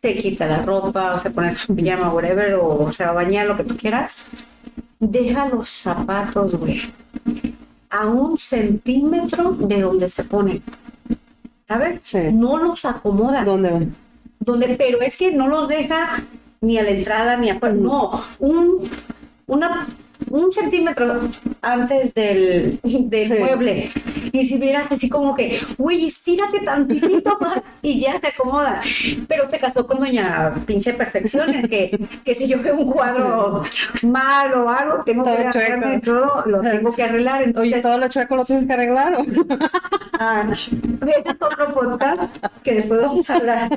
se 0.08 0.22
quita 0.22 0.46
la 0.48 0.62
ropa, 0.62 1.16
o 1.16 1.20
se 1.20 1.32
pone 1.32 1.54
su 1.56 1.76
pijama, 1.76 2.14
whatever, 2.14 2.56
o 2.62 2.92
se 2.94 3.04
va 3.04 3.10
a 3.10 3.14
bañar, 3.14 3.46
lo 3.46 3.58
que 3.58 3.64
tú 3.64 3.76
quieras. 3.76 4.48
Deja 5.00 5.48
los 5.50 5.70
zapatos, 5.70 6.56
güey, 6.56 6.82
a 7.90 8.06
un 8.08 8.38
centímetro 8.38 9.52
de 9.52 9.82
donde 9.82 10.08
se 10.08 10.24
pone. 10.24 10.62
¿Sabes? 11.68 12.00
Sí. 12.04 12.20
No 12.32 12.58
los 12.58 12.86
acomoda. 12.86 13.44
¿Dónde 13.44 13.70
van? 13.70 13.96
Donde, 14.40 14.76
pero 14.78 15.02
es 15.02 15.18
que 15.18 15.32
no 15.32 15.50
los 15.50 15.68
deja 15.68 16.24
ni 16.62 16.78
a 16.78 16.84
la 16.84 16.92
entrada 16.92 17.36
ni 17.36 17.50
afuera. 17.50 17.76
No, 17.76 18.22
un, 18.40 18.80
una, 19.48 19.88
un 20.30 20.52
centímetro 20.52 21.20
antes 21.62 22.14
del, 22.14 22.80
del 22.84 23.28
Sí. 23.28 23.34
mueble. 23.40 23.92
Y 24.32 24.46
si 24.46 24.58
vieras 24.58 24.92
así 24.92 25.10
como 25.10 25.34
que, 25.36 25.60
güey, 25.78 26.08
estírate 26.08 26.60
tantitito 26.60 27.38
más 27.42 27.60
y 27.82 28.02
ya 28.02 28.20
se 28.20 28.28
acomoda. 28.28 28.82
Pero 29.28 29.50
se 29.50 29.60
casó 29.60 29.88
con 29.88 30.00
doña 30.00 30.54
pinche 30.66 30.94
Perfecciones, 30.94 31.70
que, 31.70 31.98
que 32.26 32.36
si 32.36 32.48
yo 32.48 32.62
veo 32.62 32.76
un 32.76 32.92
cuadro 32.92 33.64
mal 34.04 34.54
o 34.54 34.70
algo, 34.70 35.04
tengo 35.06 35.24
Todo 35.24 35.36
que 35.38 35.48
arreglarme 35.48 36.00
todo, 36.02 36.44
lo 36.46 36.62
tengo 36.62 36.94
que 36.94 37.04
arreglar. 37.04 37.36
Oye, 37.38 37.46
Entonces, 37.46 37.82
todo 37.82 37.98
lo 37.98 38.08
chueco 38.10 38.36
lo 38.36 38.46
tienes 38.46 38.68
que 38.68 38.74
arreglar. 38.74 39.16
¿o? 39.16 39.26
ah, 40.20 40.44
es 40.52 40.70
otro 41.40 41.74
podcast 41.74 42.22
que 42.64 42.74
después 42.76 43.02
vamos 43.02 43.30
a 43.30 43.36
hablar. 43.36 43.70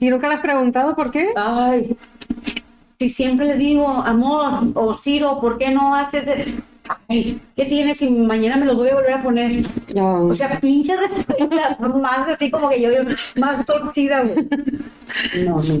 ¿Y 0.00 0.10
nunca 0.10 0.28
le 0.28 0.34
has 0.34 0.40
preguntado 0.40 0.94
por 0.94 1.10
qué? 1.10 1.30
Ay, 1.36 1.96
si 2.98 3.08
siempre 3.10 3.46
le 3.46 3.56
digo, 3.56 3.86
amor, 3.88 4.68
o 4.74 4.94
Ciro, 4.94 5.40
¿por 5.40 5.58
qué 5.58 5.70
no 5.70 5.94
haces? 5.94 6.24
de- 6.26 6.54
Ay, 7.08 7.40
¿qué 7.56 7.64
tienes 7.64 7.96
si 7.98 8.10
mañana 8.10 8.56
me 8.58 8.66
lo 8.66 8.74
voy 8.74 8.90
a 8.90 8.94
volver 8.94 9.14
a 9.14 9.22
poner? 9.22 9.52
No. 9.94 10.26
O 10.26 10.34
sea, 10.34 10.60
pinche 10.60 10.94
respuesta, 10.96 11.78
más 12.00 12.28
así 12.28 12.50
como 12.50 12.68
que 12.68 12.80
yo, 12.82 12.90
más 13.40 13.64
torcida. 13.64 14.22
No, 14.22 15.62
no. 15.62 15.80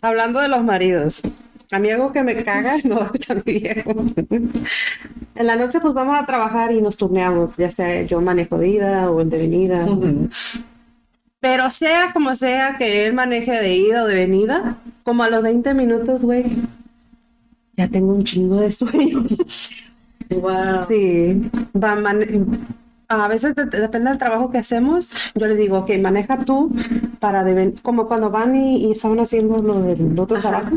Hablando 0.00 0.38
de 0.38 0.48
los 0.48 0.62
maridos, 0.62 1.22
a 1.72 1.78
mí 1.80 1.90
algo 1.90 2.12
que 2.12 2.22
me 2.22 2.44
caga, 2.44 2.76
no 2.84 2.94
va 2.96 3.02
a 3.02 3.04
escuchar 3.06 3.42
mi 3.44 3.54
viejo. 3.58 3.90
En 5.34 5.46
la 5.46 5.56
noche 5.56 5.80
pues 5.80 5.92
vamos 5.94 6.16
a 6.16 6.24
trabajar 6.26 6.70
y 6.72 6.80
nos 6.80 6.96
turneamos, 6.96 7.56
ya 7.56 7.70
sea 7.70 8.02
yo 8.02 8.20
manejo 8.20 8.56
de 8.58 8.68
ida 8.68 9.10
o 9.10 9.20
el 9.20 9.30
de 9.30 9.38
venida. 9.38 9.84
Pero 11.40 11.70
sea 11.70 12.12
como 12.12 12.34
sea 12.34 12.76
que 12.78 13.06
él 13.06 13.12
maneje 13.14 13.52
de 13.52 13.74
ida 13.76 14.02
o 14.02 14.06
de 14.06 14.14
venida, 14.14 14.76
como 15.04 15.22
a 15.22 15.30
los 15.30 15.42
20 15.42 15.72
minutos, 15.74 16.22
güey, 16.22 16.44
ya 17.76 17.88
tengo 17.88 18.12
un 18.12 18.24
chingo 18.24 18.56
de 18.60 18.72
sueño. 18.72 19.24
Wow. 20.30 20.84
Sí, 20.86 21.50
va 21.74 23.24
a 23.24 23.28
veces 23.28 23.54
de- 23.54 23.64
depende 23.64 24.10
del 24.10 24.18
trabajo 24.18 24.50
que 24.50 24.58
hacemos. 24.58 25.10
Yo 25.34 25.46
le 25.46 25.54
digo, 25.56 25.78
ok, 25.78 25.90
maneja 26.02 26.38
tú 26.44 26.70
para 27.18 27.42
como 27.80 28.06
cuando 28.06 28.28
van 28.30 28.54
y, 28.54 28.84
y 28.88 28.92
estaban 28.92 29.18
haciendo 29.20 29.56
lo 29.58 29.80
del 29.80 30.18
otro 30.18 30.38
trabajo. 30.38 30.76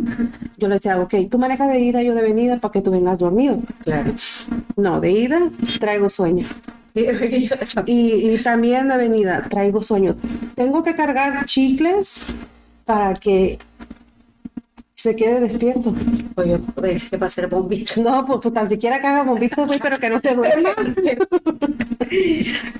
Yo 0.58 0.70
le 0.70 0.76
decía, 0.76 0.98
ok, 1.02 1.14
tú 1.30 1.38
manejas 1.38 1.68
de 1.68 1.82
ida, 1.82 2.02
yo 2.02 2.16
de 2.16 2.22
venida 2.22 2.58
para 2.62 2.72
que 2.72 2.82
tú 2.82 2.92
vengas 2.92 3.20
dormido. 3.20 3.60
Claro. 3.84 4.14
No, 4.78 5.02
de 5.02 5.12
ida 5.12 5.42
traigo 5.82 6.10
sueño. 6.10 6.46
Y, 6.94 8.38
también 8.44 8.88
de 8.88 8.98
venida 8.98 9.46
traigo 9.50 9.82
sueño. 9.82 10.16
Tengo 10.56 10.84
que 10.84 10.96
cargar 10.96 11.46
chicles 11.46 12.26
para 12.86 13.14
que 13.14 13.60
se 15.02 15.16
quede 15.16 15.40
despierto. 15.40 15.94
Oye, 16.36 16.60
pensé 16.80 17.10
que 17.10 17.18
va 17.18 17.28
a 17.28 17.30
ser 17.30 17.48
bombita. 17.48 18.00
No, 18.02 18.26
pues, 18.26 18.40
pues 18.42 18.54
tan 18.54 18.70
siquiera 18.70 19.02
que 19.02 19.08
haga 19.08 19.24
bombitos, 19.24 19.66
güey, 19.66 19.80
pero 19.80 20.00
que 20.00 20.10
no 20.10 20.20
se 20.20 20.36
duerma. 20.36 20.76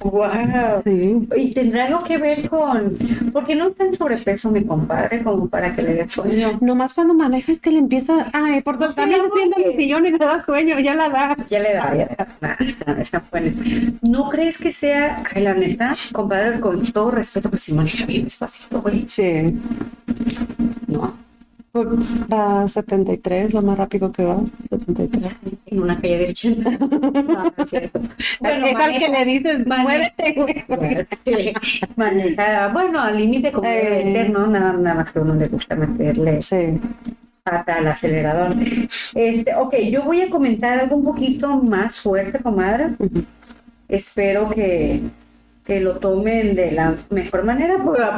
Wow. 0.02 0.82
Sí. 0.84 1.28
Y 1.38 1.54
tendrá 1.54 1.86
algo 1.86 2.00
que 2.00 2.18
ver 2.18 2.50
con. 2.50 2.98
porque 3.32 3.56
no 3.56 3.68
está 3.68 3.86
en 3.86 3.98
sobrepeso 3.98 4.52
mi 4.52 4.64
compadre? 4.66 5.24
Como 5.24 5.48
para 5.48 5.74
que 5.74 5.82
le 5.84 5.94
dé 5.94 6.10
sueño. 6.10 6.58
Nomás 6.60 6.94
cuando 6.94 7.14
manejas 7.14 7.60
que 7.60 7.72
le 7.72 7.78
empieza, 7.78 8.30
ay, 8.34 8.62
por 8.62 8.78
favor, 8.78 8.94
también 8.94 9.22
en 9.22 9.64
el 9.64 9.78
sillón 9.78 10.06
y 10.06 10.12
le 10.12 10.18
da 10.18 10.44
sueño, 10.44 10.80
ya 10.80 10.96
la 10.96 11.10
da. 11.10 11.38
Ya 11.50 11.60
le 11.60 11.74
da, 11.74 11.96
ya 11.96 12.08
le 12.10 12.16
da. 12.18 12.28
Nah, 12.42 13.22
fue 13.30 13.42
neta. 13.42 13.62
¿No 14.02 14.30
crees 14.30 14.58
que 14.58 14.72
sea, 14.72 15.24
la 15.36 15.54
neta, 15.54 15.94
compadre, 16.12 16.60
con 16.60 16.84
todo 16.92 17.12
respeto, 17.12 17.50
pues 17.50 17.64
si 17.64 17.74
maneja 17.74 18.06
bien 18.06 18.26
despacito, 18.26 18.82
güey? 18.82 19.06
Sí. 19.08 19.60
Va 21.74 22.64
a 22.64 22.68
73, 22.68 23.54
lo 23.54 23.62
más 23.62 23.78
rápido 23.78 24.12
que 24.12 24.26
va. 24.26 24.42
73. 24.70 25.38
En 25.68 25.82
una 25.82 26.00
calle 26.00 26.18
de 26.18 26.26
80. 26.30 26.70
No, 26.82 27.44
no 27.44 27.54
es 27.58 27.70
cierto. 27.70 28.02
Bueno, 28.40 28.66
es 28.66 28.76
al 28.76 29.00
que 29.00 29.10
le 29.10 29.26
dices, 29.26 29.66
muévete. 29.66 30.66
Sí, 31.26 31.54
maneja, 31.96 32.68
bueno, 32.70 33.00
al 33.00 33.18
límite 33.18 33.52
como 33.52 33.70
debe 33.70 34.04
de 34.04 34.12
ser, 34.12 34.30
¿no? 34.32 34.48
Nada, 34.48 34.74
nada 34.74 34.96
más 34.96 35.12
que 35.12 35.20
a 35.20 35.22
uno 35.22 35.36
le 35.36 35.48
gusta 35.48 35.76
meterle 35.76 36.42
Sí. 36.42 36.80
pata 37.44 37.76
al 37.76 37.88
acelerador. 37.88 38.56
Este, 39.16 39.56
ok, 39.56 39.76
yo 39.90 40.04
voy 40.04 40.22
a 40.22 40.30
comentar 40.30 40.78
algo 40.80 40.98
un 40.98 41.04
poquito 41.06 41.56
más 41.58 42.00
fuerte, 42.00 42.40
comadre. 42.40 42.90
Espero 43.88 44.50
que, 44.50 45.02
que 45.72 45.80
lo 45.80 45.94
tomen 46.00 46.54
de 46.54 46.72
la 46.72 46.98
mejor 47.12 47.46
manera, 47.46 47.78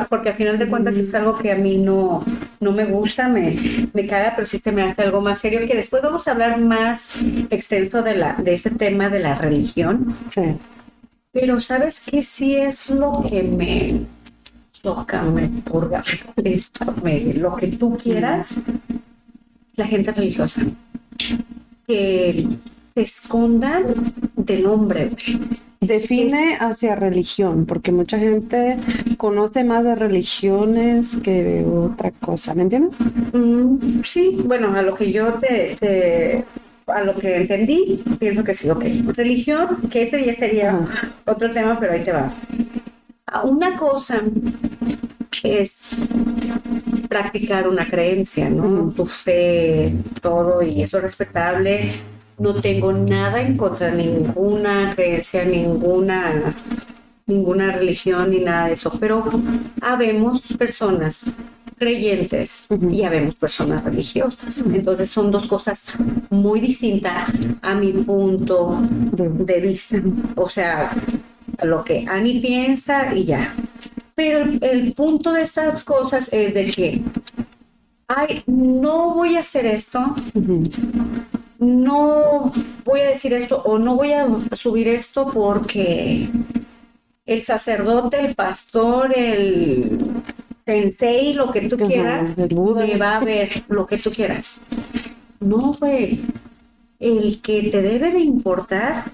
porque, 0.09 0.29
al 0.29 0.35
final 0.35 0.57
de 0.57 0.67
cuentas 0.67 0.97
es 0.97 1.13
algo 1.13 1.35
que 1.35 1.51
a 1.51 1.55
mí 1.55 1.77
no, 1.77 2.25
no 2.59 2.71
me 2.71 2.85
gusta, 2.85 3.27
me, 3.27 3.55
me 3.93 4.07
caga, 4.07 4.33
pero 4.35 4.47
sí 4.47 4.57
se 4.57 4.71
me 4.71 4.81
hace 4.81 5.03
algo 5.03 5.21
más 5.21 5.37
serio, 5.37 5.59
que 5.67 5.75
después 5.75 6.01
vamos 6.01 6.27
a 6.27 6.31
hablar 6.31 6.59
más 6.59 7.19
extenso 7.51 8.01
de, 8.01 8.15
la, 8.15 8.33
de 8.39 8.55
este 8.55 8.71
tema 8.71 9.07
de 9.09 9.19
la 9.19 9.35
religión. 9.35 10.15
Sí. 10.33 10.41
Pero 11.31 11.59
¿sabes 11.59 12.09
qué 12.09 12.23
sí 12.23 12.55
es 12.55 12.89
lo 12.89 13.23
que 13.29 13.43
me 13.43 14.01
tócame, 14.81 15.47
purga, 15.63 16.01
me 17.03 17.33
lo 17.35 17.55
que 17.55 17.67
tú 17.67 17.99
quieras, 17.99 18.55
la 19.75 19.85
gente 19.85 20.11
religiosa. 20.11 20.63
Que 21.85 22.47
se 22.95 23.01
escondan 23.01 23.83
del 24.35 24.65
hombre, 24.65 25.11
Define 25.87 26.57
hacia 26.59 26.95
religión, 26.95 27.65
porque 27.65 27.91
mucha 27.91 28.19
gente 28.19 28.77
conoce 29.17 29.63
más 29.63 29.85
de 29.85 29.95
religiones 29.95 31.17
que 31.23 31.43
de 31.43 31.65
otra 31.65 32.11
cosa, 32.11 32.53
¿me 32.53 32.63
entiendes? 32.63 32.97
Mm, 33.33 34.01
sí, 34.03 34.37
bueno, 34.45 34.73
a 34.75 34.81
lo 34.81 34.93
que 34.95 35.11
yo 35.11 35.33
te, 35.33 36.43
a 36.87 37.03
lo 37.03 37.15
que 37.15 37.37
entendí, 37.37 38.03
pienso 38.19 38.43
que 38.43 38.53
sí, 38.53 38.69
ok. 38.69 38.83
Religión, 39.15 39.77
que 39.89 40.03
ese 40.03 40.23
ya 40.23 40.33
sería 40.33 40.79
otro 41.25 41.51
tema, 41.51 41.79
pero 41.79 41.93
ahí 41.93 42.03
te 42.03 42.11
va. 42.11 42.31
Una 43.43 43.75
cosa 43.75 44.21
es 45.43 45.97
practicar 47.07 47.67
una 47.67 47.85
creencia, 47.85 48.49
¿no? 48.49 48.91
Tu 48.91 49.05
fe, 49.05 49.93
todo, 50.21 50.61
y 50.61 50.81
eso 50.81 50.97
es 50.97 51.03
respetable. 51.03 51.91
No 52.37 52.53
tengo 52.55 52.91
nada 52.93 53.41
en 53.41 53.57
contra 53.57 53.91
de 53.91 54.03
ninguna 54.03 54.93
creencia, 54.95 55.45
ninguna, 55.45 56.55
ninguna 57.25 57.71
religión 57.71 58.31
ni 58.31 58.39
nada 58.39 58.67
de 58.67 58.73
eso, 58.73 58.91
pero 58.99 59.23
habemos 59.81 60.41
personas 60.57 61.31
creyentes 61.77 62.67
y 62.91 63.03
habemos 63.03 63.35
personas 63.35 63.83
religiosas. 63.83 64.63
Entonces 64.73 65.09
son 65.09 65.31
dos 65.31 65.47
cosas 65.47 65.97
muy 66.29 66.59
distintas 66.59 67.29
a 67.61 67.75
mi 67.75 67.91
punto 67.91 68.77
de 69.11 69.59
vista. 69.59 69.97
O 70.35 70.49
sea, 70.49 70.91
lo 71.61 71.83
que 71.83 72.05
Ani 72.07 72.39
piensa 72.39 73.13
y 73.15 73.25
ya. 73.25 73.53
Pero 74.15 74.45
el, 74.61 74.93
punto 74.93 75.33
de 75.33 75.41
estas 75.41 75.83
cosas 75.83 76.31
es 76.33 76.53
de 76.53 76.65
que, 76.65 77.01
ay, 78.07 78.43
no 78.45 79.13
voy 79.15 79.35
a 79.35 79.39
hacer 79.39 79.65
esto, 79.65 80.15
no 81.63 82.51
voy 82.85 83.01
a 83.01 83.09
decir 83.09 83.33
esto 83.33 83.61
o 83.63 83.79
no 83.79 83.95
voy 83.95 84.13
a 84.13 84.27
subir 84.53 84.87
esto 84.87 85.27
porque 85.27 86.27
el 87.25 87.41
sacerdote, 87.41 88.19
el 88.19 88.35
pastor, 88.35 89.17
el 89.17 89.97
sensei, 90.65 91.33
lo 91.33 91.51
que 91.51 91.61
tú 91.69 91.77
quieras, 91.77 92.37
me 92.37 92.97
va 92.97 93.17
a 93.17 93.19
ver 93.23 93.49
lo 93.69 93.85
que 93.85 93.97
tú 93.97 94.11
quieras. 94.11 94.61
No, 95.39 95.73
güey. 95.79 96.21
El 96.99 97.41
que 97.41 97.63
te 97.63 97.81
debe 97.81 98.11
de 98.11 98.19
importar 98.19 99.05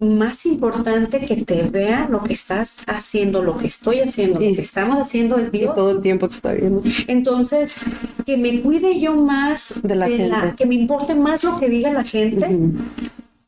más 0.00 0.46
importante 0.46 1.20
que 1.20 1.36
te 1.44 1.62
vea 1.62 2.08
lo 2.10 2.22
que 2.22 2.34
estás 2.34 2.84
haciendo, 2.86 3.42
lo 3.42 3.56
que 3.56 3.66
estoy 3.66 4.00
haciendo, 4.00 4.40
lo 4.40 4.46
que 4.46 4.60
estamos 4.60 4.98
haciendo 4.98 5.38
es 5.38 5.52
Dios. 5.52 5.74
todo 5.74 5.92
el 5.92 6.00
tiempo 6.00 6.28
te 6.28 6.34
está 6.34 6.52
viendo. 6.52 6.82
Entonces, 7.06 7.84
que 8.26 8.36
me 8.36 8.60
cuide 8.60 9.00
yo 9.00 9.14
más 9.14 9.80
de 9.82 9.94
la 9.94 10.08
gente. 10.08 10.54
que 10.56 10.66
me 10.66 10.74
importe 10.74 11.14
más 11.14 11.44
lo 11.44 11.58
que 11.58 11.68
diga 11.68 11.92
la 11.92 12.04
gente 12.04 12.48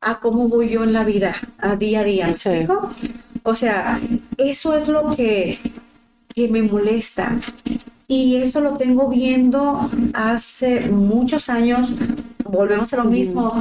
a 0.01 0.21
cómo 0.21 0.49
voy 0.49 0.69
yo 0.69 0.85
en 0.85 0.93
la 0.93 1.05
vida, 1.05 1.35
a 1.59 1.77
día 1.77 2.01
a 2.01 2.05
día. 2.05 2.27
¿Me 2.27 2.33
explico? 2.33 2.91
O 3.43 3.55
sea, 3.55 4.01
eso 4.39 4.77
es 4.77 4.89
lo 4.89 5.15
que, 5.17 5.59
que 6.35 6.49
me 6.49 6.63
molesta. 6.63 7.39
Y 8.09 8.37
eso 8.37 8.61
lo 8.61 8.77
tengo 8.77 9.09
viendo 9.09 9.91
hace 10.15 10.81
muchos 10.91 11.49
años. 11.49 11.93
Volvemos 12.51 12.93
a 12.93 12.97
lo 12.99 13.05
mismo. 13.05 13.53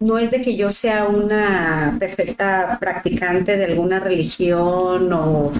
No 0.00 0.18
es 0.18 0.30
de 0.30 0.42
que 0.42 0.56
yo 0.56 0.72
sea 0.72 1.06
una 1.06 1.96
perfecta 1.98 2.76
practicante 2.78 3.56
de 3.56 3.64
alguna 3.64 4.00
religión 4.00 5.12
o 5.12 5.52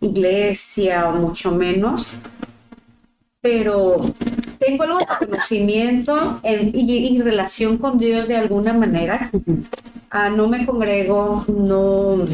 iglesia 0.00 1.08
o 1.08 1.12
mucho 1.14 1.52
menos, 1.52 2.06
pero 3.40 4.00
tengo 4.58 4.84
algo 4.84 4.98
de 4.98 5.06
conocimiento 5.26 6.40
y, 6.44 7.20
relación 7.22 7.78
con 7.78 7.98
Dios 7.98 8.28
de 8.28 8.36
alguna 8.36 8.72
manera. 8.72 9.30
Ah, 10.10 10.28
no 10.28 10.48
me 10.48 10.66
congrego, 10.66 11.44
no, 11.48 12.24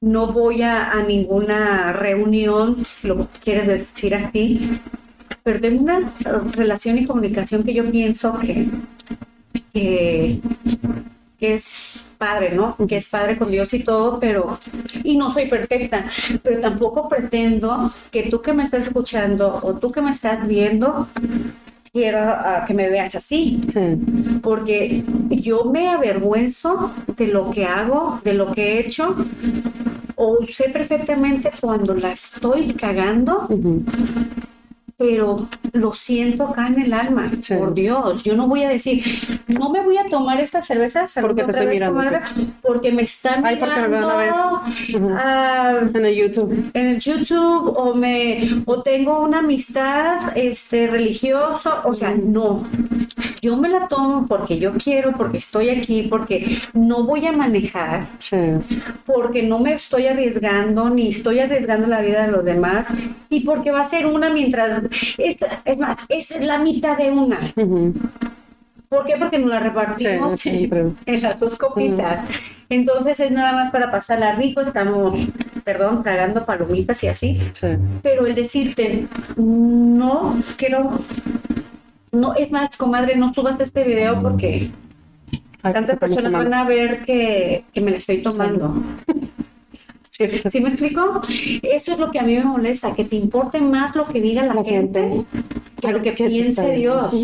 no 0.00 0.26
voy 0.32 0.62
a, 0.62 0.90
a, 0.90 1.02
ninguna 1.02 1.92
reunión, 1.92 2.84
si 2.84 3.08
lo 3.08 3.28
quieres 3.42 3.66
decir 3.66 4.14
así, 4.14 4.80
pero 5.48 5.62
tengo 5.62 5.82
una 5.82 6.12
relación 6.52 6.98
y 6.98 7.06
comunicación 7.06 7.62
que 7.62 7.72
yo 7.72 7.90
pienso 7.90 8.38
que 8.38 8.68
que, 9.72 10.40
es 11.40 12.10
padre, 12.18 12.54
¿no? 12.54 12.76
Que 12.86 12.98
es 12.98 13.08
padre 13.08 13.38
con 13.38 13.50
Dios 13.50 13.72
y 13.72 13.78
todo, 13.78 14.20
pero, 14.20 14.58
y 15.04 15.16
no 15.16 15.32
soy 15.32 15.46
perfecta, 15.46 16.04
pero 16.42 16.60
tampoco 16.60 17.08
pretendo 17.08 17.90
que 18.10 18.24
tú 18.24 18.42
que 18.42 18.52
me 18.52 18.64
estás 18.64 18.88
escuchando 18.88 19.58
o 19.62 19.72
tú 19.72 19.90
que 19.90 20.02
me 20.02 20.10
estás 20.10 20.46
viendo, 20.46 21.08
quiero 21.90 22.18
ah, 22.18 22.64
que 22.66 22.74
me 22.74 22.90
veas 22.90 23.14
así, 23.14 23.62
porque 24.42 25.02
yo 25.30 25.64
me 25.64 25.88
avergüenzo 25.88 26.92
de 27.16 27.28
lo 27.28 27.50
que 27.52 27.64
hago, 27.64 28.20
de 28.22 28.34
lo 28.34 28.52
que 28.52 28.74
he 28.74 28.80
hecho, 28.80 29.16
o 30.16 30.44
sé 30.46 30.68
perfectamente 30.68 31.50
cuando 31.58 31.94
la 31.94 32.12
estoy 32.12 32.74
cagando 32.74 33.48
pero 34.98 35.46
lo 35.74 35.92
siento 35.92 36.48
acá 36.48 36.66
en 36.66 36.82
el 36.82 36.92
alma, 36.92 37.30
por 37.56 37.72
Dios. 37.72 38.24
Yo 38.24 38.34
no 38.34 38.48
voy 38.48 38.64
a 38.64 38.68
decir, 38.68 39.00
no 39.46 39.70
me 39.70 39.80
voy 39.80 39.96
a 39.96 40.08
tomar 40.08 40.40
esta 40.40 40.60
cerveza 40.60 41.04
porque 41.20 41.44
te 41.44 41.52
estoy 41.52 41.66
mirando, 41.68 42.02
porque 42.62 42.90
me 42.90 43.02
están 43.02 43.46
Ay, 43.46 43.56
porque 43.56 43.80
me 43.82 43.88
van 43.88 44.10
a 44.10 44.16
ver. 44.16 44.32
Ah, 45.12 45.78
en 45.94 46.04
el 46.04 46.14
YouTube. 46.16 46.70
En 46.74 46.86
el 46.86 46.98
YouTube 46.98 47.74
o 47.76 47.94
me 47.94 48.40
o 48.66 48.82
tengo 48.82 49.20
una 49.20 49.38
amistad 49.38 50.36
este 50.36 50.88
religiosa, 50.88 51.82
o 51.84 51.94
sea, 51.94 52.16
no. 52.16 52.64
Yo 53.40 53.56
me 53.56 53.68
la 53.68 53.88
tomo 53.88 54.26
porque 54.26 54.58
yo 54.58 54.72
quiero, 54.74 55.12
porque 55.12 55.38
estoy 55.38 55.70
aquí, 55.70 56.02
porque 56.02 56.58
no 56.72 57.04
voy 57.04 57.26
a 57.26 57.32
manejar, 57.32 58.06
porque 59.06 59.42
no 59.42 59.58
me 59.58 59.74
estoy 59.74 60.06
arriesgando 60.06 60.90
ni 60.90 61.08
estoy 61.08 61.40
arriesgando 61.40 61.86
la 61.86 62.00
vida 62.00 62.26
de 62.26 62.32
los 62.32 62.44
demás 62.44 62.86
y 63.28 63.40
porque 63.40 63.70
va 63.70 63.80
a 63.80 63.84
ser 63.84 64.06
una 64.06 64.30
mientras 64.30 64.82
es, 65.18 65.78
más, 65.78 66.06
es 66.08 66.40
la 66.40 66.58
mitad 66.58 66.96
de 66.96 67.10
una. 67.10 67.38
¿Por 68.88 69.04
qué? 69.04 69.16
Porque 69.18 69.38
nos 69.38 69.50
la 69.50 69.60
repartimos 69.60 70.44
en 70.46 71.22
las 71.22 71.38
dos 71.38 71.58
copitas. 71.58 72.24
Entonces 72.70 73.20
es 73.20 73.30
nada 73.30 73.52
más 73.52 73.70
para 73.70 73.90
pasarla 73.90 74.34
rico, 74.34 74.60
estamos, 74.60 75.18
perdón, 75.64 76.02
tragando 76.02 76.44
palomitas 76.44 77.02
y 77.04 77.08
así. 77.08 77.40
Pero 78.02 78.26
el 78.26 78.34
decirte, 78.34 79.06
no 79.36 80.36
quiero, 80.56 80.98
no, 82.12 82.34
es 82.34 82.50
más, 82.50 82.76
comadre, 82.76 83.16
no 83.16 83.32
subas 83.34 83.58
este 83.60 83.84
video 83.84 84.20
porque 84.20 84.70
tantas 85.62 85.98
personas 85.98 86.32
van 86.32 86.54
a 86.54 86.64
ver 86.64 87.04
que, 87.04 87.64
que 87.72 87.80
me 87.80 87.90
la 87.90 87.96
estoy 87.98 88.18
tomando. 88.18 88.74
¿Sí 90.50 90.60
me 90.60 90.70
explico? 90.70 91.20
Eso 91.62 91.92
es 91.92 91.98
lo 91.98 92.10
que 92.10 92.18
a 92.18 92.24
mí 92.24 92.34
me 92.34 92.44
molesta, 92.44 92.92
que 92.92 93.04
te 93.04 93.14
importe 93.14 93.60
más 93.60 93.94
lo 93.94 94.04
que 94.04 94.20
diga 94.20 94.42
la, 94.42 94.64
gente, 94.64 95.24
que 95.80 95.92
lo 95.92 96.02
que 96.02 96.10
piense 96.10 96.72
Dios. 96.72 97.14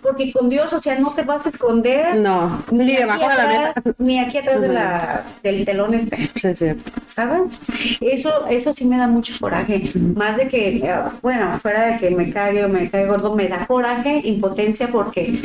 Porque 0.00 0.32
con 0.32 0.48
Dios, 0.48 0.72
o 0.72 0.78
sea, 0.78 0.96
no 1.00 1.10
te 1.10 1.22
vas 1.22 1.46
a 1.46 1.48
esconder. 1.48 2.14
No, 2.14 2.62
ni, 2.70 2.94
debajo 2.94 3.28
de 3.28 3.36
la 3.36 3.46
mesa. 3.48 3.82
Ni 3.98 4.20
aquí 4.20 4.38
atrás 4.38 4.60
de 4.60 4.68
la, 4.68 5.24
del 5.42 5.64
telón 5.64 5.94
este. 5.94 6.30
Sí, 6.36 6.54
sí. 6.54 6.66
¿Sabes? 7.08 7.60
Eso, 8.00 8.46
eso 8.48 8.72
sí 8.72 8.84
me 8.84 8.98
da 8.98 9.08
mucho 9.08 9.34
coraje. 9.40 9.90
Más 10.14 10.36
de 10.36 10.46
que, 10.46 10.76
eh, 10.76 10.94
bueno, 11.22 11.58
fuera 11.58 11.86
de 11.86 11.96
que 11.96 12.10
me 12.10 12.32
caiga 12.32 12.66
o 12.66 12.68
me 12.68 12.88
caiga 12.88 13.08
gordo, 13.08 13.34
me 13.34 13.48
da 13.48 13.66
coraje, 13.66 14.20
impotencia, 14.22 14.92
porque 14.92 15.40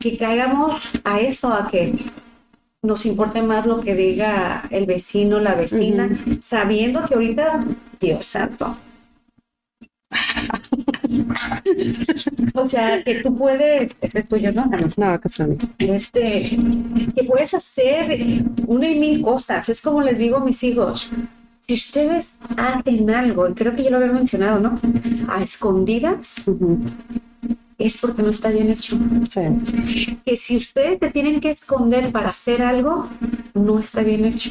que 0.00 0.16
caigamos 0.16 0.92
a 1.04 1.20
eso, 1.20 1.52
a 1.52 1.68
que 1.68 1.92
nos 2.82 3.06
importa 3.06 3.42
más 3.42 3.66
lo 3.66 3.80
que 3.80 3.94
diga 3.94 4.62
el 4.70 4.86
vecino, 4.86 5.40
la 5.40 5.54
vecina, 5.54 6.08
sabiendo 6.40 7.04
que 7.06 7.14
ahorita, 7.14 7.64
Dios 8.00 8.24
santo. 8.24 8.76
o 12.54 12.68
sea, 12.68 13.02
que 13.02 13.22
tú 13.22 13.36
puedes, 13.36 13.96
este 14.00 14.20
es 14.20 14.28
tuyo, 14.28 14.52
¿no? 14.52 14.70
No, 14.96 15.20
que 15.20 15.28
Este, 15.78 16.58
que 17.14 17.24
puedes 17.24 17.54
hacer 17.54 18.44
una 18.66 18.88
y 18.88 18.98
mil 18.98 19.22
cosas. 19.22 19.68
Es 19.68 19.80
como 19.80 20.02
les 20.02 20.16
digo 20.16 20.36
a 20.36 20.44
mis 20.44 20.62
hijos, 20.62 21.10
si 21.58 21.74
ustedes 21.74 22.38
hacen 22.56 23.10
algo, 23.10 23.48
y 23.48 23.54
creo 23.54 23.74
que 23.74 23.84
yo 23.84 23.90
lo 23.90 23.96
había 23.98 24.12
mencionado, 24.12 24.60
¿no? 24.60 24.80
A 25.28 25.42
escondidas, 25.42 26.46
es 27.78 27.96
porque 27.98 28.22
no 28.22 28.30
está 28.30 28.50
bien 28.50 28.70
hecho. 28.70 28.98
Que 30.24 30.36
si 30.36 30.56
ustedes 30.56 30.98
te 30.98 31.10
tienen 31.10 31.40
que 31.40 31.50
esconder 31.50 32.10
para 32.10 32.30
hacer 32.30 32.60
algo, 32.60 33.08
no 33.54 33.78
está 33.78 34.02
bien 34.02 34.24
hecho. 34.24 34.50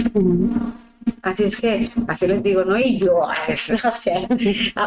Así 1.21 1.43
es 1.43 1.59
que, 1.59 1.89
así 2.07 2.27
les 2.27 2.41
digo, 2.41 2.63
¿no? 2.63 2.77
Y 2.77 2.97
yo, 2.97 3.17
o 3.19 3.93
sea, 3.93 4.27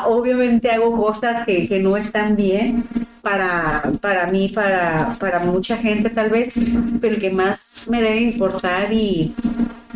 obviamente 0.06 0.70
hago 0.70 0.92
cosas 0.92 1.44
que, 1.44 1.68
que, 1.68 1.80
no 1.80 1.96
están 1.96 2.36
bien 2.36 2.84
para, 3.22 3.82
para 4.00 4.26
mí, 4.26 4.48
para, 4.48 5.16
para 5.18 5.38
mucha 5.40 5.76
gente 5.76 6.10
tal 6.10 6.30
vez, 6.30 6.54
pero 7.00 7.18
que 7.18 7.30
más 7.30 7.86
me 7.90 8.02
debe 8.02 8.20
importar 8.20 8.92
y, 8.92 9.34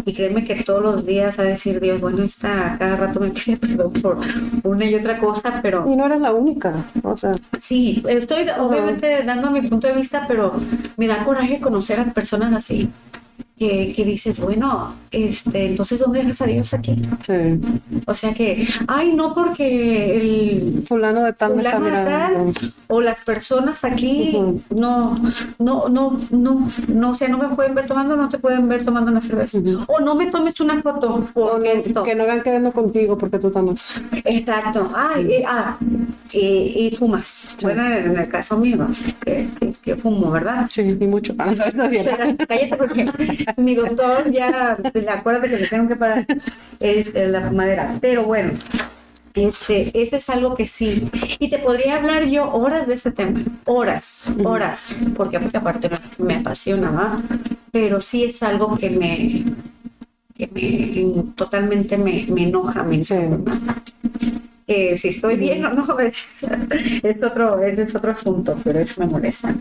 Y 0.07 0.13
créeme 0.13 0.45
que 0.45 0.63
todos 0.63 0.83
los 0.83 1.07
días 1.07 1.39
a 1.39 1.43
decir 1.45 1.81
Dios, 1.81 2.01
bueno, 2.01 2.23
está 2.23 2.77
cada 2.79 2.97
rato 2.97 3.21
me 3.21 3.31
pide 3.31 3.57
perdón 3.57 3.93
por 3.95 4.19
una 4.65 4.85
y 4.85 4.95
otra 4.95 5.19
cosa, 5.19 5.61
pero... 5.63 5.85
Y 5.91 5.97
no 5.97 6.07
eres 6.07 6.21
la 6.21 6.33
única, 6.33 6.75
o 7.03 7.17
sea... 7.17 7.33
Sí, 7.59 8.03
estoy 8.09 8.47
obviamente 8.59 9.23
dando 9.25 9.51
mi 9.51 9.63
punto 9.63 9.87
de 9.87 9.95
vista, 9.95 10.27
pero 10.29 10.53
me 10.97 11.07
da 11.07 11.25
coraje 11.25 11.61
conocer 11.61 12.01
a 12.01 12.05
personas 12.05 12.53
así 12.53 12.91
que, 13.95 14.05
dices, 14.05 14.41
bueno, 14.41 14.95
este, 15.11 15.67
entonces 15.67 15.99
¿dónde 15.99 16.21
dejas 16.21 16.43
a 16.43 16.47
Dios 16.47 16.75
aquí? 16.75 16.97
Sí. 17.21 17.61
O 18.07 18.15
sea 18.15 18.35
que, 18.35 18.67
ay, 18.87 19.15
no 19.15 19.35
porque 19.35 20.17
el 20.17 20.85
fulano 20.87 21.23
de 21.23 21.33
tal, 21.33 21.55
fulano 21.55 21.85
de 21.85 21.93
tal 21.93 22.53
o 22.89 23.01
las 23.01 23.25
personas 23.25 23.85
aquí 23.85 24.37
no, 24.71 25.15
no, 25.59 25.89
no, 25.89 26.19
no, 26.31 26.69
no, 26.89 27.11
o 27.11 27.15
sea, 27.15 27.29
no 27.29 27.39
me 27.39 27.55
pueden 27.55 27.75
ver 27.75 27.87
tomando, 27.87 28.17
no 28.17 28.29
te 28.29 28.39
pueden 28.39 28.69
ver 28.69 28.85
tomando 28.85 29.11
una 29.11 29.21
cerveza. 29.21 29.59
O 29.87 30.01
no 30.01 30.15
me 30.15 30.27
tomes 30.31 30.59
una 30.61 30.81
foto 30.83 31.25
porque 31.33 31.83
o 31.95 32.03
que 32.03 32.15
no 32.15 32.25
quedando 32.43 32.73
contigo 32.73 33.17
porque 33.17 33.39
tú 33.39 33.51
tomas. 33.51 34.03
Exacto. 34.25 34.91
Ay, 34.95 35.33
eh, 35.33 35.45
ah, 35.47 35.77
y, 36.33 36.89
y 36.93 36.97
fumas. 36.97 37.57
Bueno, 37.63 37.87
en 37.89 38.17
el 38.17 38.29
caso 38.29 38.57
mío, 38.57 38.87
que, 39.25 39.49
que, 39.83 39.97
fumo, 39.97 40.31
¿verdad? 40.31 40.67
Sí, 40.71 40.97
y 40.99 41.07
mucho. 41.07 41.35
Ah, 41.39 41.53
no, 41.75 41.85
cállate 42.47 42.77
porque 42.77 43.07
mi 43.57 43.75
doctor 43.75 44.31
ya, 44.31 44.77
le 44.93 45.09
acuerda 45.09 45.43
que 45.43 45.57
le 45.57 45.67
tengo 45.67 45.89
que 45.89 45.97
parar, 45.97 46.27
es 46.81 47.15
la 47.15 47.49
fumadera. 47.49 47.97
Pero 48.01 48.25
bueno, 48.25 48.53
este, 49.35 49.91
ese 50.01 50.17
es 50.17 50.31
algo 50.31 50.55
que 50.55 50.67
sí. 50.67 51.09
Y 51.41 51.51
te 51.51 51.59
podría 51.59 51.97
hablar 51.97 52.25
yo 52.27 52.53
horas 52.53 52.87
de 52.87 52.95
ese 52.95 53.11
tema, 53.11 53.41
horas, 53.65 54.33
horas, 54.45 54.97
porque, 55.17 55.37
aparte 55.37 55.91
me, 56.19 56.37
apasiona, 56.37 57.17
Pero 57.73 58.01
sí 58.01 58.25
es 58.25 58.43
algo 58.45 58.77
que 58.79 58.91
me, 58.91 59.45
que 60.37 60.47
me 60.47 61.25
totalmente 61.35 61.99
me, 61.99 62.21
enoja, 62.21 62.85
me 62.85 62.97
enoja. 62.97 63.83
Eh, 64.67 64.97
si 64.97 65.09
estoy 65.09 65.37
bien 65.37 65.65
o 65.67 65.71
no, 65.75 65.99
es, 65.99 66.45
es, 67.03 67.23
otro, 67.23 67.61
es 67.61 67.95
otro 67.95 68.13
asunto, 68.13 68.57
pero 68.63 68.79
eso 68.79 69.01
me 69.01 69.09
molesta. 69.09 69.53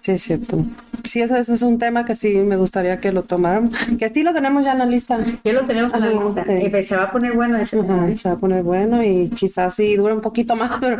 Sí, 0.00 0.12
es 0.12 0.22
cierto. 0.22 0.64
Sí, 1.04 1.20
ese, 1.20 1.38
es 1.38 1.62
un 1.62 1.78
tema 1.78 2.04
que 2.04 2.14
sí 2.14 2.36
me 2.38 2.56
gustaría 2.56 2.98
que 2.98 3.12
lo 3.12 3.22
tomaran. 3.22 3.70
Que 3.98 4.08
sí 4.08 4.22
lo 4.22 4.32
tenemos 4.32 4.64
ya 4.64 4.72
en 4.72 4.78
la 4.78 4.86
lista. 4.86 5.18
Ya 5.44 5.52
lo 5.52 5.66
tenemos 5.66 5.92
en 5.94 6.00
la 6.00 6.10
lista. 6.10 6.44
Pues, 6.70 6.88
se 6.88 6.96
va 6.96 7.04
a 7.04 7.12
poner 7.12 7.32
bueno 7.34 7.56
ese 7.58 7.76
tema. 7.76 8.16
Se 8.16 8.28
va 8.28 8.34
a 8.34 8.38
poner 8.38 8.62
bueno 8.62 9.02
y 9.02 9.28
quizás 9.30 9.74
sí 9.74 9.96
dura 9.96 10.14
un 10.14 10.20
poquito 10.20 10.56
más, 10.56 10.72
pero 10.80 10.98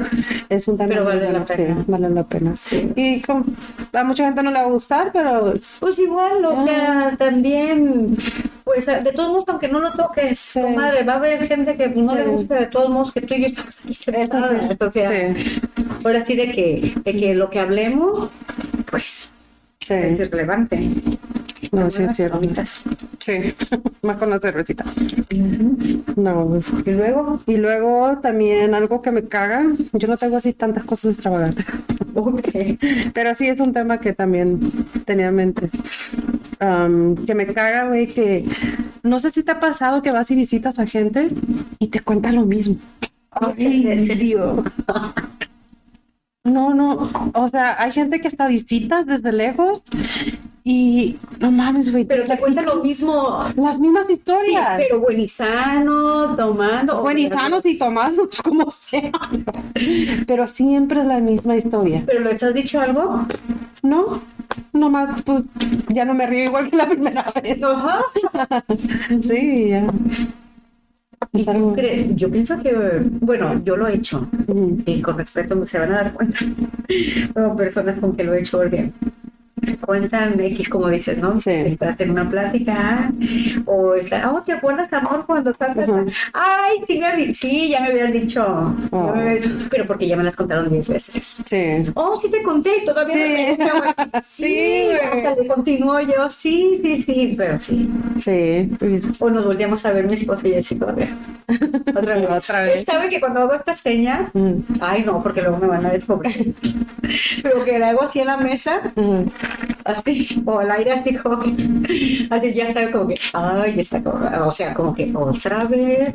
es 0.49 0.69
un 0.69 0.77
tema 0.77 0.89
pero 0.89 1.05
vale 1.05 1.33
la 1.33 1.45
pena. 1.45 1.77
Sí, 1.77 1.85
vale 1.87 2.11
la 2.11 2.25
pena. 2.25 2.57
Sí. 2.57 2.93
Y 2.97 3.23
a 3.93 4.05
mucha 4.05 4.25
gente 4.25 4.43
no 4.43 4.51
le 4.51 4.59
va 4.59 4.65
a 4.65 4.69
gustar, 4.69 5.11
pero... 5.13 5.55
Pues 5.81 5.99
igual, 5.99 6.45
o 6.45 6.65
sea, 6.65 7.15
también 7.19 8.17
pues 8.65 8.87
de 8.87 9.13
todos 9.13 9.31
modos, 9.31 9.45
aunque 9.49 9.67
no 9.67 9.81
lo 9.81 9.91
toques, 9.93 10.57
madre, 10.77 11.03
va 11.03 11.15
a 11.15 11.17
haber 11.17 11.45
gente 11.49 11.77
que 11.77 11.89
no 11.89 12.15
le 12.15 12.25
guste 12.27 12.55
de 12.55 12.67
todos 12.67 12.89
modos 12.89 13.11
que 13.11 13.21
tú 13.21 13.35
y 13.35 13.41
yo 13.41 13.47
estamos 13.47 13.81
aquí 13.81 13.95
sentadas. 13.95 14.81
O 14.81 14.91
sea, 14.91 15.35
ahora 16.05 16.25
sí 16.25 16.37
de 16.37 16.53
que, 16.53 16.95
de 17.05 17.13
que 17.19 17.35
lo 17.35 17.51
que 17.51 17.59
hablemos, 17.59 18.31
pues 18.91 19.31
es 19.89 20.21
irrelevante. 20.21 20.79
No, 21.73 21.91
sí, 21.91 22.03
es 22.03 22.17
cierto. 22.17 22.41
Sí, 23.19 23.55
más 24.03 24.17
con 24.17 24.31
la 24.31 24.39
cervecita. 24.39 24.85
No, 26.17 26.49
pues. 26.49 26.73
¿Y 26.85 26.91
luego? 26.91 27.41
Y 27.47 27.57
luego 27.57 28.19
también 28.21 28.75
algo 28.75 29.03
que 29.03 29.13
me 29.13 29.25
caga, 29.25 29.65
yo 29.93 30.09
no 30.09 30.17
tengo 30.17 30.37
así 30.37 30.53
tantas 30.53 30.85
cosas 30.85 31.15
extravagantes. 31.15 31.67
Pero 33.15 33.35
sí 33.35 33.49
es 33.49 33.61
un 33.61 33.73
tema 33.73 34.01
que 34.01 34.13
también 34.13 34.59
tenía 35.05 35.29
en 35.29 35.35
mente. 35.37 35.71
que 37.27 37.35
me 37.35 37.47
caga, 37.53 37.89
güey, 37.89 38.09
que 38.09 38.45
no 39.03 39.19
sé 39.19 39.31
si 39.31 39.43
te 39.43 39.53
ha 39.53 39.61
pasado 39.61 40.03
que 40.03 40.11
vas 40.11 40.31
y 40.31 40.35
visitas 40.35 40.79
a 40.79 40.87
gente 40.87 41.29
y 41.79 41.89
te 41.89 42.01
cuenta 42.01 42.33
lo 42.33 42.45
mismo. 42.45 42.77
Ay, 43.31 44.09
Dios. 44.17 44.61
No, 46.51 46.75
no, 46.75 47.11
o 47.35 47.49
sea, 47.49 47.77
hay 47.81 47.93
gente 47.93 48.21
que 48.21 48.29
está 48.29 48.49
visitas 48.49 49.07
desde 49.07 49.33
lejos 49.33 49.85
y 50.65 51.17
no 51.39 51.51
mames, 51.51 51.91
güey. 51.91 52.05
Pero 52.05 52.27
te 52.27 52.39
cuenta 52.39 52.63
lo 52.63 52.83
mismo. 52.83 53.45
Las 53.57 53.81
mismas 53.81 54.11
historias. 54.11 54.77
Sí, 54.77 54.85
pero 54.89 55.01
buenizano, 55.01 56.35
tomando. 56.37 57.03
Buenizanos 57.03 57.65
y 57.67 57.79
tomando, 57.79 58.29
como 58.45 58.71
sea. 58.71 59.11
Pero 60.27 60.47
siempre 60.47 61.01
es 61.01 61.07
la 61.07 61.19
misma 61.19 61.57
historia. 61.57 62.03
¿Pero 62.07 62.21
les 62.21 62.43
has 62.43 62.53
dicho 62.53 62.81
algo? 62.81 63.27
No, 63.83 64.21
nomás, 64.73 65.23
pues 65.23 65.45
ya 65.89 66.05
no 66.05 66.15
me 66.15 66.27
río 66.27 66.45
igual 66.45 66.69
que 66.69 66.77
la 66.77 66.89
primera 66.89 67.33
vez. 67.43 67.63
Ajá. 67.63 68.03
sí, 69.23 69.69
ya. 69.69 69.87
Yo 71.33 72.31
pienso 72.31 72.61
que, 72.61 72.75
bueno, 73.21 73.63
yo 73.65 73.77
lo 73.77 73.87
he 73.87 73.95
hecho 73.95 74.29
y 74.85 75.01
con 75.01 75.17
respeto 75.17 75.65
se 75.65 75.79
van 75.79 75.93
a 75.93 75.97
dar 75.97 76.13
cuenta. 76.13 76.39
Como 77.35 77.57
personas 77.57 77.99
con 77.99 78.17
que 78.17 78.25
lo 78.25 78.35
he 78.35 78.41
hecho 78.41 78.59
porque 78.59 78.91
cuentan 79.81 80.39
X, 80.41 80.69
como 80.69 80.89
dices, 80.89 81.19
¿no? 81.19 81.41
Sí. 81.41 81.51
Estás 81.51 81.99
en 82.01 82.11
una 82.11 82.29
plática 82.29 83.11
o 83.67 83.95
está, 83.95 84.31
oh, 84.31 84.43
¿te 84.43 84.53
acuerdas, 84.53 84.93
amor, 84.93 85.25
cuando 85.27 85.51
estás? 85.51 85.77
Ay, 86.33 86.79
sí, 86.87 87.01
me, 87.01 87.35
sí, 87.35 87.69
ya 87.71 87.81
me 87.81 87.89
habías 87.89 88.13
dicho, 88.13 88.75
oh. 88.91 89.15
pero 89.71 89.87
porque 89.87 90.07
ya 90.07 90.17
me 90.17 90.25
las 90.25 90.37
contaron 90.37 90.71
diez 90.71 90.89
veces. 90.89 91.43
Sí. 91.49 91.91
Oh, 91.95 92.21
sí 92.21 92.31
te 92.31 92.43
conté, 92.43 92.71
todavía 92.85 93.15
sí. 93.15 93.59
no 93.59 93.81
me 93.81 94.21
Sí, 94.23 94.45
sí 94.45 94.89
hasta 94.93 95.35
le 95.35 95.47
continúo 95.47 96.01
yo, 96.01 96.31
sí, 96.31 96.79
sí, 96.81 97.03
sí, 97.03 97.35
pero 97.37 97.59
sí. 97.59 97.91
Sí. 98.21 98.71
O 99.19 99.31
nos 99.31 99.45
volvíamos 99.45 99.85
a 99.87 99.93
ver 99.93 100.07
mi 100.07 100.15
esposo 100.15 100.49
y 100.49 100.55
así 100.55 100.77
todavía. 100.77 101.09
Otra 101.97 102.15
vez. 102.15 102.31
Otra 102.31 102.63
vez. 102.63 102.85
¿Sabe 102.85 103.09
que 103.09 103.21
cuando 103.21 103.41
hago 103.41 103.55
esta 103.55 103.75
seña, 103.75 104.31
mm. 104.33 104.55
ay, 104.81 105.05
no, 105.05 105.23
porque 105.23 105.43
luego 105.43 105.59
me 105.59 105.67
van 105.67 105.87
a 105.87 105.91
descubrir, 105.91 106.55
pero 107.43 107.65
que 107.65 107.79
la 107.79 107.91
hago 107.91 108.03
así 108.03 108.21
en 108.21 108.27
la 108.27 108.37
mesa, 108.37 108.81
mm 108.95 109.50
así, 109.85 110.43
o 110.45 110.59
al 110.59 110.71
aire 110.71 110.93
así 110.93 111.15
como 111.15 111.41
que, 111.41 112.27
así 112.31 112.53
ya 112.53 112.73
sabe 112.73 112.91
como 112.91 113.09
que, 113.09 113.15
ay, 113.33 113.81
está 113.81 114.03
como, 114.03 114.47
o 114.47 114.53
sea, 114.53 114.75
como 114.75 114.95
que 114.95 115.11
otra 115.15 115.65
vez, 115.65 116.15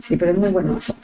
sí, 0.00 0.16
pero 0.16 0.32
es 0.32 0.38
muy 0.38 0.50
bueno 0.50 0.76
eso. 0.76 0.94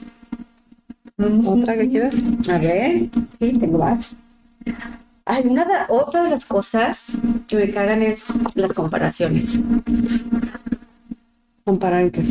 ¿Otra 1.46 1.76
que 1.76 1.88
quieras? 1.88 2.14
A 2.48 2.58
ver, 2.58 3.08
sí, 3.38 3.52
tengo 3.58 3.78
más. 3.78 4.16
Hay 5.26 5.46
una 5.46 5.86
otra 5.88 6.24
de 6.24 6.30
las 6.30 6.44
cosas 6.44 7.12
que 7.46 7.56
me 7.56 7.70
cagan 7.70 8.02
es 8.02 8.26
las 8.54 8.72
comparaciones. 8.72 9.58
¿Comparar 11.64 12.10
qué? 12.10 12.22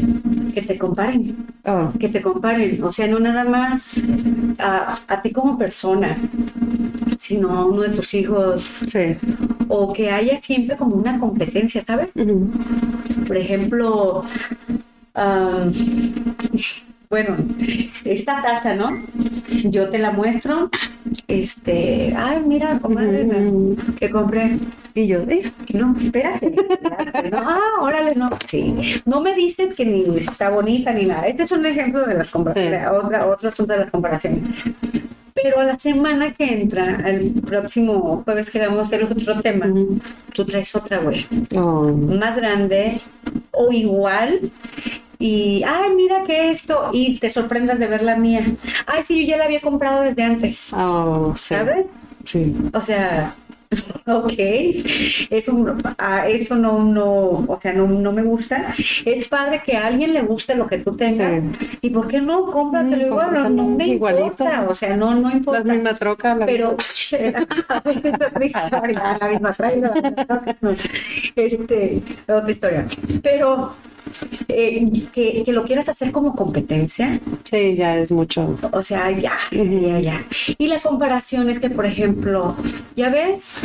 Que 0.53 0.61
te 0.61 0.77
comparen. 0.77 1.35
Oh. 1.65 1.91
Que 1.99 2.07
te 2.07 2.21
comparen. 2.21 2.83
O 2.83 2.91
sea, 2.93 3.07
no 3.07 3.19
nada 3.19 3.43
más 3.43 3.99
a, 4.59 4.95
a 5.07 5.21
ti 5.23 5.31
como 5.31 5.57
persona, 5.57 6.15
sino 7.17 7.49
a 7.49 7.65
uno 7.65 7.81
de 7.81 7.89
tus 7.89 8.13
hijos. 8.13 8.83
Sí. 8.85 9.15
O 9.69 9.91
que 9.91 10.11
haya 10.11 10.37
siempre 10.37 10.75
como 10.75 10.95
una 10.95 11.19
competencia, 11.19 11.81
¿sabes? 11.81 12.11
Por 13.27 13.35
ejemplo, 13.35 14.23
bueno, 17.09 17.35
esta 18.05 18.41
taza, 18.43 18.75
¿no? 18.75 18.89
Yo 19.63 19.89
te 19.89 19.97
la 19.97 20.11
muestro. 20.11 20.69
Este, 21.27 22.13
ay, 22.15 22.43
mira, 22.45 22.77
comadre, 22.77 23.27
que 23.99 24.11
compré. 24.11 24.59
Y 24.95 25.07
yo, 25.07 25.19
eh, 25.21 25.51
no, 25.73 25.95
espérate. 25.97 26.51
no, 27.31 27.37
ah, 27.37 27.81
órale, 27.81 28.13
no. 28.15 28.29
Sí. 28.45 29.01
No 29.05 29.21
me 29.21 29.33
dices 29.33 29.75
que 29.75 29.85
ni 29.85 30.17
está 30.17 30.49
bonita 30.49 30.93
ni 30.93 31.05
nada. 31.05 31.27
Este 31.27 31.43
es 31.43 31.51
un 31.51 31.65
ejemplo 31.65 32.05
de 32.05 32.13
las 32.13 32.29
comparaciones, 32.29 32.87
otra, 32.91 33.25
otro 33.25 33.49
asunto 33.49 33.73
de 33.73 33.79
las 33.79 33.91
comparaciones. 33.91 34.43
Pero 35.33 35.63
la 35.63 35.79
semana 35.79 36.33
que 36.33 36.61
entra, 36.61 37.01
el 37.09 37.31
próximo 37.41 38.21
jueves 38.23 38.51
que 38.51 38.59
vamos 38.59 38.79
a 38.79 38.81
hacer 38.83 39.03
otro 39.03 39.41
tema, 39.41 39.65
tú 40.31 40.45
traes 40.45 40.75
otra, 40.75 40.99
güey. 40.99 41.25
Oh. 41.55 41.91
Más 41.91 42.35
grande 42.35 43.01
o 43.51 43.71
igual. 43.71 44.39
Y, 45.17 45.63
ay, 45.63 45.91
mira 45.95 46.23
que 46.25 46.51
esto, 46.51 46.89
y 46.93 47.17
te 47.17 47.31
sorprendas 47.33 47.79
de 47.79 47.87
ver 47.87 48.03
la 48.03 48.15
mía. 48.15 48.45
Ay, 48.85 49.03
sí, 49.03 49.25
yo 49.25 49.31
ya 49.31 49.37
la 49.37 49.45
había 49.45 49.61
comprado 49.61 50.01
desde 50.01 50.21
antes. 50.21 50.71
Oh, 50.73 51.33
¿Sabes? 51.35 51.87
Sí. 52.23 52.55
O 52.73 52.81
sea, 52.81 53.33
ok, 54.07 54.33
eso, 55.29 55.75
a 55.97 56.27
eso 56.27 56.55
no, 56.55 56.83
no, 56.83 57.45
o 57.47 57.59
sea, 57.61 57.73
no, 57.73 57.87
no, 57.87 58.11
me 58.11 58.23
gusta. 58.23 58.73
Es 59.05 59.29
padre 59.29 59.61
que 59.65 59.75
a 59.77 59.87
alguien 59.87 60.13
le 60.13 60.21
guste 60.21 60.55
lo 60.55 60.67
que 60.67 60.79
tú 60.79 60.95
tengas. 60.95 61.43
¿Y 61.81 61.89
por 61.89 62.07
qué 62.07 62.21
no? 62.21 62.45
Cómpratelo 62.45 62.97
mm, 62.97 63.07
igual, 63.07 63.33
no, 63.33 63.49
no 63.49 63.65
me 63.69 63.87
igualito. 63.87 64.27
importa, 64.27 64.65
o 64.69 64.75
sea, 64.75 64.95
no, 64.95 65.15
no 65.15 65.31
importa. 65.31 65.63
La 65.65 65.73
misma 65.73 65.95
troca. 65.95 66.35
La 66.35 66.45
pero, 66.45 66.75
la 68.39 69.29
misma 69.29 69.53
trailer, 69.53 69.91
este, 71.35 72.01
otra 72.27 72.51
historia. 72.51 72.85
Pero 73.21 73.73
eh, 74.47 74.89
que, 75.11 75.43
lo 75.47 75.63
quieras 75.63 75.89
hacer 75.89 76.11
como 76.11 76.35
competencia. 76.35 77.19
Sí, 77.43 77.75
ya 77.75 77.97
es 77.97 78.11
mucho. 78.11 78.55
O 78.71 78.81
sea, 78.81 79.11
ya, 79.11 79.37
ya, 79.51 79.99
ya. 79.99 80.23
Y 80.57 80.67
la 80.67 80.79
comparación 80.79 81.49
es 81.49 81.59
que, 81.59 81.69
por 81.69 81.85
ejemplo, 81.85 82.55
ya 82.95 83.09
ves, 83.09 83.61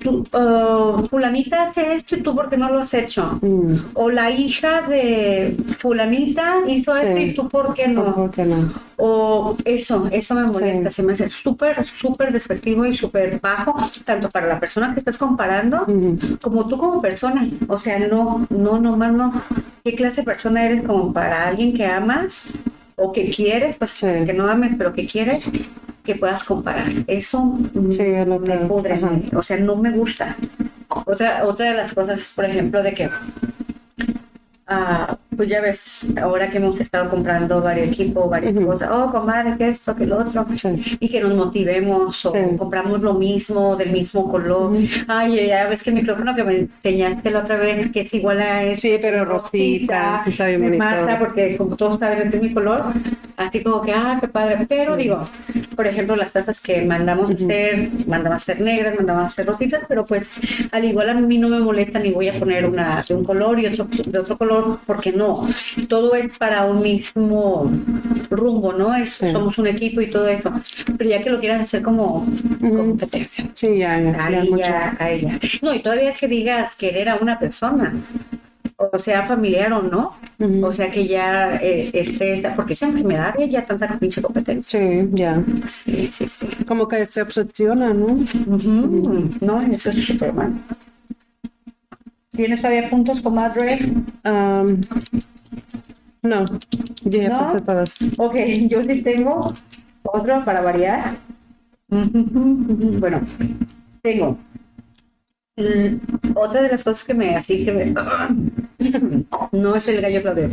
tú, 0.00 0.24
uh, 0.32 1.06
fulanita 1.06 1.68
hace 1.68 1.94
esto 1.94 2.16
y 2.16 2.22
tú 2.22 2.34
por 2.34 2.48
qué 2.50 2.56
no 2.56 2.70
lo 2.70 2.80
has 2.80 2.94
hecho. 2.94 3.38
Mm. 3.40 3.74
O 3.94 4.10
la 4.10 4.30
hija 4.30 4.82
de 4.82 5.56
fulanita 5.78 6.56
hizo 6.66 6.94
Sí. 6.94 7.00
esto 7.06 7.18
y 7.18 7.34
tú 7.34 7.48
por 7.48 7.74
qué 7.74 7.88
no. 7.88 8.14
¿Por 8.14 8.30
qué 8.30 8.44
no? 8.44 8.72
O 8.96 9.56
eso, 9.64 10.08
eso 10.10 10.34
me 10.34 10.44
molesta, 10.44 10.90
Sí. 10.90 10.96
se 10.96 11.02
me 11.02 11.12
hace 11.14 11.28
súper, 11.28 11.82
súper 11.82 12.32
despectivo 12.32 12.84
y 12.84 12.94
súper 12.94 13.40
bajo, 13.40 13.74
tanto 14.04 14.28
para 14.28 14.46
la 14.46 14.60
persona 14.60 14.92
que 14.92 14.98
estás 14.98 15.16
comparando 15.16 15.86
como 16.40 16.68
tú 16.68 16.78
como 16.78 17.00
persona. 17.00 17.48
O 17.68 17.78
sea, 17.78 17.98
no, 17.98 18.46
no, 18.50 18.78
nomás 18.78 19.12
no. 19.12 19.32
¿Qué 19.84 19.94
clase 19.94 20.20
de 20.20 20.24
persona 20.26 20.64
eres 20.64 20.82
como 20.82 21.12
para 21.12 21.46
alguien 21.48 21.74
que 21.74 21.86
amas 21.86 22.52
o 22.96 23.12
que 23.12 23.30
quieres? 23.30 23.76
Pues 23.76 23.90
Sí. 23.92 24.06
que 24.26 24.32
no 24.32 24.48
ames, 24.48 24.72
pero 24.78 24.92
que 24.92 25.06
quieres 25.06 25.50
que 26.04 26.14
puedas 26.16 26.44
comparar. 26.44 26.88
Eso 27.06 27.58
Sí, 27.90 28.00
es 28.02 28.26
lo 28.26 28.38
me 28.38 28.56
pudre, 28.58 29.00
o 29.34 29.42
sea, 29.42 29.56
no 29.58 29.76
me 29.76 29.90
gusta. 29.90 30.36
Otra, 31.06 31.44
otra 31.46 31.70
de 31.70 31.74
las 31.76 31.94
cosas 31.94 32.20
es, 32.20 32.32
por 32.32 32.44
ejemplo, 32.44 32.82
de 32.82 32.92
que 32.92 33.08
Ah, 34.74 35.18
pues 35.36 35.48
ya 35.50 35.60
ves, 35.60 36.06
ahora 36.20 36.48
que 36.50 36.56
hemos 36.56 36.80
estado 36.80 37.08
comprando 37.10 37.60
varios 37.60 37.88
equipos, 37.88 38.28
varias 38.30 38.54
Ujú. 38.56 38.66
cosas, 38.66 38.88
oh, 38.90 39.10
comadre, 39.10 39.56
que 39.58 39.68
esto, 39.68 39.94
que 39.94 40.06
lo 40.06 40.18
otro, 40.18 40.46
Sí. 40.56 40.96
y 41.00 41.08
que 41.08 41.20
nos 41.20 41.34
motivemos 41.34 42.24
o 42.26 42.32
Sí. 42.32 42.38
compramos 42.56 43.00
lo 43.02 43.14
mismo, 43.14 43.76
del 43.76 43.90
mismo 43.90 44.30
color. 44.30 44.72
Ay, 45.08 45.46
ya 45.48 45.66
ves 45.66 45.82
que 45.82 45.90
el 45.90 45.96
micrófono 45.96 46.34
que 46.34 46.44
me 46.44 46.56
enseñaste 46.60 47.30
la 47.30 47.40
otra 47.40 47.56
vez, 47.56 47.90
que 47.92 48.00
es 48.00 48.14
igual 48.14 48.40
a 48.40 48.62
ese, 48.64 48.82
Sí, 48.94 48.98
pero 49.00 49.24
rosita, 49.24 50.20
sí 50.24 50.30
está 50.30 50.46
bien 50.46 50.60
me 50.60 50.66
bonito. 50.68 50.84
mata 50.84 51.18
porque 51.18 51.56
como 51.56 51.76
todos 51.76 51.98
saben, 51.98 52.22
este 52.22 52.36
es 52.38 52.42
mi 52.42 52.52
color, 52.54 52.82
así 53.46 53.62
como 53.62 53.82
que, 53.82 53.92
ah, 53.92 54.18
qué 54.20 54.28
padre. 54.28 54.66
Pero 54.68 54.96
digo, 54.96 55.26
por 55.76 55.86
ejemplo, 55.86 56.16
las 56.16 56.32
tazas 56.32 56.60
que 56.60 56.82
mandamos 56.82 57.30
a 57.30 57.34
hacer, 57.34 57.88
mandamos 58.06 58.34
a 58.34 58.36
hacer 58.36 58.60
negras, 58.60 58.94
mandamos 58.96 59.22
a 59.22 59.26
hacer 59.26 59.46
rositas, 59.46 59.84
pero 59.88 60.04
pues 60.04 60.40
al 60.70 60.84
igual 60.84 61.10
a 61.10 61.14
mí 61.14 61.38
no 61.38 61.48
me 61.48 61.60
molesta 61.60 61.98
ni 61.98 62.10
voy 62.10 62.28
a 62.28 62.38
poner 62.38 62.66
una 62.66 63.02
de 63.06 63.14
un 63.14 63.24
color 63.24 63.58
y 63.60 63.66
otro 63.66 63.86
de 64.06 64.18
otro 64.18 64.36
color, 64.36 64.78
porque 64.86 65.12
no. 65.12 65.48
Todo 65.88 66.14
es 66.14 66.38
para 66.38 66.64
un 66.64 66.82
mismo 66.82 67.70
rumbo, 68.30 68.72
¿no? 68.72 68.94
Es, 68.94 69.12
Sí. 69.12 69.30
Somos 69.30 69.58
un 69.58 69.66
equipo 69.66 70.00
y 70.00 70.06
todo 70.06 70.26
esto. 70.26 70.50
Pero 70.96 71.10
ya 71.10 71.22
que 71.22 71.30
lo 71.30 71.38
quieras 71.38 71.60
hacer 71.60 71.82
como 71.82 72.26
competencia. 72.60 73.44
Sí, 73.52 73.78
ya, 73.78 74.00
ya. 74.00 74.12
ya 74.12 74.24
Ahí 74.26 74.50
mucho. 74.50 74.56
ya, 74.62 74.96
ahí 74.98 75.20
ya. 75.20 75.38
No, 75.60 75.74
y 75.74 75.80
todavía 75.80 76.12
que 76.14 76.26
digas 76.28 76.74
querer 76.76 77.08
a 77.10 77.16
una 77.16 77.38
persona, 77.38 77.92
o 78.92 78.98
sea, 78.98 79.26
familiar 79.26 79.72
o 79.72 79.82
no, 79.82 80.12
o 80.66 80.72
sea, 80.72 80.90
que 80.90 81.06
ya 81.06 81.56
eh, 81.56 81.90
esté, 81.92 82.42
porque 82.56 82.72
esa 82.72 82.86
enfermedad 82.86 83.34
ya, 83.38 83.46
ya 83.46 83.64
tanta 83.64 83.98
pinche 83.98 84.22
competencia. 84.22 84.80
Sí, 84.80 85.08
ya. 85.12 85.42
Sí, 85.68 86.08
sí, 86.08 86.26
sí. 86.26 86.48
Como 86.66 86.88
que 86.88 87.04
se 87.06 87.22
obsesiona, 87.22 87.92
¿no? 87.92 88.06
Ujú. 88.06 89.30
No, 89.40 89.60
eso 89.62 89.90
es 89.90 90.04
súper 90.04 90.32
mal. 90.32 90.52
¿Tienes 92.30 92.60
todavía 92.62 92.88
puntos, 92.88 93.20
comadre? 93.20 93.78
Am, 94.24 94.80
no, 96.22 96.44
yo 97.04 97.20
ya 97.20 97.28
¿No? 97.28 97.36
pasé 97.38 97.60
todas. 97.60 97.96
Ok, 98.16 98.34
yo 98.68 98.82
sí 98.84 99.02
tengo 99.02 99.52
otro 100.02 100.42
para 100.44 100.60
variar. 100.60 101.14
Bueno, 101.92 103.20
tengo. 104.00 104.38
Mm, 105.56 106.34
Otra 106.34 106.62
de 106.62 106.68
las 106.68 106.84
cosas 106.84 107.04
que 107.04 107.14
me 107.14 107.36
así 107.36 107.64
que 107.64 107.72
me 107.72 107.94
no 109.52 109.76
es 109.76 109.88
el 109.88 110.00
gallo 110.00 110.22
Claudio, 110.22 110.48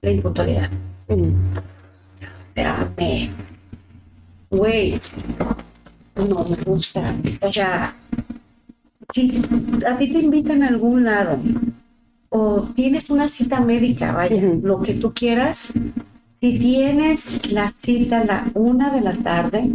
la 0.00 0.10
impuntualidad. 0.10 0.70
O 1.08 2.54
sea, 2.54 2.90
me 2.96 3.30
güey, 4.52 5.00
no 6.16 6.44
me 6.44 6.56
gusta. 6.64 7.14
O 7.40 7.52
sea, 7.52 7.94
si 9.12 9.42
a 9.86 9.98
ti 9.98 10.10
te 10.10 10.18
invitan 10.18 10.62
a 10.62 10.68
algún 10.68 11.04
lado 11.04 11.38
o 12.28 12.62
tienes 12.74 13.10
una 13.10 13.28
cita 13.28 13.60
médica, 13.60 14.12
vaya, 14.12 14.40
lo 14.62 14.82
que 14.82 14.94
tú 14.94 15.12
quieras, 15.12 15.72
si 16.32 16.58
tienes 16.58 17.50
la 17.50 17.70
cita 17.70 18.20
a 18.20 18.24
la 18.24 18.44
una 18.54 18.90
de 18.90 19.00
la 19.00 19.14
tarde, 19.14 19.70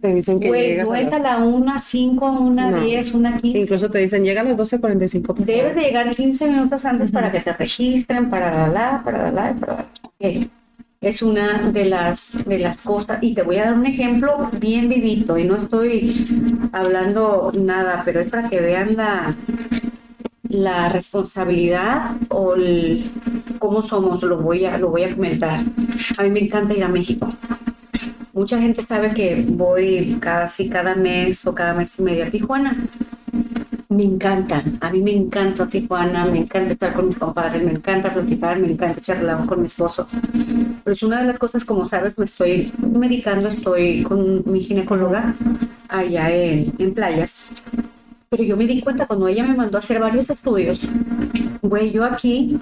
Te 0.00 0.14
dicen 0.14 0.40
que 0.40 0.48
güey, 0.48 0.68
llegas 0.68 0.88
no 0.88 0.94
a 0.94 1.00
es 1.00 1.06
a 1.08 1.10
las... 1.18 1.22
la 1.22 1.38
una, 1.38 1.78
cinco, 1.78 2.30
una, 2.32 2.70
No. 2.70 2.80
diez, 2.80 3.12
una, 3.12 3.36
quince. 3.38 3.58
Incluso 3.60 3.90
te 3.90 3.98
dicen, 3.98 4.24
llega 4.24 4.40
a 4.40 4.44
las 4.44 4.56
12.45. 4.56 5.22
por 5.26 5.36
Debes 5.44 5.62
favor". 5.62 5.74
de 5.74 5.82
llegar 5.82 6.14
15 6.14 6.48
minutos 6.48 6.84
antes 6.86 7.10
para 7.10 7.30
que 7.30 7.40
te 7.40 7.52
registren, 7.52 8.30
para 8.30 8.50
la 8.50 8.68
la, 8.68 9.02
para 9.04 9.18
la 9.24 9.30
la, 9.30 9.54
para 9.54 9.72
la. 9.74 9.84
Ok. 10.04 10.46
Es 11.02 11.22
una 11.22 11.70
de 11.72 11.86
las, 11.86 12.44
de 12.44 12.58
las 12.58 12.82
cosas, 12.82 13.18
y 13.22 13.32
te 13.34 13.42
voy 13.42 13.56
a 13.56 13.64
dar 13.64 13.72
un 13.74 13.86
ejemplo 13.86 14.50
bien 14.60 14.86
vivito, 14.88 15.38
y 15.38 15.44
no 15.44 15.56
estoy 15.56 16.12
hablando 16.72 17.50
nada, 17.58 18.02
pero 18.04 18.20
es 18.20 18.26
para 18.28 18.50
que 18.50 18.60
vean 18.60 18.96
la, 18.96 19.34
la 20.50 20.88
responsabilidad 20.90 22.12
o 22.28 22.54
el- 22.54 23.10
cómo 23.58 23.86
somos, 23.86 24.22
lo 24.22 24.38
voy, 24.38 24.64
a, 24.66 24.76
lo 24.76 24.90
voy 24.90 25.04
a 25.04 25.14
comentar. 25.14 25.60
A 26.18 26.22
mí 26.22 26.30
me 26.30 26.40
encanta 26.40 26.74
ir 26.74 26.84
a 26.84 26.88
México. 26.88 27.28
Mucha 28.32 28.60
gente 28.60 28.80
sabe 28.82 29.12
que 29.12 29.44
voy 29.48 30.16
casi 30.20 30.68
cada 30.68 30.94
mes 30.94 31.44
o 31.46 31.54
cada 31.54 31.74
mes 31.74 31.98
y 31.98 32.02
medio 32.02 32.24
a 32.24 32.30
Tijuana. 32.30 32.76
Me 33.88 34.04
encanta, 34.04 34.62
a 34.80 34.90
mí 34.90 35.02
me 35.02 35.12
encanta 35.12 35.66
Tijuana, 35.66 36.24
me 36.26 36.38
encanta 36.38 36.70
estar 36.72 36.94
con 36.94 37.06
mis 37.06 37.18
compadres, 37.18 37.60
me 37.64 37.72
encanta 37.72 38.14
platicar, 38.14 38.60
me 38.60 38.70
encanta 38.70 38.98
echar 38.98 39.18
relajo 39.18 39.46
con 39.46 39.58
mi 39.60 39.66
esposo. 39.66 40.06
Pero 40.84 40.94
es 40.94 41.02
una 41.02 41.20
de 41.20 41.26
las 41.26 41.40
cosas, 41.40 41.64
como 41.64 41.88
sabes, 41.88 42.16
me 42.18 42.24
estoy 42.24 42.72
medicando, 42.78 43.48
estoy 43.48 44.04
con 44.04 44.44
mi 44.46 44.60
ginecóloga 44.60 45.34
allá 45.88 46.30
en, 46.30 46.72
en 46.78 46.94
playas. 46.94 47.50
Pero 48.28 48.44
yo 48.44 48.56
me 48.56 48.68
di 48.68 48.80
cuenta 48.80 49.08
cuando 49.08 49.26
ella 49.26 49.42
me 49.42 49.56
mandó 49.56 49.76
a 49.76 49.80
hacer 49.80 49.98
varios 49.98 50.30
estudios, 50.30 50.80
güey, 51.62 51.90
yo 51.90 52.04
aquí, 52.04 52.56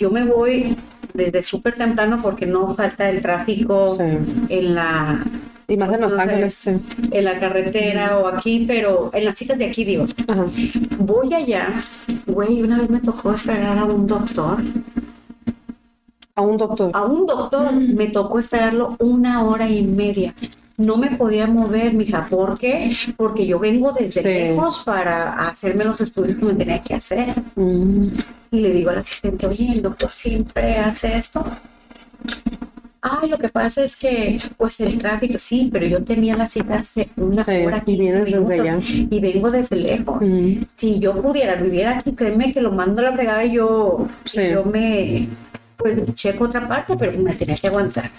yo 0.00 0.10
me 0.10 0.24
voy 0.24 0.76
desde 1.14 1.42
súper 1.42 1.74
temprano 1.74 2.18
porque 2.22 2.44
no 2.44 2.74
falta 2.74 3.08
el 3.08 3.22
tráfico 3.22 3.88
Sí. 3.96 4.02
en 4.48 4.74
la 4.74 5.24
Y 5.68 5.76
más 5.78 5.92
en 5.94 6.00
Los. 6.02 6.12
Ángeles, 6.12 6.54
sí. 6.54 6.72
en 7.10 7.24
la 7.24 7.38
carretera 7.38 8.18
o 8.18 8.26
aquí, 8.26 8.64
pero 8.66 9.10
en 9.14 9.24
las 9.24 9.36
citas 9.36 9.56
de 9.58 9.64
aquí 9.66 9.84
digo, 9.84 10.04
Ajá. 10.28 10.44
voy 10.98 11.32
allá, 11.32 11.68
güey, 12.26 12.62
una 12.62 12.78
vez 12.80 12.90
me 12.90 12.98
tocó 13.00 13.32
esperar 13.32 13.78
a 13.78 13.84
un 13.84 14.06
doctor, 14.06 14.58
A 16.36 16.42
un 16.42 16.56
doctor. 16.58 16.90
a 16.92 17.04
un 17.04 17.26
doctor 17.26 17.72
me 17.72 18.08
tocó 18.08 18.38
esperarlo 18.40 18.96
una 18.98 19.44
hora 19.44 19.70
y 19.70 19.84
media. 19.84 20.34
No 20.76 20.96
me 20.96 21.10
podía 21.16 21.46
mover, 21.46 21.94
mija, 21.94 22.26
¿por 22.28 22.58
qué? 22.58 22.92
Porque 23.16 23.46
yo 23.46 23.58
vengo 23.60 23.92
desde 23.92 24.22
Sí. 24.22 24.28
lejos 24.28 24.82
para 24.84 25.48
hacerme 25.48 25.84
los 25.84 26.00
estudios 26.00 26.36
que 26.36 26.44
me 26.44 26.54
tenía 26.54 26.80
que 26.80 26.94
hacer. 26.94 27.32
Mm. 27.54 28.06
Y 28.50 28.60
le 28.60 28.70
digo 28.72 28.90
al 28.90 28.98
asistente, 28.98 29.46
oye, 29.46 29.70
el 29.72 29.82
doctor 29.82 30.10
siempre 30.10 30.76
hace 30.78 31.16
esto. 31.16 31.44
Ay, 33.06 33.28
lo 33.28 33.36
que 33.36 33.50
pasa 33.50 33.84
es 33.84 33.96
que, 33.96 34.40
pues 34.56 34.80
el 34.80 34.96
tráfico, 34.98 35.34
sí, 35.38 35.68
pero 35.70 35.86
yo 35.86 36.02
tenía 36.02 36.36
la 36.36 36.46
cita 36.46 36.76
hace 36.76 37.08
una 37.18 37.44
Sí, 37.44 37.50
hora, 37.66 37.82
y 37.86 37.96
15 37.96 38.00
vienes 38.02 38.24
desde 38.24 38.40
minutos, 38.40 38.60
allá. 38.60 38.78
y 39.10 39.20
vengo 39.20 39.50
desde 39.50 39.76
lejos. 39.76 40.16
Mm. 40.22 40.52
Si 40.66 40.98
yo 40.98 41.20
pudiera 41.20 41.54
vivir 41.56 41.86
aquí, 41.86 42.12
créeme 42.12 42.50
que 42.52 42.62
lo 42.62 42.72
mando 42.72 43.00
a 43.02 43.04
la 43.10 43.12
fregada 43.12 43.44
y 43.44 43.52
yo, 43.52 44.06
y 44.24 44.28
Sí. 44.28 44.40
yo 44.52 44.64
me, 44.64 45.28
pues 45.76 46.14
checo 46.14 46.44
otra 46.44 46.66
parte, 46.66 46.96
pero 46.96 47.16
me 47.18 47.34
tenía 47.34 47.56
que 47.56 47.66
aguantar. 47.68 48.10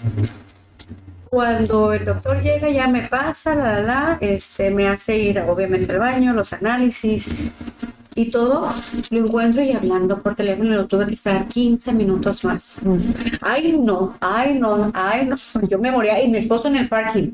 Cuando 1.28 1.92
el 1.92 2.04
doctor 2.04 2.40
llega, 2.42 2.70
ya 2.70 2.86
me 2.88 3.02
pasa, 3.02 3.54
la, 3.54 3.72
la, 3.74 3.82
la, 3.82 4.18
este, 4.20 4.70
me 4.70 4.88
hace 4.88 5.18
ir 5.18 5.40
obviamente 5.40 5.92
al 5.92 5.98
baño, 5.98 6.32
los 6.32 6.52
análisis 6.52 7.34
y 8.14 8.30
todo, 8.30 8.68
lo 9.10 9.18
encuentro 9.26 9.62
y 9.62 9.72
hablando 9.72 10.22
por 10.22 10.34
teléfono 10.34 10.74
lo 10.74 10.86
tuve 10.86 11.06
que 11.06 11.12
esperar 11.12 11.46
15 11.48 11.92
minutos 11.92 12.44
más. 12.44 12.80
Ay, 13.42 13.76
no, 13.78 14.14
ay, 14.20 14.58
no, 14.58 14.90
ay, 14.94 15.26
no, 15.26 15.36
yo 15.68 15.78
me 15.78 15.90
moría 15.90 16.22
y 16.22 16.28
mi 16.30 16.38
esposo 16.38 16.68
en 16.68 16.76
el 16.76 16.88
parking 16.88 17.28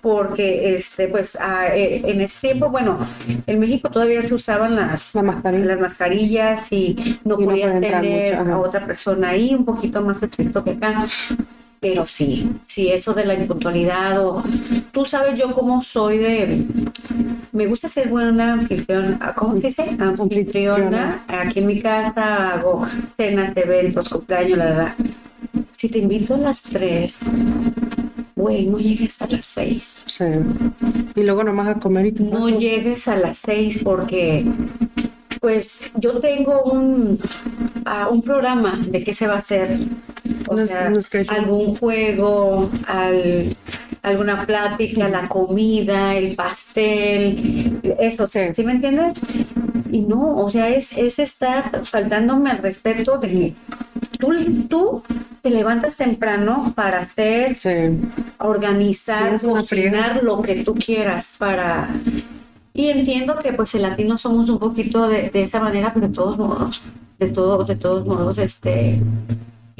porque 0.00 0.74
este 0.74 1.06
pues 1.06 1.38
ah, 1.40 1.68
eh, 1.72 2.02
en 2.04 2.20
ese 2.20 2.48
tiempo 2.48 2.68
bueno 2.70 2.98
en 3.46 3.60
México 3.60 3.88
todavía 3.90 4.22
se 4.26 4.34
usaban 4.34 4.74
las 4.74 5.14
La 5.14 5.22
mascarilla. 5.22 5.64
las 5.66 5.80
mascarillas 5.80 6.72
y 6.72 6.96
no 7.24 7.40
Y 7.40 7.44
podías 7.44 7.80
tener 7.80 8.36
mucho, 8.38 8.54
a 8.54 8.58
otra 8.58 8.84
persona 8.84 9.28
ahí 9.28 9.54
un 9.54 9.64
poquito 9.64 10.00
más 10.02 10.20
estricto 10.20 10.64
que 10.64 10.72
acá 10.72 11.06
pero 11.82 12.06
sí 12.06 12.48
sí 12.66 12.88
eso 12.88 13.12
de 13.12 13.24
la 13.26 13.34
impuntualidad 13.34 14.24
o 14.24 14.42
tú 14.92 15.04
sabes 15.04 15.38
yo 15.38 15.52
cómo 15.52 15.82
soy 15.82 16.16
de 16.18 16.64
me 17.52 17.66
gusta 17.66 17.86
ser 17.88 18.08
buena 18.08 18.54
anfitriona, 18.54 19.34
¿cómo 19.36 19.56
se 19.56 19.66
dice? 19.66 19.84
Anfitriona. 19.98 21.22
Aquí 21.28 21.58
en 21.58 21.66
mi 21.66 21.82
casa 21.82 22.52
hago 22.54 22.86
cenas, 23.14 23.54
eventos, 23.54 24.08
cumpleaños, 24.08 24.56
la 24.56 24.64
verdad. 24.64 24.94
Si 25.72 25.86
te 25.90 25.98
invito 25.98 26.34
a 26.34 26.38
las 26.38 26.62
3, 26.62 27.18
güey, 28.36 28.64
no 28.68 28.78
llegues 28.78 29.20
a 29.20 29.26
las 29.26 29.44
6. 29.44 30.04
Sí. 30.06 30.24
Y 31.14 31.22
luego 31.24 31.44
nomás 31.44 31.68
a 31.68 31.74
comer 31.78 32.06
y 32.06 32.12
te 32.12 32.22
No 32.22 32.30
paso. 32.40 32.58
llegues 32.58 33.06
a 33.08 33.16
las 33.16 33.36
6 33.36 33.80
porque, 33.84 34.46
pues, 35.38 35.90
yo 35.96 36.20
tengo 36.20 36.62
un, 36.62 37.18
ah, 37.84 38.08
un 38.10 38.22
programa 38.22 38.80
de 38.88 39.04
qué 39.04 39.12
se 39.12 39.26
va 39.26 39.34
a 39.34 39.38
hacer. 39.38 39.76
O 40.52 40.66
sea, 40.66 40.90
algún 41.28 41.76
juego, 41.76 42.70
al, 42.86 43.54
alguna 44.02 44.46
plática, 44.46 45.08
la 45.08 45.28
comida, 45.28 46.14
el 46.14 46.34
pastel, 46.34 47.80
eso, 47.98 48.26
Sí. 48.28 48.40
¿sí 48.54 48.64
me 48.64 48.72
entiendes? 48.72 49.20
Y 49.90 50.00
no, 50.00 50.36
o 50.36 50.50
sea, 50.50 50.68
es, 50.70 50.96
es 50.96 51.18
estar 51.18 51.84
faltándome 51.84 52.50
al 52.50 52.58
respeto 52.58 53.18
de 53.18 53.28
que 53.28 53.54
tú, 54.18 54.32
tú 54.68 55.02
te 55.42 55.50
levantas 55.50 55.96
temprano 55.96 56.72
para 56.74 57.00
hacer, 57.00 57.58
Sí. 57.58 57.70
organizar, 58.38 59.38
Sí, 59.38 59.46
cocinar 59.46 60.22
lo 60.22 60.40
que 60.42 60.64
tú 60.64 60.74
quieras 60.74 61.36
para... 61.38 61.88
Y 62.74 62.88
entiendo 62.88 63.36
que 63.38 63.52
pues 63.52 63.74
el 63.74 63.82
latino 63.82 64.16
somos 64.16 64.48
un 64.48 64.58
poquito 64.58 65.06
de, 65.06 65.28
de 65.28 65.42
esta 65.42 65.60
manera, 65.60 65.92
pero 65.92 66.08
de 66.08 66.14
todos 66.14 66.38
modos, 66.38 66.82
de, 67.18 67.28
todo, 67.28 67.64
de 67.64 67.76
todos 67.76 68.06
modos, 68.06 68.38
este... 68.38 68.98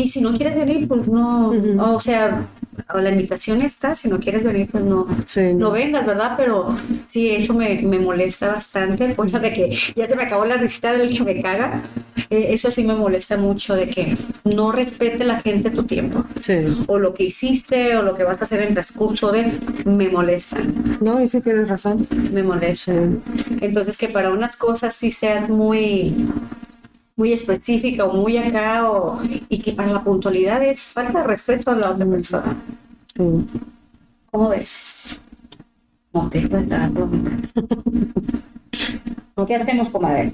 Y 0.02 0.08
si 0.08 0.20
no 0.20 0.32
quieres 0.36 0.56
venir, 0.56 0.88
pues 0.88 1.06
no, 1.06 1.50
Ujú. 1.50 1.80
o 1.80 2.00
sea, 2.00 2.44
la 2.92 3.10
invitación 3.10 3.62
está, 3.62 3.94
si 3.94 4.08
no 4.08 4.18
quieres 4.18 4.42
venir, 4.42 4.68
pues 4.70 4.82
no, 4.82 5.06
Sí. 5.26 5.54
no 5.54 5.70
vengas, 5.70 6.04
¿verdad? 6.04 6.34
Pero 6.36 6.74
sí, 7.08 7.30
eso 7.30 7.54
me, 7.54 7.80
me 7.82 7.98
molesta 8.00 8.48
bastante, 8.48 9.14
fuera 9.14 9.38
de 9.38 9.52
que 9.52 9.70
ya 9.94 10.08
se 10.08 10.16
me 10.16 10.24
acabó 10.24 10.44
la 10.44 10.56
risita 10.56 10.92
del 10.92 11.16
que 11.16 11.22
me 11.22 11.40
caga, 11.40 11.82
eh, 12.30 12.48
eso 12.50 12.70
sí 12.72 12.82
me 12.82 12.94
molesta 12.94 13.36
mucho, 13.36 13.76
de 13.76 13.86
que 13.88 14.16
no 14.44 14.72
respete 14.72 15.22
la 15.22 15.40
gente 15.40 15.70
tu 15.70 15.84
tiempo, 15.84 16.24
Sí. 16.40 16.54
o 16.88 16.98
lo 16.98 17.14
que 17.14 17.24
hiciste, 17.24 17.96
o 17.96 18.02
lo 18.02 18.14
que 18.14 18.24
vas 18.24 18.40
a 18.40 18.44
hacer 18.44 18.62
en 18.62 18.74
transcurso 18.74 19.30
de, 19.30 19.52
me 19.84 20.08
molestan, 20.08 20.98
No, 21.00 21.22
y 21.22 21.28
sí 21.28 21.40
tienes 21.42 21.68
razón. 21.68 22.06
me 22.32 22.42
molestan. 22.42 23.22
Entonces 23.60 23.96
que 23.98 24.08
para 24.08 24.30
unas 24.30 24.56
cosas 24.56 24.96
sí 24.96 25.10
seas 25.12 25.48
muy 25.48 26.14
muy 27.22 27.32
específica 27.32 28.04
o 28.04 28.12
muy 28.12 28.36
acá 28.36 28.90
o, 28.90 29.20
y 29.48 29.58
que 29.60 29.70
para 29.74 29.92
la 29.92 30.02
puntualidad 30.02 30.60
es 30.64 30.80
falta 30.86 31.18
de 31.20 31.24
respeto 31.24 31.70
a 31.70 31.76
la 31.76 31.90
otra 31.90 32.04
persona. 32.04 32.56
Sí. 33.14 33.22
¿Cómo 34.32 34.48
ves? 34.48 35.20
No 36.12 36.28
te 36.28 36.48
cuenta, 36.48 36.90
¿Qué 39.46 39.54
hacemos, 39.54 39.88
comadre? 39.90 40.32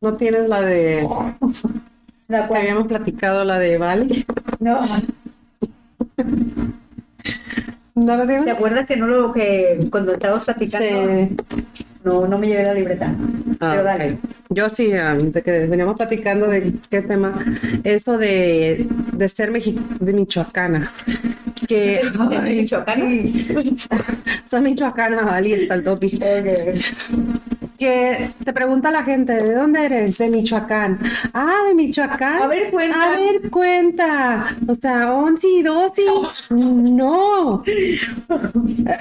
¿No 0.00 0.14
tienes 0.14 0.48
la 0.48 0.62
de... 0.62 1.08
La 2.26 2.48
cual- 2.48 2.62
habíamos 2.62 2.88
platicado, 2.88 3.44
la 3.44 3.60
de 3.60 3.78
Bali? 3.78 4.26
No, 4.58 4.80
¿No 7.94 8.16
la 8.16 8.22
¿te 8.22 8.28
tienes? 8.34 8.52
acuerdas 8.54 8.88
que 8.88 8.96
no 8.96 9.06
lo 9.06 9.32
que 9.32 9.86
cuando 9.92 10.12
estábamos 10.14 10.44
platicando 10.44 10.88
Sí. 10.88 11.36
No, 12.04 12.26
no 12.26 12.38
me 12.38 12.48
llevé 12.48 12.62
la 12.64 12.74
libreta? 12.74 13.14
Ah, 13.60 13.70
Pero 13.72 13.84
dale. 13.84 14.18
Yo 14.48 14.68
sí, 14.68 14.92
ah, 14.92 15.14
de 15.14 15.42
que 15.42 15.66
veníamos 15.66 15.96
platicando 15.96 16.46
de 16.48 16.72
qué 16.90 17.02
tema, 17.02 17.34
eso 17.84 18.18
de, 18.18 18.86
de 19.12 19.28
ser 19.28 19.52
mexi- 19.52 19.78
de 20.00 20.12
michoacana. 20.12 20.90
Que, 21.68 22.00
ay, 22.30 22.56
Michoacana. 22.56 23.04
sí. 23.08 23.56
Soy 24.46 24.60
michoacana, 24.62 25.38
el 25.38 25.84
topi. 25.84 26.18
Que 27.80 28.30
te 28.44 28.52
pregunta 28.52 28.90
la 28.90 29.02
gente, 29.04 29.32
¿de 29.32 29.54
dónde 29.54 29.82
eres? 29.86 30.18
De 30.18 30.28
Michoacán. 30.28 30.98
Ah, 31.32 31.62
de 31.66 31.74
Michoacán. 31.74 32.42
A 32.42 32.46
ver, 32.46 32.70
cuenta. 32.70 33.02
A 33.04 33.10
ver, 33.16 33.50
cuenta. 33.50 34.46
O 34.68 34.74
sea, 34.74 35.14
once 35.14 35.46
y 35.48 35.62
doce. 35.62 36.02
No. 36.50 37.64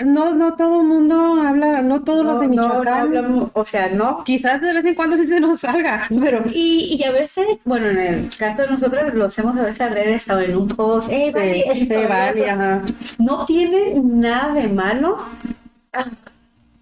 No, 0.05 0.33
no 0.33 0.53
todo 0.55 0.79
el 0.79 0.87
mundo 0.87 1.41
habla, 1.45 1.81
no 1.81 2.01
todos 2.05 2.25
los 2.25 2.39
de 2.39 2.47
No, 2.47 2.53
no, 2.55 2.61
no 2.61 2.67
Michoacán. 2.69 2.99
hablamos, 3.01 3.49
o 3.51 3.63
sea, 3.65 3.89
no. 3.89 4.23
Quizás 4.23 4.61
de 4.61 4.71
vez 4.73 4.85
en 4.85 4.95
cuando 4.95 5.17
sí 5.17 5.27
se 5.27 5.41
nos 5.41 5.59
salga, 5.59 6.03
pero 6.23 6.43
Y, 6.53 6.97
y 6.97 7.03
a 7.03 7.11
veces, 7.11 7.59
bueno, 7.65 7.87
en 7.87 7.97
el 7.97 8.29
caso 8.37 8.61
de 8.61 8.69
nosotros 8.69 9.13
lo 9.13 9.25
hacemos 9.25 9.57
a 9.57 9.63
veces 9.63 9.81
a 9.81 9.89
redes 9.89 10.29
o 10.29 10.39
en 10.39 10.55
un 10.55 10.69
post, 10.69 11.09
hey, 11.11 11.31
vale, 11.33 11.53
sí, 11.53 11.63
esto, 11.65 11.95
sí, 11.95 12.01
lo 12.01 12.07
vale, 12.07 12.41
otro". 12.43 12.53
ajá. 12.53 12.81
no 13.17 13.43
tiene 13.43 13.93
nada 14.01 14.53
de 14.53 14.69
malo, 14.69 15.17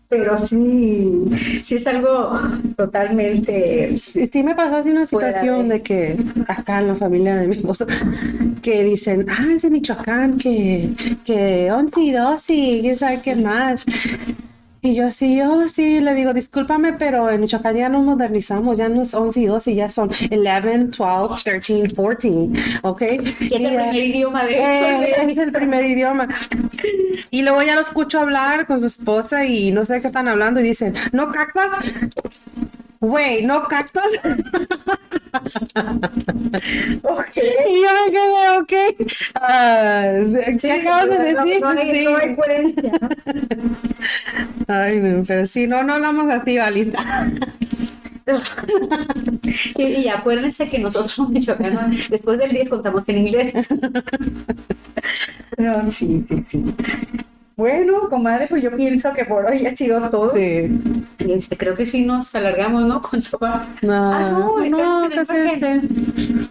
pero 0.09 0.37
sí, 0.47 1.23
sí 1.61 1.75
es 1.75 1.85
algo 1.87 2.31
totalmente 2.75 3.97
Sí, 3.97 4.27
sí 4.31 4.43
me 4.43 4.55
pasó 4.55 4.77
así 4.77 4.89
una 4.91 5.05
situación 5.05 5.67
de- 5.67 5.75
de 5.75 5.81
que 5.81 6.17
acá 6.47 6.79
en 6.79 6.87
la 6.89 6.95
familia 6.95 7.35
de 7.35 7.47
mi 7.47 7.55
esposo, 7.57 7.85
que 8.61 8.83
dicen, 8.83 9.25
ah, 9.29 9.47
es 9.55 9.61
de 9.63 9.69
Michoacán, 9.69 10.37
que, 10.37 10.89
que 11.25 11.71
once 11.71 11.99
y 12.01 12.11
doce, 12.11 12.53
y 12.53 12.81
quién 12.81 12.97
sabe 12.97 13.21
qué 13.21 13.35
más. 13.35 13.85
Y 14.81 14.93
yo 14.93 15.07
así, 15.07 15.41
oh, 15.41 15.67
sí, 15.67 15.99
le 16.01 16.13
digo, 16.13 16.33
discúlpame, 16.33 16.93
pero 16.93 17.29
en 17.29 17.41
Michoacán 17.41 17.75
ya 17.75 17.89
nos 17.89 18.05
modernizamos, 18.05 18.77
ya 18.77 18.89
no 18.89 19.01
es 19.01 19.13
11 19.13 19.41
y 19.41 19.45
12, 19.47 19.75
ya 19.75 19.89
son 19.89 20.09
11, 20.09 20.97
12, 20.97 21.43
13, 21.43 21.81
14, 21.95 22.29
¿ok? 22.83 22.97
que 22.99 23.15
es 23.15 23.41
el 23.41 23.61
Y, 23.61 23.65
eh, 23.65 23.77
primer 23.77 23.95
idioma 23.95 24.45
de 24.45 24.53
eh, 24.53 25.31
es 25.31 25.37
el 25.37 25.51
primer 25.51 25.85
idioma. 25.85 26.27
Y 27.31 27.41
luego 27.41 27.61
ya 27.63 27.75
lo 27.75 27.81
escucho 27.81 28.19
hablar 28.19 28.67
con 28.67 28.79
su 28.79 28.87
esposa 28.87 29.45
y 29.45 29.71
no 29.71 29.83
sé 29.83 29.99
qué 30.01 30.07
están 30.07 30.27
hablando 30.27 30.59
y 30.59 30.63
dicen, 30.63 30.93
¿no 31.11 31.31
cactas? 31.31 31.91
Güey, 32.99 33.45
¿no 33.45 33.63
cactas? 33.67 34.05
Ok. 37.03 37.35
Y 37.35 37.81
yo 37.81 37.89
me 37.93 38.11
quedé, 38.11 38.57
ok. 38.59 38.73
¿Qué 38.97 40.59
Sí, 40.59 40.69
acabas 40.71 41.09
de 41.09 41.33
no- 41.33 41.45
decir? 41.45 41.61
No, 41.61 41.69
hay, 41.69 41.91
Sí. 41.93 42.05
no 42.05 42.17
hay 42.17 42.35
coherencia. 42.35 42.91
Ay, 44.67 44.99
no, 44.99 45.23
pero 45.25 45.45
sí, 45.45 45.67
no, 45.67 45.83
no 45.83 45.93
hablamos 45.95 46.29
así, 46.31 46.57
balista. 46.57 47.29
Sí, 49.75 49.83
y 49.83 50.07
acuérdense 50.09 50.69
que 50.69 50.79
nosotros 50.79 51.29
michoacanos, 51.29 52.09
después 52.09 52.37
del 52.39 52.51
10 52.51 52.69
contamos 52.69 53.03
en 53.07 53.17
inglés. 53.19 53.53
No, 55.57 55.91
sí, 55.91 56.23
sí, 56.29 56.43
sí. 56.47 56.63
Bueno, 57.61 58.07
comadre, 58.07 58.45
pues 58.47 58.61
yo 58.61 58.69
pienso 58.75 59.11
que 59.13 59.25
por 59.25 59.43
hoy 59.47 59.65
ha 59.65 59.75
sido 59.75 60.07
todo. 60.11 60.31
Sí. 60.35 60.69
Este, 61.17 61.57
creo 61.57 61.73
que 61.73 61.87
sí 61.87 62.05
nos 62.05 62.35
alargamos, 62.35 62.85
¿no? 62.85 63.01
Con 63.01 63.19
sopa. 63.23 63.65
No, 63.81 64.11
Ah, 64.13 64.29
no, 64.69 65.01
no, 65.01 65.09
casi 65.09 65.35
este. 65.37 65.81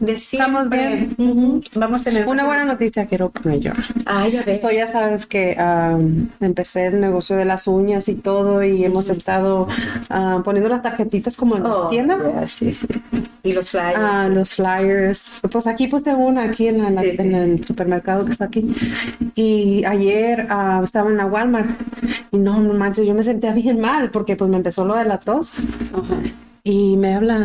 De 0.00 0.12
Estamos 0.12 0.68
bien. 0.68 1.14
Ujú. 1.16 1.60
Vamos 1.76 2.06
en 2.08 2.16
el 2.16 2.26
Una 2.26 2.44
buena 2.44 2.64
noticia 2.64 3.06
quiero 3.06 3.30
poner 3.30 3.60
yo. 3.60 3.72
Ay, 4.04 4.32
ya 4.32 4.42
ves. 4.42 4.54
Esto 4.56 4.70
ya 4.72 4.88
sabes 4.88 5.26
que 5.28 5.56
am, 5.58 6.28
empecé 6.40 6.86
el 6.86 7.00
negocio 7.00 7.36
de 7.36 7.44
las 7.44 7.68
uñas 7.68 8.08
y 8.08 8.16
todo 8.16 8.64
y 8.64 8.84
hemos 8.84 9.08
estado 9.08 9.68
ah, 10.10 10.40
poniendo 10.44 10.68
las 10.68 10.82
tarjetitas 10.82 11.36
como 11.36 11.56
en 11.56 11.62
la 11.62 11.68
Oh, 11.72 11.88
tienda. 11.88 12.18
ya, 12.20 12.46
sí, 12.48 12.72
sí. 12.72 12.88
Y 13.44 13.52
los 13.52 13.70
flyers. 13.70 13.96
Ah, 13.96 14.28
los 14.28 14.54
flyers. 14.56 15.40
Pues 15.52 15.68
aquí 15.68 15.86
puse 15.86 16.12
una 16.14 16.42
aquí 16.42 16.66
en, 16.66 16.82
la- 16.82 16.90
la- 16.90 17.02
Sí, 17.02 17.10
sí. 17.12 17.16
en 17.22 17.34
el 17.36 17.64
supermercado 17.64 18.24
que 18.24 18.32
está 18.32 18.46
aquí. 18.46 18.66
Y 19.36 19.84
ayer 19.84 20.46
ah, 20.50 20.80
estaba 20.96 21.10
en 21.10 21.18
la 21.18 21.26
Walmart 21.26 21.68
y 22.32 22.38
no, 22.38 22.58
no 22.58 22.72
manches, 22.72 23.06
yo 23.06 23.12
me 23.12 23.22
sentía 23.22 23.52
bien 23.52 23.78
mal 23.80 24.10
porque 24.10 24.34
pues 24.34 24.48
me 24.48 24.56
empezó 24.56 24.86
lo 24.86 24.94
de 24.94 25.04
la 25.04 25.18
tos 25.18 25.58
Ajá. 25.92 26.16
y 26.64 26.96
me 26.96 27.14
habla. 27.14 27.44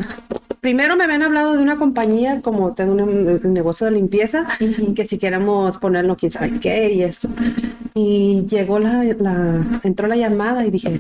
Primero 0.62 0.96
me 0.96 1.04
habían 1.04 1.22
hablado 1.24 1.52
de 1.52 1.60
una 1.62 1.76
compañía 1.76 2.42
como 2.42 2.72
tengo 2.74 2.94
un, 2.94 3.54
negocio 3.54 3.88
de 3.88 3.92
limpieza 3.92 4.48
Ujú. 4.62 4.94
que 4.94 5.06
si 5.06 5.18
queremos 5.18 5.78
ponerlo 5.80 6.16
quién 6.16 6.32
sabe 6.32 6.62
qué 6.62 6.94
y 6.94 7.04
esto. 7.04 7.28
Y 7.94 8.46
llegó 8.48 8.80
la, 8.80 9.04
la 9.04 9.66
entró 9.84 10.08
la 10.08 10.16
llamada 10.16 10.66
y 10.66 10.72
dije, 10.72 10.98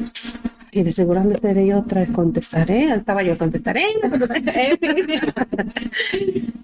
y 0.73 0.83
de 0.83 0.91
seguro 0.91 1.21
de 1.23 1.37
ser 1.37 1.63
yo 1.65 1.79
otra, 1.79 2.05
contestaré, 2.07 2.93
estaba 2.93 3.23
yo, 3.23 3.37
contestaré. 3.37 3.83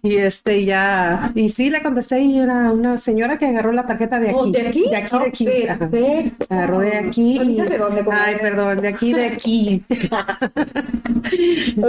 Y 0.03 0.16
este 0.18 0.64
ya, 0.64 1.32
y 1.36 1.49
sí 1.49 1.70
le 1.70 1.82
contesté 1.82 2.22
y 2.22 2.38
era 2.39 2.72
una 2.72 2.97
señora 2.97 3.38
que 3.38 3.45
agarró 3.47 3.72
la 3.74 3.86
tarjeta 3.86 4.20
de 4.20 4.30
aquí. 4.30 4.38
Oh, 4.39 4.45
¿De 4.49 4.68
aquí? 4.68 4.89
De 4.89 4.95
aquí, 4.95 5.18
de 5.18 5.26
aquí. 5.28 5.47
Oh, 5.68 5.72
ajá. 5.72 5.89
perfecto. 5.89 6.45
Agarró 6.49 6.80
de 6.80 6.95
aquí. 6.97 7.39
y- 7.41 7.55
de 7.62 7.78
dónde? 7.78 8.05
Ay, 8.12 8.36
perdón, 8.41 8.78
de 8.82 8.88
aquí, 8.88 9.14
de 9.14 9.26
aquí. 9.26 9.84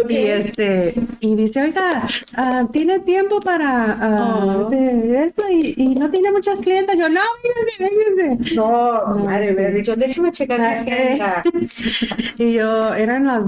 Y 0.08 0.16
este, 0.16 0.94
y 1.20 1.36
dice, 1.36 1.62
oiga, 1.62 2.02
ah, 2.34 2.66
¿tiene 2.72 2.98
tiempo 3.00 3.40
para 3.40 3.96
Oh. 4.34 4.68
de 4.68 5.24
esto? 5.26 5.44
Y, 5.50 5.74
y 5.76 5.94
no 5.94 6.10
tiene 6.10 6.32
muchas 6.32 6.58
clientes. 6.58 6.96
Yo, 6.98 7.08
no, 7.08 7.20
vénganse, 7.42 7.90
vénganse. 8.18 8.54
No, 8.56 9.00
comadre, 9.06 9.54
hubiera 9.54 9.70
dicho, 9.70 9.94
déjame 9.96 10.30
checar 10.32 10.58
la 10.60 10.80
agenda. 10.80 11.42
Y 12.38 12.54
yo, 12.54 12.94
eran 12.94 13.26
las 13.26 13.44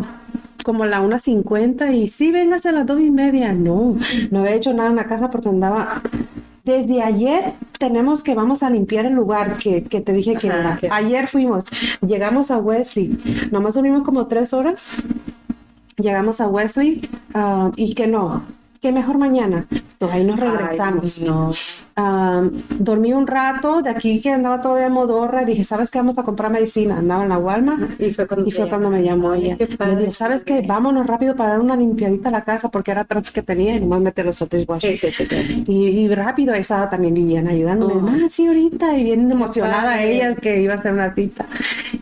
como 0.62 0.84
la 0.84 1.00
1.50 1.00 1.94
y 1.94 2.08
sí, 2.08 2.32
véngase 2.32 2.68
a 2.68 2.72
las 2.72 2.86
dos 2.86 3.00
y 3.00 3.11
media. 3.11 3.52
No, 3.52 3.96
no 4.30 4.40
había 4.40 4.54
hecho 4.54 4.72
nada 4.72 4.90
en 4.90 4.96
la 4.96 5.06
casa 5.06 5.30
porque 5.30 5.48
andaba. 5.48 6.02
Desde 6.64 7.02
ayer 7.02 7.54
tenemos 7.78 8.22
que 8.22 8.34
vamos 8.34 8.62
a 8.62 8.70
limpiar 8.70 9.06
el 9.06 9.14
lugar 9.14 9.56
que, 9.56 9.82
que 9.82 10.00
te 10.00 10.12
dije 10.12 10.36
que 10.36 10.50
Ajá, 10.50 10.78
era. 10.82 10.94
Ayer 10.94 11.26
fuimos, 11.26 11.64
llegamos 12.06 12.50
a 12.50 12.58
Wesley, 12.58 13.48
nomás 13.50 13.74
dormimos 13.74 14.02
como 14.02 14.26
tres 14.26 14.52
horas. 14.52 14.96
Llegamos 15.96 16.40
a 16.40 16.48
Wesley 16.48 17.08
ah, 17.34 17.70
y 17.76 17.94
que 17.94 18.06
no. 18.06 18.42
Qué 18.81 18.93
mejor 18.93 19.18
mañana. 19.18 19.66
So, 19.99 20.11
ahí 20.11 20.24
nos 20.24 20.39
regresamos. 20.41 21.18
Ay, 21.20 21.26
no. 21.28 21.51
Ah, 21.97 22.43
dormí 22.78 23.12
un 23.12 23.26
rato, 23.26 23.83
de 23.83 23.91
aquí 23.91 24.20
que 24.20 24.31
andaba 24.31 24.62
todo 24.62 24.76
de 24.76 24.89
modorra, 24.89 25.45
dije, 25.45 25.64
¿sabes 25.64 25.91
qué? 25.91 25.99
Vamos 25.99 26.18
a 26.18 26.22
comprar 26.22 26.51
medicina. 26.51 26.97
Andaba 26.99 27.24
en 27.24 27.28
la 27.28 27.39
Walmart. 27.39 28.01
Y 28.01 28.11
fue 28.12 28.26
cuando, 28.26 28.47
Y 28.47 28.51
fue 28.51 28.68
cuando 28.68 28.89
me 28.89 29.03
llamó 29.03 29.33
Ay, 29.33 29.51
ella. 29.51 29.66
Me 29.81 29.97
dijo, 29.97 30.12
¿sabes 30.12 30.45
qué? 30.45 30.62
Vámonos 30.62 31.07
rápido 31.07 31.37
para 31.37 31.51
dar 31.51 31.61
una 31.61 31.76
limpiadita 31.76 32.31
a 32.31 32.33
la 32.33 32.45
casa 32.45 32.70
porque 32.70 32.91
era 32.91 33.03
atrás 33.03 33.31
que 33.31 33.43
tenía 33.43 33.76
y 33.76 33.81
nomás 33.81 34.01
meter 34.01 34.24
los 34.26 34.41
otros 34.41 34.66
Sí, 34.81 34.97
sí, 34.97 35.12
sí. 35.12 35.24
y, 35.66 35.87
y 35.89 36.14
rápido 36.14 36.55
ahí 36.55 36.61
estaba 36.61 36.89
también 36.89 37.14
Viviana 37.14 37.51
ayudándome. 37.51 37.95
Oh. 37.95 38.24
Ah, 38.24 38.28
sí, 38.28 38.47
ahorita. 38.47 38.97
Y 38.97 39.05
bien 39.05 39.31
emocionada 39.31 39.93
padre. 39.97 40.16
ella 40.16 40.35
que 40.37 40.62
iba 40.62 40.74
a 40.74 40.76
hacer 40.76 40.93
una 40.93 41.14
cita. 41.14 41.47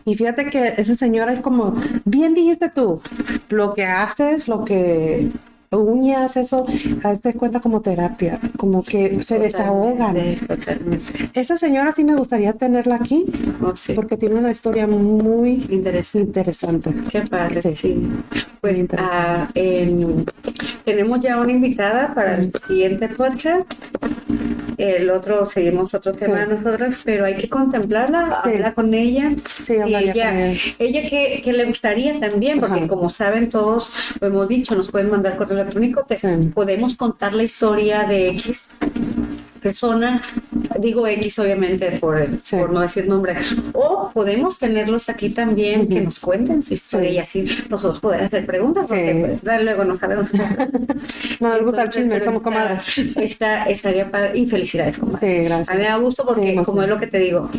Y 0.05 0.15
fíjate 0.15 0.45
que 0.49 0.75
esa 0.77 0.95
señora 0.95 1.33
es 1.33 1.41
como, 1.41 1.73
bien 2.05 2.33
dijiste 2.33 2.69
tú, 2.69 3.01
lo 3.49 3.73
que 3.73 3.85
haces, 3.85 4.47
lo 4.47 4.63
que 4.63 5.29
uñas, 5.71 6.35
eso, 6.37 6.65
hazte 7.03 7.33
cuenta 7.33 7.59
como 7.59 7.81
terapia, 7.81 8.39
como 8.57 8.83
que 8.83 9.21
se 9.21 9.37
desahogan. 9.39 10.15
Totalmente. 10.47 11.29
Esa 11.33 11.57
señora 11.57 11.91
sí 11.91 12.03
me 12.03 12.15
gustaría 12.15 12.53
tenerla 12.53 12.95
aquí 12.95 13.25
Oh, 13.61 13.75
sí. 13.75 13.93
porque 13.93 14.17
tiene 14.17 14.35
una 14.35 14.51
historia 14.51 14.87
muy 14.87 15.65
Interesante. 15.69 16.27
interesante. 16.27 16.93
Qué 17.11 17.21
padre, 17.21 17.61
Sí. 17.61 17.75
sí. 17.75 18.07
Pues 18.61 18.85
ah, 18.97 19.47
em, 19.53 20.25
tenemos 20.83 21.19
ya 21.21 21.39
una 21.39 21.51
invitada 21.51 22.13
para 22.13 22.35
el 22.37 22.51
siguiente 22.67 23.07
podcast. 23.09 23.71
El 24.77 25.09
otro, 25.09 25.49
seguimos 25.49 25.93
otro 25.93 26.13
tema 26.13 26.45
Sí. 26.45 26.49
nosotros, 26.51 27.01
pero 27.03 27.25
hay 27.25 27.35
que 27.35 27.49
contemplarla, 27.49 28.41
Sí. 28.43 28.49
hablar 28.53 28.73
con 28.73 28.93
ella. 28.93 29.31
Sí, 29.45 29.75
hablaría 29.75 30.11
ella, 30.13 30.29
con 30.29 30.39
ella. 30.39 30.61
ella 30.79 31.09
que, 31.09 31.41
que 31.43 31.53
le 31.53 31.65
gustaría 31.65 32.17
también, 32.19 32.59
porque 32.61 32.77
Ajá. 32.79 32.87
como 32.87 33.09
saben 33.09 33.49
todos, 33.49 33.91
lo 34.21 34.27
hemos 34.27 34.47
dicho, 34.47 34.75
nos 34.75 34.87
pueden 34.89 35.09
mandar 35.09 35.35
correo 35.35 35.57
electrónico, 35.59 36.05
te- 36.07 36.17
podemos 36.53 36.95
contar 36.95 37.33
la 37.33 37.43
historia 37.43 38.03
de 38.03 38.29
X 38.29 38.71
persona, 39.59 40.21
digo 40.79 41.05
X 41.07 41.39
obviamente 41.39 41.91
por, 41.99 42.27
Sí. 42.41 42.55
por 42.57 42.71
no 42.71 42.79
decir 42.81 43.07
nombre, 43.07 43.35
o 43.73 44.11
podemos 44.13 44.57
tenerlos 44.59 45.09
aquí 45.09 45.29
también 45.29 45.87
que 45.87 46.01
nos 46.01 46.19
cuenten 46.19 46.61
su 46.63 46.73
historia 46.73 47.09
Sí. 47.09 47.15
y 47.15 47.19
así 47.19 47.57
nosotros 47.69 47.99
poder 47.99 48.23
hacer 48.23 48.45
preguntas, 48.45 48.87
porque 48.87 49.29
Sí. 49.31 49.37
pues, 49.43 49.63
luego 49.63 49.83
no 49.85 49.95
sabemos. 49.95 50.29
No 51.39 51.49
nos 51.49 51.61
gusta 51.63 51.83
el 51.83 51.89
chisme, 51.89 52.17
está- 52.17 52.31
comadres. 52.39 52.83
Sí, 52.83 53.13
Está, 53.17 53.65
estaría 53.65 54.09
padre 54.11 54.37
y 54.37 54.45
felicidades, 54.45 54.97
comadre. 54.99 55.43
gracias. 55.43 55.69
A 55.69 55.73
mí 55.73 55.79
me 55.81 55.87
da 55.87 55.97
gusto 55.97 56.25
porque, 56.25 56.55
como 56.65 56.83
es 56.83 56.89
lo 56.89 56.97
que 56.97 57.07
te 57.07 57.19
digo, 57.19 57.49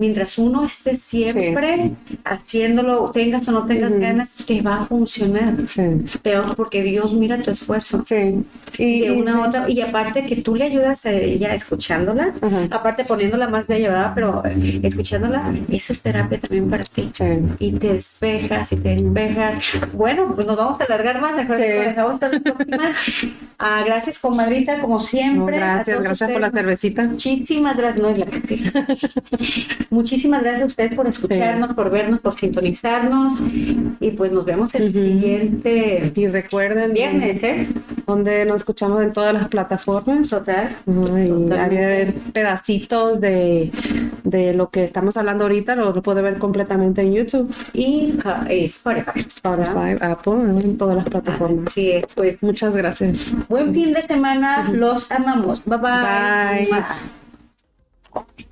mientras 0.00 0.36
uno 0.38 0.64
esté 0.64 0.96
siempre 0.96 1.92
haciéndolo, 2.24 3.10
tengas 3.12 3.46
o 3.48 3.52
no 3.52 3.66
tengas 3.66 3.92
ganas, 3.98 4.34
te 4.46 4.60
va 4.62 4.80
a 4.82 4.86
funcionar. 4.86 5.54
Sí, 5.68 5.82
Te 6.22 6.34
va- 6.36 6.54
porque 6.56 6.82
Dios 6.82 7.12
mira 7.12 7.38
tu 7.38 7.50
esfuerzo. 7.52 8.02
sí. 8.04 8.42
Y, 8.78 9.00
de 9.02 9.10
una 9.12 9.32
y- 9.32 9.34
a 9.34 9.40
otra, 9.48 9.70
y 9.70 9.80
aparte 9.82 10.24
que 10.26 10.36
tú 10.36 10.54
le 10.54 10.64
ayudas 10.64 11.04
a 11.06 11.12
ella 11.12 11.54
escuchándola, 11.54 12.32
aparte 12.70 13.04
poniéndola 13.04 13.46
más 13.48 13.66
de 13.66 13.78
llevada, 13.78 14.12
pero 14.14 14.42
eh, 14.46 14.80
escuchándola, 14.82 15.52
eso 15.70 15.92
es 15.92 16.00
terapia 16.00 16.38
también 16.40 16.70
para 16.70 16.82
ti. 16.84 17.10
Sí. 17.12 17.24
Y 17.58 17.72
te 17.72 17.92
despejas 17.94 18.72
y 18.72 18.76
te 18.76 18.96
despejas. 18.96 19.64
Bueno, 19.92 20.32
pues 20.34 20.46
nos 20.46 20.56
vamos 20.56 20.80
a 20.80 20.84
alargar 20.84 21.20
más, 21.20 21.36
mejor 21.36 21.58
que 21.58 21.74
lo 21.74 21.80
dejamos 21.82 22.18
para 22.18 22.32
la 22.32 22.40
próxima. 22.40 22.92
Ah, 23.58 23.82
gracias, 23.84 24.18
comadrita, 24.18 24.80
como 24.80 25.00
siempre. 25.00 25.56
gracias, 25.56 26.02
gracias 26.02 26.30
por 26.30 26.40
la 26.40 26.48
cervecita. 26.50 27.04
Muchísimas 27.04 27.76
gracias. 27.76 28.00
No, 28.00 28.16
la. 28.16 28.26
Muchísimas 29.90 30.42
gracias 30.42 30.62
a 30.62 30.66
ustedes 30.66 30.94
por 30.94 31.06
escucharnos, 31.08 31.74
por 31.74 31.90
vernos, 31.90 32.20
por 32.20 32.34
sintonizarnos. 32.34 33.40
Y 34.00 34.12
pues 34.12 34.30
nos 34.30 34.44
vemos 34.44 34.72
el 34.76 34.84
Ujú. 34.84 34.92
siguiente 34.92 36.12
Y 36.14 36.26
recuerden 36.28 36.92
viernes, 36.92 37.42
¿eh? 37.42 37.66
donde 38.06 38.44
nos 38.44 38.56
escuchamos 38.58 39.02
en 39.02 39.12
todas 39.12 39.34
las 39.34 39.48
plataformas. 39.48 40.30
Total. 40.30 40.76
Y 40.86 41.68
ver 41.68 42.14
pedacitos 42.32 43.20
de, 43.20 43.70
de 44.24 44.54
lo 44.54 44.70
que 44.70 44.84
estamos 44.84 45.16
hablando 45.16 45.44
ahorita, 45.44 45.74
lo, 45.74 45.92
lo 45.92 46.02
puede 46.02 46.22
ver 46.22 46.38
completamente 46.38 47.02
en 47.02 47.12
YouTube, 47.12 47.52
Y 47.72 48.14
eh, 48.48 48.64
Spotify. 48.64 49.20
Spotify, 49.26 49.96
Apple, 50.00 50.34
en 50.62 50.78
todas 50.78 50.96
las 50.96 51.04
plataformas. 51.04 51.76
Es, 51.76 52.04
pues 52.14 52.42
Muchas 52.42 52.74
gracias. 52.74 53.32
buen 53.48 53.74
fin 53.74 53.92
de 53.92 54.02
semana, 54.02 54.70
los 54.70 55.10
amamos. 55.10 55.62
Bye 55.64 55.78
bye. 55.78 56.68
Bye. 56.70 56.84
Bye. 58.12 58.49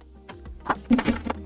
Thank 0.68 1.08
you. 1.08 1.37